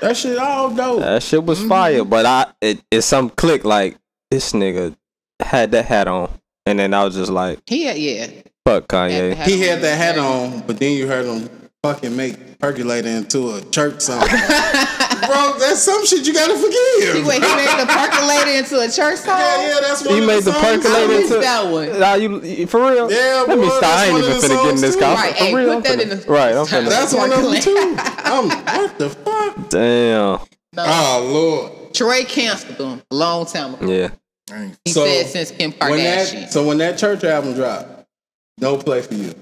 [0.00, 1.00] That shit all dope.
[1.00, 1.68] that shit was Mm-hmm.
[1.68, 2.04] fire.
[2.04, 3.96] But I it it's some click like
[4.30, 4.94] this nigga
[5.40, 6.28] had that hat on,
[6.66, 8.26] and then I was just like, He had, yeah.
[8.66, 9.46] fuck had the Kanye.
[9.46, 11.48] He had that hat on, but then you heard him
[11.84, 14.20] fucking make percolator into a church song.
[15.26, 17.16] Bro, that's some shit you gotta forgive.
[17.16, 19.38] He, wait, he made the percolator into a church song.
[19.38, 20.64] yeah, yeah, that's one He of made the songs.
[20.64, 21.40] I percolator missed into.
[21.44, 22.00] that one.
[22.00, 23.10] Nah, you, you- for real?
[23.12, 23.84] Yeah, Let me boy, stop.
[23.84, 25.00] I that's ain't even the finna get in this too.
[25.00, 25.14] car.
[25.14, 26.54] Right, For hey, real, put I'm that in the- right.
[26.56, 26.88] I'm finna.
[26.88, 27.62] That's one of them Percolate.
[27.62, 27.96] too.
[28.24, 28.48] I'm,
[28.80, 29.68] what the fuck?
[29.68, 30.40] Damn.
[30.78, 31.30] Oh
[31.70, 31.94] Lord.
[31.94, 33.86] Trey canceled him a long time ago.
[33.86, 34.08] Yeah.
[34.86, 36.32] He So, said since Kim When Kardashian.
[36.42, 38.06] that, so when that church album dropped,
[38.58, 39.34] no play for you.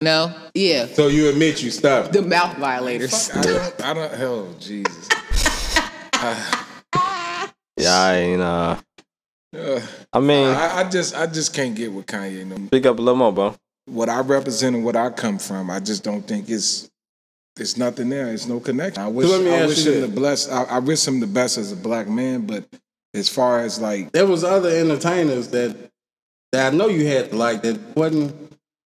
[0.00, 2.12] No, yeah, So you admit you stopped.
[2.12, 3.30] the mouth violators.
[3.30, 5.08] I don't, I don't, hell, Jesus.
[7.78, 8.40] Yeah, I ain't.
[8.40, 8.76] Uh,
[9.54, 9.80] Uh,
[10.12, 12.44] I mean, I, I just, I just can't get with Kanye.
[12.46, 12.66] No more.
[12.68, 13.54] speak up a little more, bro.
[13.86, 16.90] What I represent and what I come from, I just don't think it's,
[17.58, 18.32] it's nothing there.
[18.32, 19.02] It's no connection.
[19.02, 20.48] I wish, let me I wish him the bless.
[20.48, 22.64] I, I wish him the best as a black man, but
[23.14, 25.76] as far as like, There was other entertainers that
[26.52, 28.45] that I know you had to like that wasn't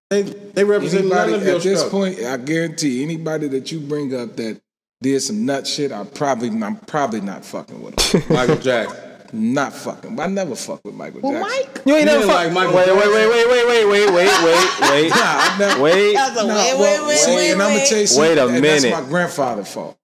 [0.09, 1.99] they they represent anybody, none of your At this struggle.
[1.99, 4.61] point, I guarantee anybody that you bring up that
[5.01, 8.23] did some nut shit, I probably I'm probably not fucking with them.
[8.29, 9.03] Michael Jackson.
[9.33, 10.17] Not fucking.
[10.17, 11.67] I never fuck with Michael well, Jackson.
[11.73, 12.35] Mike, you ain't never fuck.
[12.35, 13.01] Like Michael wait, Jackson.
[13.01, 15.09] wait, wait, wait, wait, wait, wait, wait, wait.
[15.09, 15.81] nah, I never.
[15.81, 16.13] Wait.
[16.13, 18.29] Nah, wait, well, wait, wait, see, wait, and I'm gonna tell you something.
[18.29, 18.81] Wait a minute.
[18.91, 19.97] That's my grandfather' fault.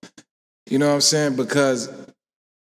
[0.69, 1.37] You know what I'm saying?
[1.37, 1.87] Because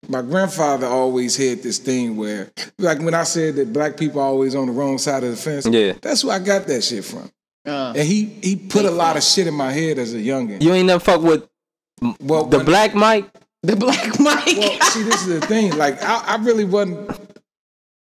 [0.08, 4.26] my grandfather always had this thing where, like when I said that black people are
[4.26, 5.66] always on the wrong side of the fence.
[5.66, 5.92] Yeah.
[6.02, 7.30] that's where I got that shit from.
[7.64, 10.60] Uh, And he he put a lot of shit in my head as a youngin.
[10.62, 11.48] You ain't never fuck with
[12.20, 13.30] Well, the black Mike.
[13.62, 14.44] the Black Mike.
[14.56, 15.76] Well, see, this is the thing.
[15.78, 17.08] Like, I, I really wasn't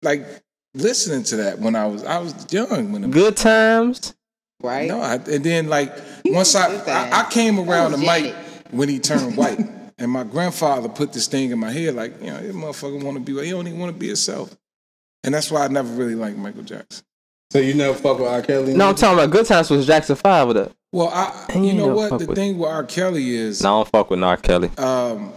[0.04, 0.24] like
[0.76, 4.14] listening to that when I was I was young when it Good times.
[4.62, 4.88] right?
[4.88, 5.92] No, I, and then like
[6.26, 6.76] once I.
[6.86, 8.36] I I came around the was mic
[8.70, 9.58] when he turned white,
[9.98, 13.18] and my grandfather put this thing in my head like you know this motherfucker want
[13.18, 14.56] to be he don't even want to be himself.
[15.24, 17.04] and that's why I never really liked Michael Jackson.
[17.52, 18.42] So you never fuck with R.
[18.42, 18.74] Kelly?
[18.76, 20.72] No, I'm talking about Good Times was Jackson Five with it.
[20.92, 22.84] Well, I, Ain't you know what the with- thing with R.
[22.84, 24.36] Kelly is, No, I don't fuck with R.
[24.38, 24.70] Kelly.
[24.78, 25.32] um,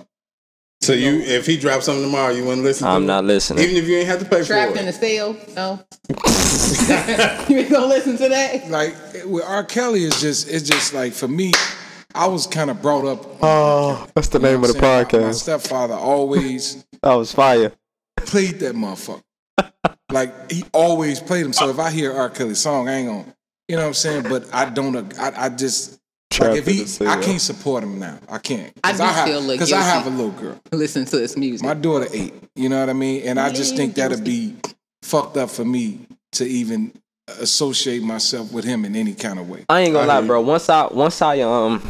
[0.81, 2.87] So you, if he drops something tomorrow, you wouldn't listen.
[2.87, 3.07] to I'm it?
[3.07, 3.62] not listening.
[3.65, 4.93] Even if you ain't have to pay Trapped for in it.
[4.93, 5.37] the cell?
[5.55, 5.85] No.
[7.49, 8.69] you ain't gonna listen to that?
[8.70, 8.95] like
[9.27, 9.65] with R.
[9.65, 11.53] Kelly is just it's just like for me,
[12.15, 13.24] I was kind of brought up.
[13.43, 14.82] Oh, that's the you name of the what saying?
[14.82, 15.35] My- My podcast.
[15.35, 17.73] stepfather always That was fire.
[18.16, 19.23] played that motherfucker.
[20.12, 21.53] like he always played him.
[21.53, 22.28] So if I hear R.
[22.31, 23.35] Kelly song, I ain't gonna,
[23.69, 24.24] you know what I'm saying.
[24.24, 24.97] But I don't.
[25.19, 25.99] I, I just
[26.39, 27.09] like if he, the cell.
[27.09, 28.19] I can't support him now.
[28.28, 28.73] I can't.
[28.85, 30.61] I, do have, still look because I have a little girl.
[30.73, 31.66] Listen to his music.
[31.66, 32.35] My daughter eight.
[32.55, 33.23] You know what I mean?
[33.27, 34.57] And I just think that'd be
[35.03, 36.93] fucked up for me to even
[37.40, 39.65] associate myself with him in any kind of way.
[39.69, 40.40] I ain't gonna I lie, bro.
[40.40, 41.82] Once I once I um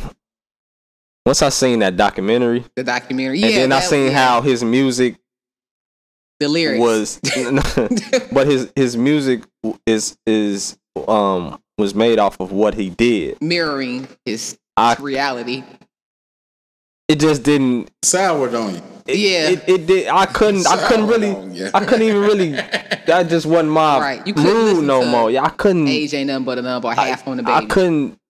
[1.26, 3.38] once I seen that documentary, the documentary.
[3.40, 3.46] Yeah.
[3.48, 4.26] and then I that- seen yeah.
[4.26, 5.16] how his music
[6.40, 7.20] the lyrics was,
[8.32, 9.42] but his his music
[9.86, 13.40] is is um was made off of what he did.
[13.42, 15.62] mirroring his I reality.
[17.08, 17.90] it just didn't.
[18.02, 18.82] Soured on you.
[19.10, 19.48] It, Yeah.
[19.50, 20.08] it, it did.
[20.08, 20.66] I couldn't.
[20.66, 21.30] I couldn't really.
[21.30, 21.70] on ya.
[21.74, 22.52] I couldn't even really.
[23.06, 24.26] That just wasn't my Right.
[24.26, 25.30] You couldn't mood no to more.
[25.30, 25.88] Yeah, I couldn't.
[25.88, 27.52] Age ain't nothing but a number, or half on the baby.
[27.52, 28.20] I couldn't.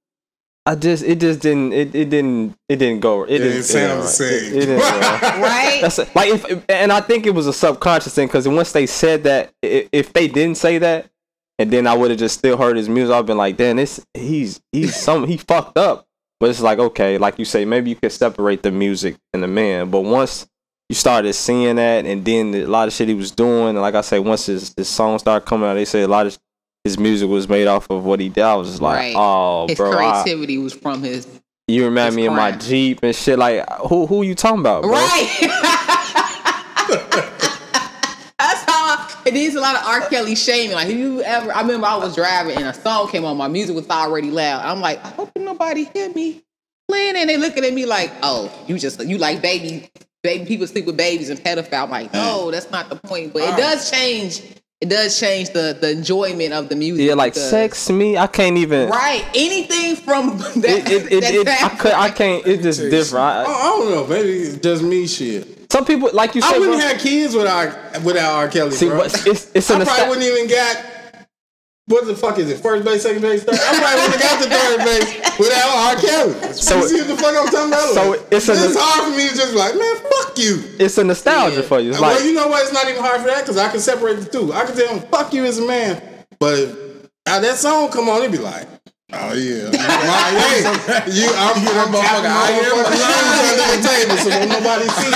[0.67, 3.93] I just it just didn't it, it didn't it didn't go it, didn't didn't sound
[3.93, 4.09] the right.
[4.09, 4.53] same.
[4.55, 5.23] It, it didn't go right.
[5.41, 5.79] right?
[5.81, 6.15] That's it.
[6.15, 9.53] like if and I think it was a subconscious thing because once they said that
[9.63, 11.11] if they didn't say that
[11.59, 14.05] and then I would have just still heard his music I've been like damn this
[14.15, 16.07] he's he's some he fucked up
[16.39, 19.49] but it's like okay like you say maybe you could separate the music and the
[19.49, 20.47] man but once
[20.91, 23.95] you started seeing that and then a lot of shit he was doing and like
[23.95, 26.37] I say once his, his song started coming out they said a lot of
[26.83, 29.15] his music was made off of what he did I was just like Right.
[29.17, 31.27] oh his bro I- creativity was from his
[31.69, 32.51] you remind His me of my.
[32.51, 33.39] Jeep and shit.
[33.39, 34.91] Like, who who you talking about, bro?
[34.91, 35.29] right.
[38.39, 38.97] That's how.
[38.97, 40.01] I, it is a lot of R.
[40.09, 40.73] Kelly shaming.
[40.75, 43.37] Like, if you ever, I remember I was driving and a song came on.
[43.37, 44.65] My music was already loud.
[44.65, 46.43] I'm like, I hope nobody hear me
[46.89, 47.15] playing.
[47.17, 49.89] And they looking at me like, oh, you just you like baby,
[50.23, 51.85] baby people sleep with babies and pedophile.
[51.85, 53.33] I'm like, no, that's not the point.
[53.33, 54.43] But it does change.
[54.81, 57.07] It does change the the enjoyment of the music.
[57.07, 58.17] Yeah, like because- sex me.
[58.17, 58.89] I can't even.
[58.89, 59.27] Right.
[59.35, 60.65] Anything from that.
[60.65, 61.93] It, it, it, that it, I could.
[61.93, 62.47] I can't.
[62.47, 63.25] It's just different.
[63.25, 64.07] I, I, I don't know.
[64.07, 65.71] Maybe it's just me shit.
[65.71, 68.49] some people, like you said, I wouldn't bro, have kids without without R.
[68.49, 69.03] Kelly, see, bro.
[69.03, 70.87] it's it's I probably esta- wouldn't even got.
[71.91, 72.61] What the fuck is it?
[72.61, 73.59] First base, second base, third.
[73.59, 75.97] I probably wouldn't have got to third base without R.
[76.01, 76.53] Kelly.
[76.55, 77.95] So- you see what the fuck I'm talking about?
[77.95, 80.63] so it's a- it's hard for me to just be like, man, fuck you.
[80.79, 81.63] it's a nostalgia Yeah.
[81.63, 81.91] for you.
[81.91, 82.63] It's well, like you know what?
[82.63, 84.53] It's not even hard for that because I can separate the two.
[84.53, 86.01] I can tell him, fuck you as a man.
[86.39, 86.69] But
[87.27, 88.67] how that song come on, it'd be like,
[89.13, 89.71] oh yeah.
[89.71, 94.89] My, hey, you, I'm, I'm, motherfucker, I am I'm under the table so won't nobody
[94.89, 95.11] see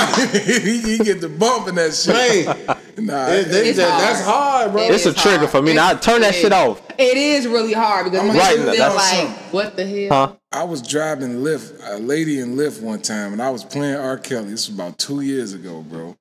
[0.65, 0.85] me.
[0.85, 2.47] he, he get the bump in that shit.
[2.47, 4.71] Man, Nah, it- they- It's that- that's hard.
[4.71, 4.83] hard, bro.
[4.83, 5.51] It it's a is trigger hard.
[5.51, 5.75] for me.
[5.75, 6.81] Now It's- turn that shit off.
[6.99, 8.95] It is really hard because it I'm right feel that's-
[9.25, 10.29] like, what the hell?
[10.29, 10.37] Huh?
[10.53, 14.17] I was driving Lyft, a lady in Lyft one time, and I was playing R.
[14.19, 14.51] Kelly.
[14.51, 16.17] This was about two years ago, bro.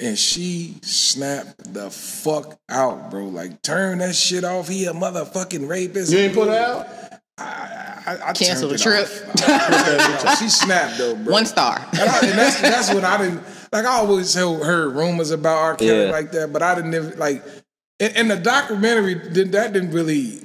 [0.00, 3.26] And she snapped the fuck out, bro.
[3.26, 4.66] Like, turn that shit off.
[4.68, 6.10] He a motherfucking rapist.
[6.10, 6.86] You ain't put it out?
[7.38, 9.04] I, I Cancel turned the trip.
[9.04, 9.22] off.
[9.28, 10.38] I put that bitch off.
[10.40, 11.32] She snapped though, bro.
[11.32, 11.78] One star.
[11.92, 13.84] And, I, and that's that's what I didn't like.
[13.84, 15.76] I always heard, heard rumors about R.
[15.76, 16.10] Kelly Yeah.
[16.10, 17.44] like that, but I didn't ever, like.
[17.98, 20.40] And, and the documentary did that didn't really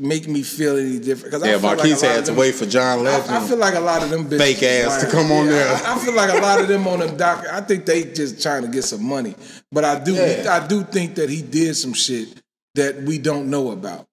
[0.00, 2.66] make me feel any different because Yeah, Marquise like had of to them- wait for
[2.66, 3.30] John Legend.
[3.30, 5.52] I, I feel like a lot of them bitches Fake ass to come on yeah,
[5.52, 5.68] there.
[5.86, 7.44] I, I feel like a lot of them on them doc.
[7.50, 9.34] I think they just trying to get some money,
[9.70, 10.58] but I do Yeah.
[10.60, 12.28] I do think that he did some shit
[12.74, 14.06] that we don't know about.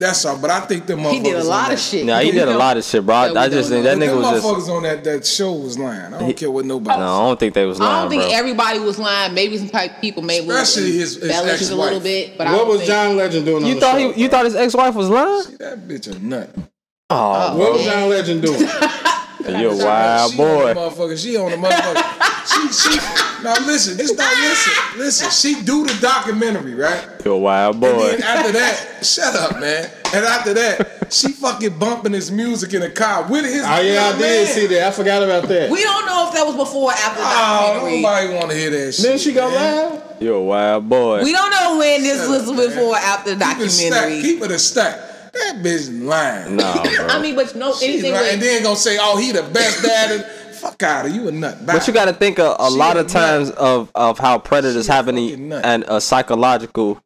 [0.00, 0.38] That's all.
[0.38, 2.06] But I think them He did a lot of that- shit.
[2.06, 3.34] Nah, he did a lot of shit, bro.
[3.34, 4.46] that I, I just think that nigga them was just.
[4.46, 6.14] motherfuckers on that that show was lying.
[6.14, 6.98] I don't care what nobody.
[6.98, 7.92] No, I don't think they was lying.
[7.92, 8.32] I don't think bro.
[8.32, 9.34] everybody was lying.
[9.34, 12.02] Maybe some type people may Especially his- his embellish it a little ex-wife.
[12.02, 12.38] bit.
[12.38, 14.28] But what don't was think, John Legend doing on You the thought show, he, you
[14.28, 15.56] thought his ex wife was lying?
[15.58, 16.50] That bitch a nut.
[16.56, 16.62] Oh,
[17.10, 18.60] oh What was John Legend doing?
[19.60, 20.74] you're a wild she On boy.
[20.74, 21.22] the motherfucker.
[21.22, 22.29] She on the motherfucker.
[22.46, 22.96] She she.
[23.42, 23.96] Now listen.
[23.98, 24.98] Just not listen.
[24.98, 25.30] Listen.
[25.30, 27.06] She do the documentary right.
[27.24, 27.98] You're a wild And boy.
[28.16, 29.90] then after that, shut up, man.
[30.12, 33.62] And after that, she fucking bumping his music in the car with his.
[33.64, 34.46] Oh yeah, I did man.
[34.46, 34.88] see that.
[34.88, 35.70] I forgot about that.
[35.70, 38.02] We don't know if that was before or after the Oh, documentary.
[38.02, 39.04] nobody want to hear that shit.
[39.04, 39.90] Then she go man.
[39.94, 40.02] live.
[40.20, 41.22] You're a wild boy.
[41.24, 43.90] we don't know when this Shut was up, before or after the Keep it stacked.
[43.94, 44.22] documentary.
[44.22, 45.00] Keep it a stack.
[45.32, 46.56] That bitch lying.
[46.56, 47.06] Nah, bro.
[47.06, 48.24] I mean, but no, She's anything lying.
[48.24, 50.26] with And then gonna say, "Oh, he the best dad."
[50.62, 51.64] And, Fuck out of you a nut.
[51.66, 51.74] Bye.
[51.74, 55.08] But you got to think a, a lot of times of, of how predators have
[55.08, 55.64] an, fucking nut.
[55.64, 57.02] an a psychological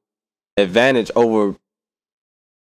[0.56, 1.56] advantage over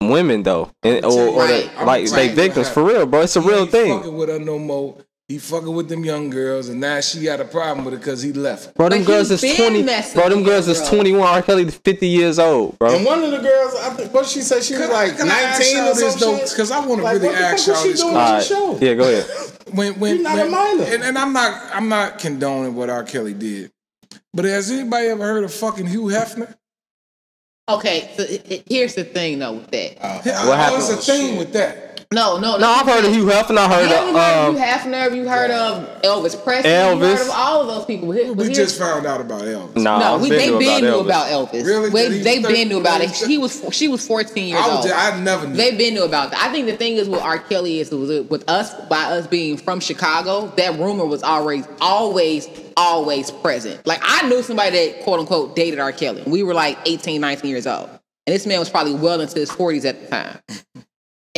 [0.01, 3.23] women though, and, or, you or the, like tell they victims for real, bro.
[3.23, 3.99] It's a He real thing.
[3.99, 4.97] Fucking with her no more.
[5.29, 8.23] He fucking with them young girls, and now she got a problem with it because
[8.23, 8.75] he left.
[8.75, 9.83] Bro, them But girls is twenty.
[10.15, 11.29] Bro, them girls is twenty one.
[11.29, 11.43] R.
[11.43, 12.95] Kelly fifty years old, bro.
[12.97, 15.41] And one of the girls, I think, what she said, She was like Can I
[15.41, 16.39] ask 19 y'all or this, though?
[16.39, 18.57] Because I want to Like, really what the ask fuck was y'all this question.
[18.57, 18.79] All right.
[18.81, 18.87] show.
[18.87, 19.27] Yeah, go ahead.
[19.75, 20.85] when when, You're not a when- minor.
[20.85, 23.05] And, and I'm not I'm not condoning what R.
[23.05, 23.71] Kelly did.
[24.33, 26.55] But has anybody ever heard of fucking Hugh Hefner?
[27.69, 29.99] Okay, so it, it- here's the thing though with that.
[30.01, 30.83] what happened?
[30.85, 31.88] What's the thing with that?
[32.11, 33.59] No, no, No, I've heard of Hugh Hefner.
[33.59, 35.15] I heard You of heard um, of Hugh Hefner?
[35.15, 36.71] You heard of Elvis Presley?
[36.71, 37.17] You Elvis.
[37.19, 38.11] heard of all of those people?
[38.13, 39.77] Here- We here's- just found out about Elvis.
[39.77, 41.67] Nah, No, I've we, been they knew been knew about Elvis.
[41.67, 41.91] Really?
[41.91, 43.11] They, Did he they been knew about it.
[43.11, 44.95] thirty- She was she was 14 years I, was, old.
[44.95, 45.55] I never knew.
[45.55, 46.43] They been knew about that.
[46.43, 47.41] I think the thing is with R.
[47.41, 52.49] Kelly is with with us by us being from Chicago, that rumor was always always
[52.79, 53.87] always present.
[53.87, 55.93] Like I knew somebody that quote unquote dated R.
[55.93, 56.23] Kelly.
[56.27, 57.91] We were like 18, 19 years old,
[58.27, 60.39] and this man was probably well into his 40s at the time.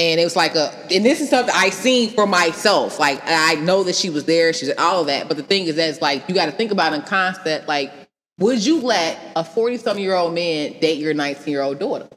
[0.01, 2.99] And it was like a, and this is something I seen for myself.
[2.99, 5.29] Like I know that she was there, she's all of that.
[5.29, 7.69] But the thing is that it's like you got to think about in concept.
[7.69, 7.93] Like,
[8.39, 12.09] would you let a forty-something year old man date your nineteen-year-old daughter?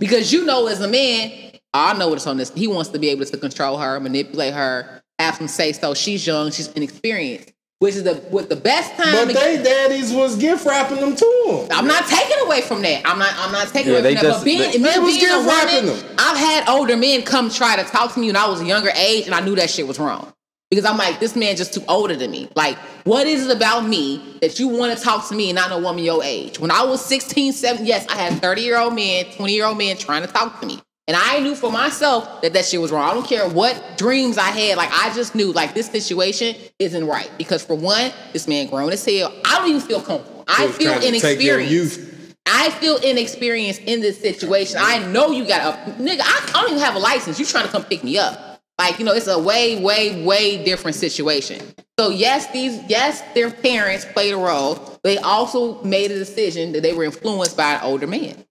[0.00, 2.52] Because you know, as a man, I know what's on this.
[2.52, 5.72] He wants to be able to control her, manipulate her, have some say.
[5.74, 9.12] So she's young, she's inexperienced, which is the what the best time.
[9.12, 11.68] But to they daddies was gift wrapping them to him.
[11.70, 13.02] I'm not taking away from that.
[13.04, 13.32] I'm not.
[13.36, 14.30] I'm not taking Yeah, away they from that.
[14.32, 16.14] just- but being, they- me They was being a gift wrapping woman, them.
[16.18, 18.90] I've had older men come try to talk to me when I was a younger
[18.96, 20.32] age, and I knew that shit was wrong.
[20.70, 22.46] Because I'm like, this man just too older than me.
[22.54, 25.72] Like, what is it about me that you want to talk to me and not
[25.72, 26.58] a woman your age?
[26.60, 29.78] When I was 16, 17, yes, I had 30 year old men, 20 year old
[29.78, 30.78] men trying to talk to me.
[31.08, 33.10] And I knew for myself that that shit was wrong.
[33.10, 34.76] I don't care what dreams I had.
[34.76, 37.30] Like, I just knew, like, this situation isn't right.
[37.38, 39.32] Because for one, this man grown as hell.
[39.46, 40.44] I don't even feel comfortable.
[40.46, 42.00] I feel trying to take your inexperienced.
[42.44, 44.76] I feel inexperienced in this situation.
[44.78, 46.20] I know you got a nigga.
[46.20, 47.38] I, I don't even have a license.
[47.38, 48.60] You trying to come pick me up?
[48.78, 51.60] Like you know, it's a way, way, way different situation.
[51.98, 54.98] So yes, these yes, their parents played a role.
[55.02, 58.44] They also made a decision that they were influenced by an older man.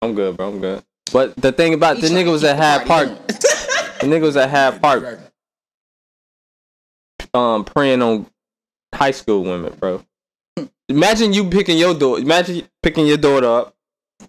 [0.00, 0.48] I'm good, bro.
[0.48, 0.82] I'm good.
[1.12, 3.26] But the thing about He the trying nigga to was keep at the Hyde Park.
[4.00, 5.20] The nigga was at Hyde Park,
[7.34, 8.26] um, preying on
[8.94, 10.04] high school women, bro.
[10.88, 12.22] Imagine you picking your daughter.
[12.22, 13.74] Imagine picking your daughter up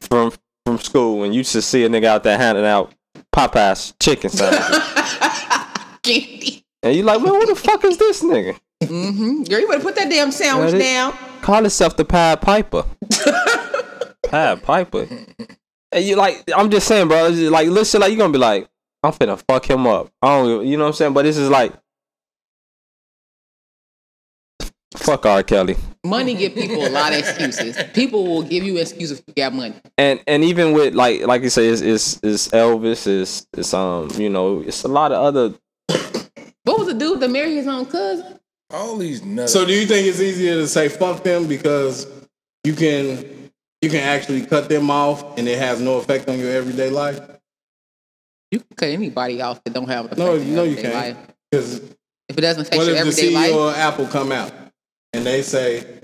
[0.02, 0.32] from
[0.66, 2.94] from school, and you just see a nigga out there handing out
[3.34, 4.78] Popeyes chicken sandwiches,
[6.84, 8.60] and you like, man, what the fuck is this nigga?
[8.84, 9.44] Mm-hmm.
[9.44, 11.14] Girl, you better put that damn sandwich down.
[11.42, 12.86] Call himself the Pied Piper.
[14.24, 15.08] Pied Piper.
[15.92, 17.28] And you like, I'm just saying, bro.
[17.28, 18.70] It's just like, listen, like you're gonna be like,
[19.04, 20.12] I'm finna fuck him up.
[20.22, 21.14] I don't, you know what I'm saying?
[21.14, 21.74] But this is like,
[24.96, 25.44] fuck R.
[25.44, 25.76] Kelly.
[26.06, 27.78] Money give people a lot of excuses.
[27.94, 29.76] People will give you excuses if you got money.
[29.98, 34.10] And and even with like like you say, it's it's, it's Elvis, it's it's um
[34.16, 35.56] you know it's a lot of other.
[36.64, 38.40] What was the dude that married his own cousin?
[38.72, 39.52] All these nuts.
[39.52, 42.06] So do you think it's easier to say fuck them because
[42.64, 43.39] you can
[43.82, 47.20] you can actually cut them off and it has no effect on your everyday life?
[48.52, 50.12] You can cut anybody off that don't have.
[50.12, 50.94] an No, no, your you can't.
[50.94, 51.18] life.
[51.52, 51.80] Because
[52.28, 54.52] If it doesn't affect what your if the everyday life, CEO of Apple come out
[55.14, 56.02] and they say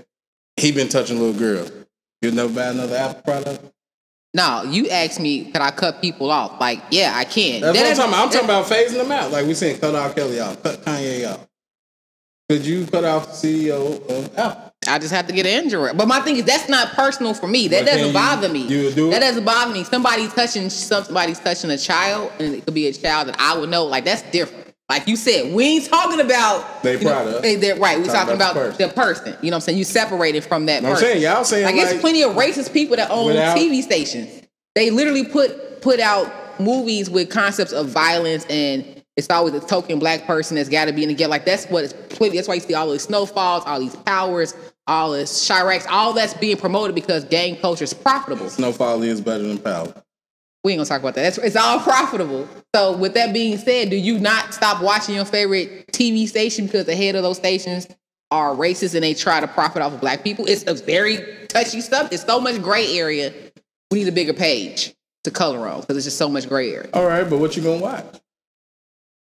[0.56, 1.70] he been touching little girls?
[2.22, 3.64] You never buy another Apple product?
[4.32, 6.60] No, you asked me, could I cut people off?
[6.60, 7.60] Like, yeah, I can.
[7.62, 8.24] That's That what I'm talking about.
[8.24, 9.30] I'm talking about phasing them out.
[9.32, 10.12] Like we saying, cut R.
[10.12, 11.46] Kelly off, cut Kanye off.
[12.48, 14.65] Could you cut off the CEO of Apple?
[14.88, 15.92] I just have to get an injury.
[15.94, 17.68] But my thing is, that's not personal for me.
[17.68, 18.66] That But doesn't bother me.
[18.66, 19.10] you do?
[19.10, 19.84] That doesn't bother me.
[19.84, 23.70] Somebody touching somebody's touching a child, and it could be a child that I would
[23.70, 23.84] know.
[23.84, 24.64] Like that's different.
[24.88, 27.42] Like you said, we ain't talking about They you know, product.
[27.42, 27.98] they- right.
[27.98, 29.36] We're Talking talking about about, the the person.
[29.42, 29.78] You know what I'm saying?
[29.78, 31.08] You separated from that I'm person.
[31.08, 34.42] saying, y'all saying like, like, it's plenty of racist people that own Without- TV stations.
[34.76, 38.84] They literally put put out movies with concepts of violence and
[39.16, 41.30] it's always a token black person that's got to be in the get.
[41.30, 41.92] Like that's what it's.
[42.18, 44.54] That's why you see all these snowfalls, all these powers,
[44.86, 48.48] all this Chiracs, all that's being promoted because gang culture is profitable.
[48.48, 49.92] Snowfall is better than Power.
[50.64, 51.22] We ain't gonna talk about that.
[51.22, 52.48] That's, it's all profitable.
[52.74, 56.86] So with that being said, do you not stop watching your favorite TV station because
[56.86, 57.86] the head of those stations
[58.32, 60.44] are racist and they try to profit off of black people?
[60.46, 62.12] It's a very touchy stuff.
[62.12, 63.32] It's so much gray area.
[63.90, 64.92] We need a bigger page
[65.22, 66.90] to color on because it's just so much gray area.
[66.92, 68.04] All right, but what you gonna watch?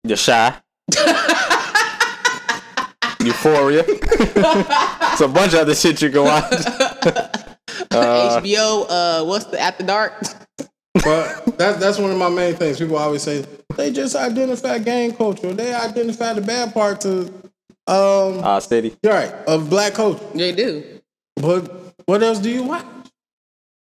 [0.05, 0.55] You're shy.
[3.23, 3.83] Euphoria.
[3.87, 6.51] it's a bunch of other shit you can watch.
[7.91, 10.13] HBO, uh, what's the After Dark?
[11.03, 12.77] But that's that's one of my main things.
[12.77, 13.43] People always say
[13.75, 15.51] they just identify gang culture.
[15.51, 17.29] They identify the bad parts of
[17.87, 18.95] um Uh, City.
[19.03, 20.23] right of black culture.
[20.35, 21.01] They do.
[21.35, 22.85] But what else do you watch?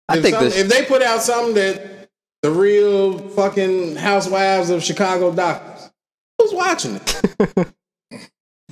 [0.08, 0.56] I if, think some- this.
[0.58, 2.08] if they put out something that
[2.42, 5.90] the real fucking housewives of Chicago doctors,
[6.38, 7.68] who's watching it?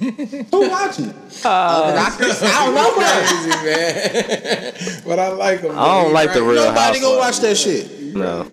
[0.03, 1.17] Who watching it?
[1.45, 3.05] Uh, oh, Doctors, I don't know, bro.
[3.05, 5.03] Crazy man.
[5.07, 5.79] but I like them.
[5.79, 8.15] I don't like the real Nobody gonna watch that shit.
[8.15, 8.51] No.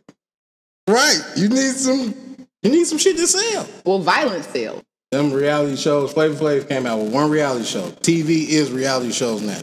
[0.87, 1.19] Right.
[1.35, 2.13] You need some.
[2.61, 3.67] You need some shit to sell.
[3.85, 4.83] Well, violence sales.
[5.11, 6.13] Them reality shows.
[6.13, 7.89] Flavor Flav came out with one reality show.
[7.89, 9.59] TV is reality shows now.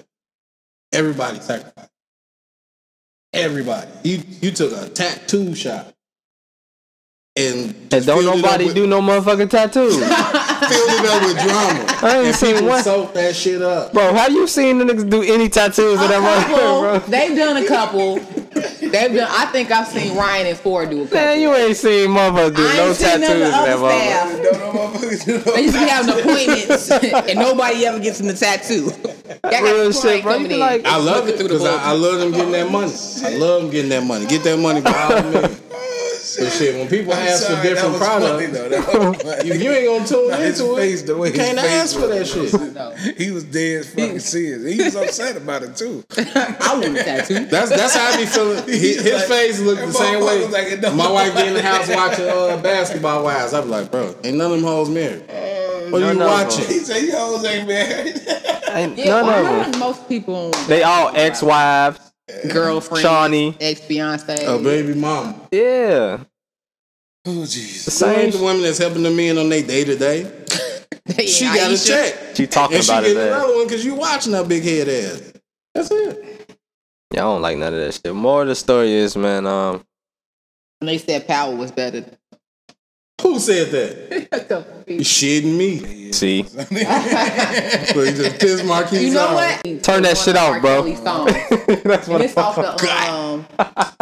[0.93, 1.91] Everybody sacrificed.
[3.33, 3.91] Everybody.
[4.03, 5.93] You you took a tattoo shot.
[7.39, 9.95] And, And don't filled it up nobody with- do no motherfucking tattoos.
[9.99, 11.85] filled it up with drama.
[12.03, 12.83] I ain't and seen one.
[12.83, 13.93] soak that shit up.
[13.93, 16.99] Bro, have you seen the niggas do any tattoos in that uh, motherfucker, Couple, bro?
[17.01, 18.17] they've done a couple.
[18.17, 19.29] They've done.
[19.31, 21.19] I think I've seen Ryan and Phor do a couple.
[21.19, 23.51] Man, you ain't seen motherfuckers do I no ain't seen none tattoos of in the
[23.51, 24.43] that other motherfucker.
[24.43, 26.91] Don't no motherfuckers do no- They used to be having appointments,
[27.31, 28.91] and nobody ever gets in the tattoo.
[29.43, 30.33] That Real shit, bro.
[30.33, 30.61] You coming be in.
[30.61, 32.93] like- I love it through the because I, I love them getting that money.
[33.25, 34.25] I love them getting that money.
[34.27, 34.81] Get that money
[36.39, 36.45] by.
[36.45, 38.69] But shit, when people I'm ask for different that was funny, products, though.
[38.69, 39.51] That was funny.
[39.51, 41.59] if you ain't gonna tune Nah, his into face, it, the way you his can't
[41.61, 42.73] face ask for that shit.
[42.75, 42.91] No.
[43.17, 44.75] He was dead fucking serious.
[44.77, 46.05] He was upset about it too.
[46.19, 47.47] I want a tattoo.
[47.47, 48.65] That's that's how I be feeling.
[48.67, 50.47] His, his like- face looked the same way.
[50.49, 51.93] like, it My wife be in the matter.
[51.95, 53.55] house watching uh, basketball wives.
[53.55, 55.23] I be like, bro, ain't none of them hoes married.
[55.91, 56.65] What are you watching?
[56.67, 58.21] He said, "You hoes ain't married."
[58.71, 59.81] Ain't Yeah, none why of them.
[59.81, 62.01] most people They all ex-wives.
[62.53, 63.57] Girlfriend, Shawnee.
[63.61, 64.44] ex fiance.
[64.44, 65.35] A baby mama.
[65.53, 66.19] Yeah.
[67.27, 67.94] oh The Jesus!
[67.94, 68.40] Same same.
[68.40, 70.32] the women that's helping the men on their day to day.
[71.24, 72.35] She got a check.
[72.35, 74.89] She talking And she about it getting another one because you watching her big head
[74.89, 75.32] ass.
[75.73, 76.59] That's it.
[77.15, 78.12] Yeah, I don't like none of that shit.
[78.12, 79.85] More of the story is, man, um,
[80.81, 82.05] And they said power was better.
[83.23, 84.66] Who said that?
[84.87, 86.13] You shitting me.
[86.13, 86.43] see.
[87.97, 89.35] But he just pissed Marquise You know off.
[89.65, 89.83] what?
[89.83, 90.83] Turn that shit off, bro.
[90.83, 91.33] Kelly songs.
[91.83, 93.47] That's And what it's off I'm the um,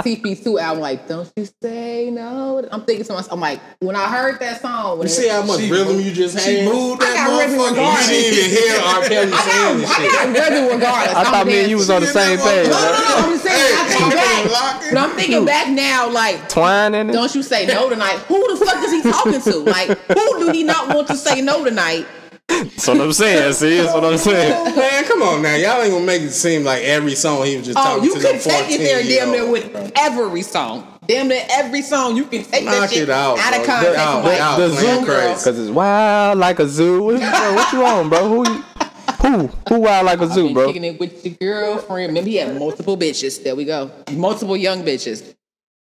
[0.05, 0.81] CP2 album.
[0.83, 2.67] Like, don't you say no?
[2.71, 5.43] I'm thinking to myself, I'm like, when I heard that song, when You see how
[5.45, 6.69] much She rhythm you just She had?
[6.73, 7.77] moved that motherfucker.
[7.81, 9.01] You didn't even hear R.
[9.09, 11.17] Kelly I saying this got, I got rhythm regardless.
[11.17, 12.69] I I'm thought me and you was on the same page.
[12.69, 12.93] No, no, bro.
[12.93, 14.91] no, I'm just saying, I think Hey, back.
[14.93, 17.13] But I'm thinking back now, like, Twine in it.
[17.15, 18.19] don't you say no tonight?
[18.29, 19.59] Who the fuck is he talking to?
[19.61, 22.07] Like, who do he not want to say no tonight?
[22.49, 23.53] That's what I'm saying.
[23.55, 24.77] See, that's what I'm saying.
[24.77, 25.55] Man, come on now.
[25.55, 28.15] Y'all ain't gonna make it seem like every song he was just Oh, talking you
[28.15, 29.93] to can them take it there damn near with olds.
[29.97, 30.87] every song.
[31.07, 33.99] Damn near every song, you can take that Knock shit it out, out of context.
[33.99, 35.45] Out, like, out, the zoo, crazy.
[35.45, 37.03] Cause it's wild like a zoo.
[37.03, 38.29] What, bro, what you on, bro?
[38.29, 38.63] Who, you,
[39.23, 40.67] who, who wild like a zoo, been bro?
[40.67, 42.09] kicking it with your girlfriend.
[42.09, 43.43] Remember, he had multiple bitches.
[43.43, 43.91] There we go.
[44.13, 45.34] Multiple young bitches.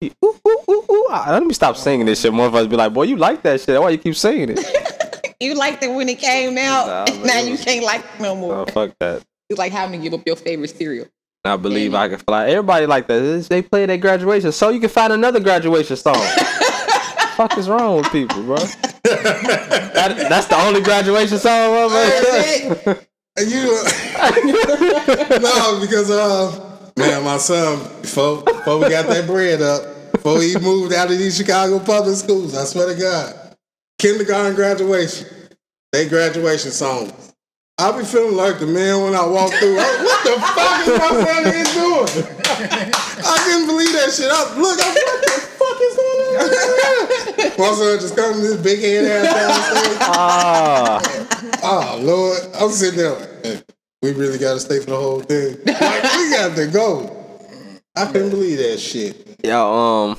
[0.03, 1.07] Ooh, ooh, ooh, ooh.
[1.09, 2.31] Ah, Let me stop singing this shit.
[2.31, 3.79] Motherfuckers be like, boy, you like that shit.
[3.81, 4.59] Why you keep singing it?
[5.39, 6.87] You liked it when it came out.
[7.07, 8.55] Nah, now you can't like it no more.
[8.55, 9.21] Oh, fuck that.
[9.51, 11.05] It's like having to give up your favorite cereal.
[11.45, 12.49] I believe I can fly.
[12.49, 13.45] Everybody like that.
[13.47, 16.15] They play their graduation, so you can find another graduation song.
[17.35, 18.55] fuck is wrong with people, bro?
[18.57, 23.05] That- that's the only graduation song, motherfucker.
[23.37, 23.83] And you,
[25.39, 26.66] no, because uh,
[26.97, 31.17] man, my son before before we got that bread up, before he moved out of
[31.17, 33.55] these Chicago public schools, I swear to God,
[33.99, 35.27] kindergarten graduation,
[35.91, 37.13] they graduation songs.
[37.79, 39.77] I be feeling like the man when I walk through.
[39.77, 42.09] I- what the fuck is my son here doing?
[43.23, 44.31] I couldn't believe that shit.
[44.31, 47.59] I look, I, what the fuck is going on?
[47.59, 49.97] My son just come to this big head ass downstairs.
[50.01, 51.01] Ah,
[51.63, 53.61] Oh Lord, I'm sitting there like, hey,
[54.01, 55.57] we really got to stay for the whole thing.
[55.65, 57.13] Like, we got to go.
[57.95, 59.37] I couldn't believe that shit.
[59.43, 60.17] yo, um,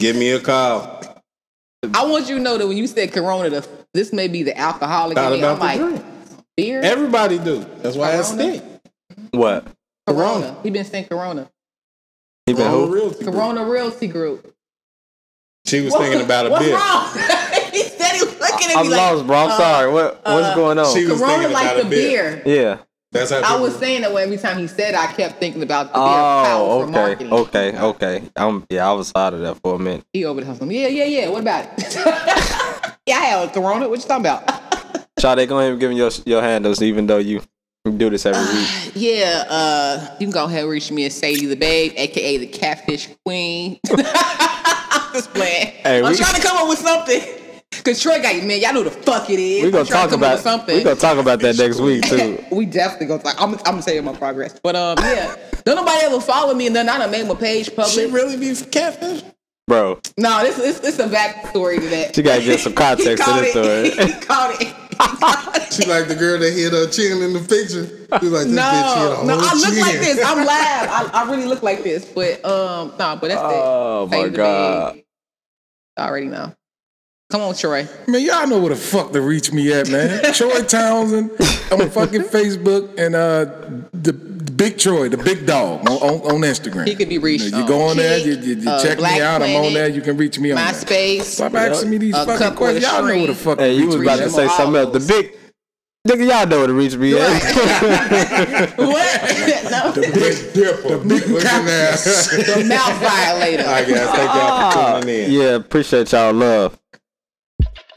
[0.00, 0.98] Give me a call.
[1.94, 4.56] I want you to know that when you said Corona, the, this may be the
[4.58, 5.46] alcoholic Thought in me.
[5.46, 6.04] I'm about the like, drink.
[6.56, 6.80] beer?
[6.82, 7.64] Everybody do.
[7.78, 8.24] That's why I Corona?
[8.24, 8.64] stink.
[9.30, 9.66] What?
[10.08, 10.56] Corona.
[10.64, 11.48] He been saying Corona.
[12.46, 12.92] He been Corona who?
[12.94, 13.34] Realty Group.
[13.34, 14.54] Corona Realty Group.
[15.66, 16.74] She was thinking about a What's beer.
[16.76, 17.08] wrong?
[17.72, 19.36] he said he was looking at I'm me like, lost, bro.
[19.36, 19.92] I'm uh, sorry.
[19.92, 20.94] What what's uh, going on?
[20.94, 22.42] She was Corona thinking like about the a beer.
[22.44, 22.54] beer.
[22.56, 22.78] yeah.
[23.10, 25.62] That's how I people- was saying that every time he said, it, I kept thinking
[25.62, 27.32] about the beer Oh, power for okay, marketing.
[27.32, 28.22] okay, okay.
[28.36, 28.86] I'm yeah.
[28.88, 30.04] I was out of that for a minute.
[30.12, 30.60] He over the house.
[30.60, 31.28] Yeah, yeah, yeah.
[31.30, 31.96] What about it?
[33.06, 33.88] yeah, I have a Corona.
[33.88, 34.44] What you talking about?
[35.18, 37.40] Shade, go ahead and give me your your handles, even though you
[37.96, 38.92] do this every week.
[38.94, 42.46] yeah, uh, you can go ahead and reach me as Sadie the Babe, aka the
[42.46, 43.80] Catfish Queen.
[43.90, 45.68] I'm just playing.
[45.82, 47.22] Hey, I'm we- trying to come up with something.
[47.84, 49.64] Cause Troy got you, man, y'all know the fuck it is.
[49.64, 50.76] We gonna talk to about something.
[50.76, 52.42] we gonna talk about that next week too.
[52.52, 53.40] we definitely gonna talk.
[53.40, 54.58] I'm, I'm gonna tell you my progress.
[54.62, 57.68] But um, yeah, don't nobody ever follow me, and then I done made my page
[57.74, 57.92] public.
[57.94, 59.22] She really be catfish?
[59.66, 62.14] Bro, No, this this this a backstory to that.
[62.14, 63.92] She gotta get some context He to this it.
[63.92, 64.06] story.
[64.06, 64.66] He caught it.
[64.66, 65.72] He caught it.
[65.74, 67.86] She like the girl that hit her chin in the picture.
[68.18, 69.80] She like this bitch hit No, no, I look chin.
[69.82, 70.24] like this.
[70.24, 70.48] I'm live.
[70.48, 73.62] I, I really look like this, but um, no, but that's Oh, it.
[73.62, 75.00] Oh my Fade God.
[75.98, 76.54] I already know.
[77.30, 77.86] Come on, Troy.
[78.06, 80.22] Man, y'all know where the fuck to reach me at, man.
[80.32, 81.30] Troy Townsend
[81.70, 83.44] on fucking Facebook and uh
[83.92, 86.86] the, the Big Troy, the big dog on, on, on Instagram.
[86.88, 88.96] He could be reached You, know, you go on there, you, you, you uh, check
[88.98, 89.42] Black me out.
[89.42, 89.88] I'm on Planet, there.
[89.88, 90.64] You can reach me on there.
[90.72, 91.22] MySpace.
[91.24, 92.84] Stop asking me these A fucking questions.
[92.84, 93.58] Y'all know where the fuck.
[93.58, 94.30] hey, to you reach was about to at.
[94.30, 95.06] say something else.
[95.06, 95.36] The big
[96.08, 98.74] nigga, y'all know where to reach me at.
[98.78, 99.22] What?
[99.70, 100.96] no, The Big dipper.
[100.96, 102.28] The big looking ass.
[102.30, 103.68] the mouth violator.
[103.68, 104.16] I guess.
[104.16, 105.30] Thank y'all for tuning in.
[105.32, 106.78] yeah, appreciate y'all love.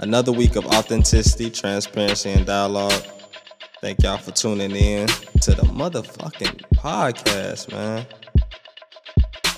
[0.02, 3.06] Another week of authenticity, transparency, and dialogue.
[3.82, 5.07] Thank y'all for tuning in
[5.41, 8.07] to the motherfucking podcast, man.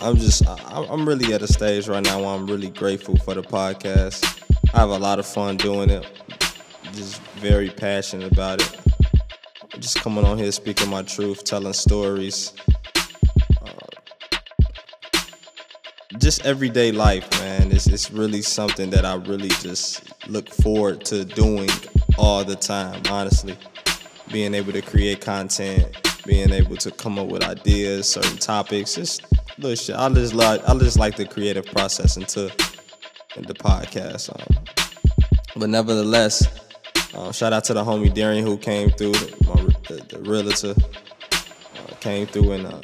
[0.02, 3.41] I'm just, I'm really at a stage right now where I'm really grateful for the
[3.41, 4.44] podcast.
[4.74, 6.06] I have a lot of fun doing it.
[6.91, 8.78] Just very passionate about it.
[9.80, 12.52] Just coming on here speaking my truth, telling stories.
[16.19, 17.72] Just everyday life, man.
[17.72, 21.69] It's it's really something that I really just look forward to doing
[22.18, 23.02] all the time.
[23.10, 23.57] Honestly,
[24.31, 25.88] being able to create content,
[26.26, 29.26] being able to come up with ideas, certain topics, just
[29.57, 29.95] little shit.
[29.95, 32.52] I just like I just like the creative process into
[33.35, 34.30] the podcast.
[34.30, 34.64] Um,
[35.56, 36.48] but nevertheless,
[37.14, 39.14] uh, shout out to the homie Darian who came through,
[39.45, 39.56] my,
[39.88, 42.81] the, the realtor uh, came through and uh,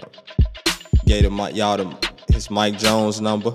[1.05, 3.53] gave the, mi- y'all the, his Mike Jones number.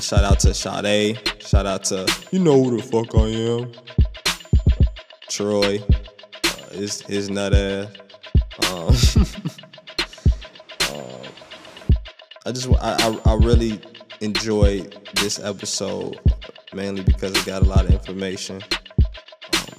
[0.00, 1.18] Shout out to Sade.
[1.40, 3.72] Shout out to you know who the fuck I am.
[5.28, 5.82] Troy,
[6.44, 9.16] uh, his his nut ass.
[9.16, 9.26] Um,
[10.94, 11.22] um,
[12.46, 13.80] I just I, I I really
[14.20, 16.20] enjoyed this episode
[16.72, 18.62] mainly because it got a lot of information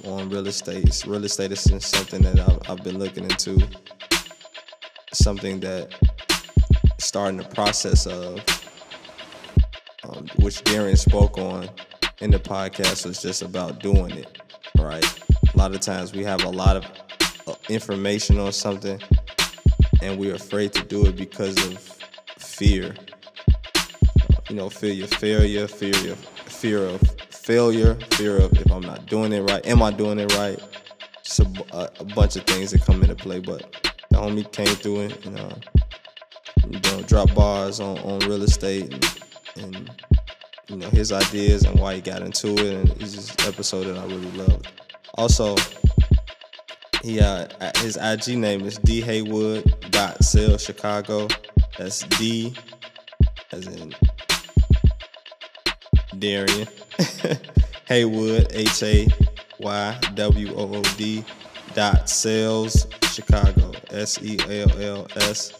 [0.04, 1.04] um, on real estate.
[1.06, 3.66] Real estate is something that I've, I've been looking into.
[5.12, 5.94] Something that
[6.98, 8.38] starting the process of,
[10.04, 11.68] um, which Darren spoke on
[12.20, 14.38] in the podcast, was just about doing it,
[14.78, 15.04] right?
[15.54, 16.84] A lot of times we have a lot of
[17.46, 19.00] uh, information on something
[20.02, 21.78] and we're afraid to do it because of
[22.38, 22.94] fear.
[24.48, 27.00] You know, fear of failure, fear of fear of
[27.30, 30.58] failure, fear of if I'm not doing it right, am I doing it right?
[31.22, 33.40] Just a, a, bunch of things that come into play.
[33.40, 35.26] But the homie came through it,
[36.70, 39.06] you know, drop bars on, on real estate and,
[39.56, 39.90] and
[40.68, 43.84] you know his ideas and why he got into it, and it's just an episode
[43.84, 44.68] that I really loved.
[45.14, 45.56] Also,
[47.02, 51.28] he uh, his IG name is D Haywood dot Chicago.
[51.78, 52.54] That's D
[53.52, 53.94] as in
[56.18, 56.68] Darian
[57.86, 59.08] Haywood H A
[59.60, 61.24] Y W O O D
[61.74, 65.57] dot Sells Chicago S E L L S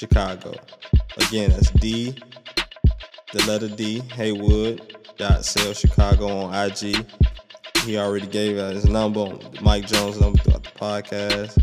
[0.00, 0.54] Chicago.
[1.18, 2.16] Again, that's D
[3.34, 7.06] the letter D Haywood dot Sells Chicago on IG.
[7.84, 11.62] He already gave out his number, Mike Jones' number throughout the podcast.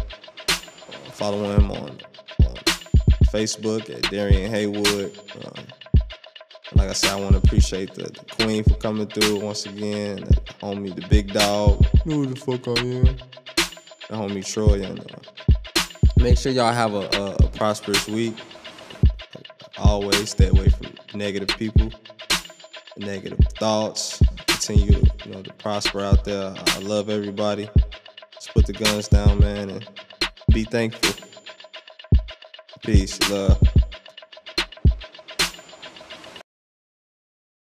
[1.13, 1.99] Follow him on,
[2.45, 2.55] on
[3.33, 5.19] Facebook at Darian Haywood.
[5.43, 5.65] Um,
[6.75, 10.17] like I said, I want to appreciate the, the queen for coming through once again.
[10.17, 11.83] The homie, the big dog.
[12.03, 13.17] Who the fuck I am?
[14.09, 14.83] The homie Troy.
[14.83, 15.53] And, uh,
[16.17, 18.35] make sure y'all have a, a, a prosperous week.
[19.77, 21.91] Always stay away from negative people,
[22.97, 24.21] negative thoughts.
[24.47, 26.53] Continue, you know, to prosper out there.
[26.55, 27.69] I love everybody.
[28.33, 29.87] Just put the guns down, man, and
[30.53, 31.25] be thankful.
[32.83, 33.61] Peace, love.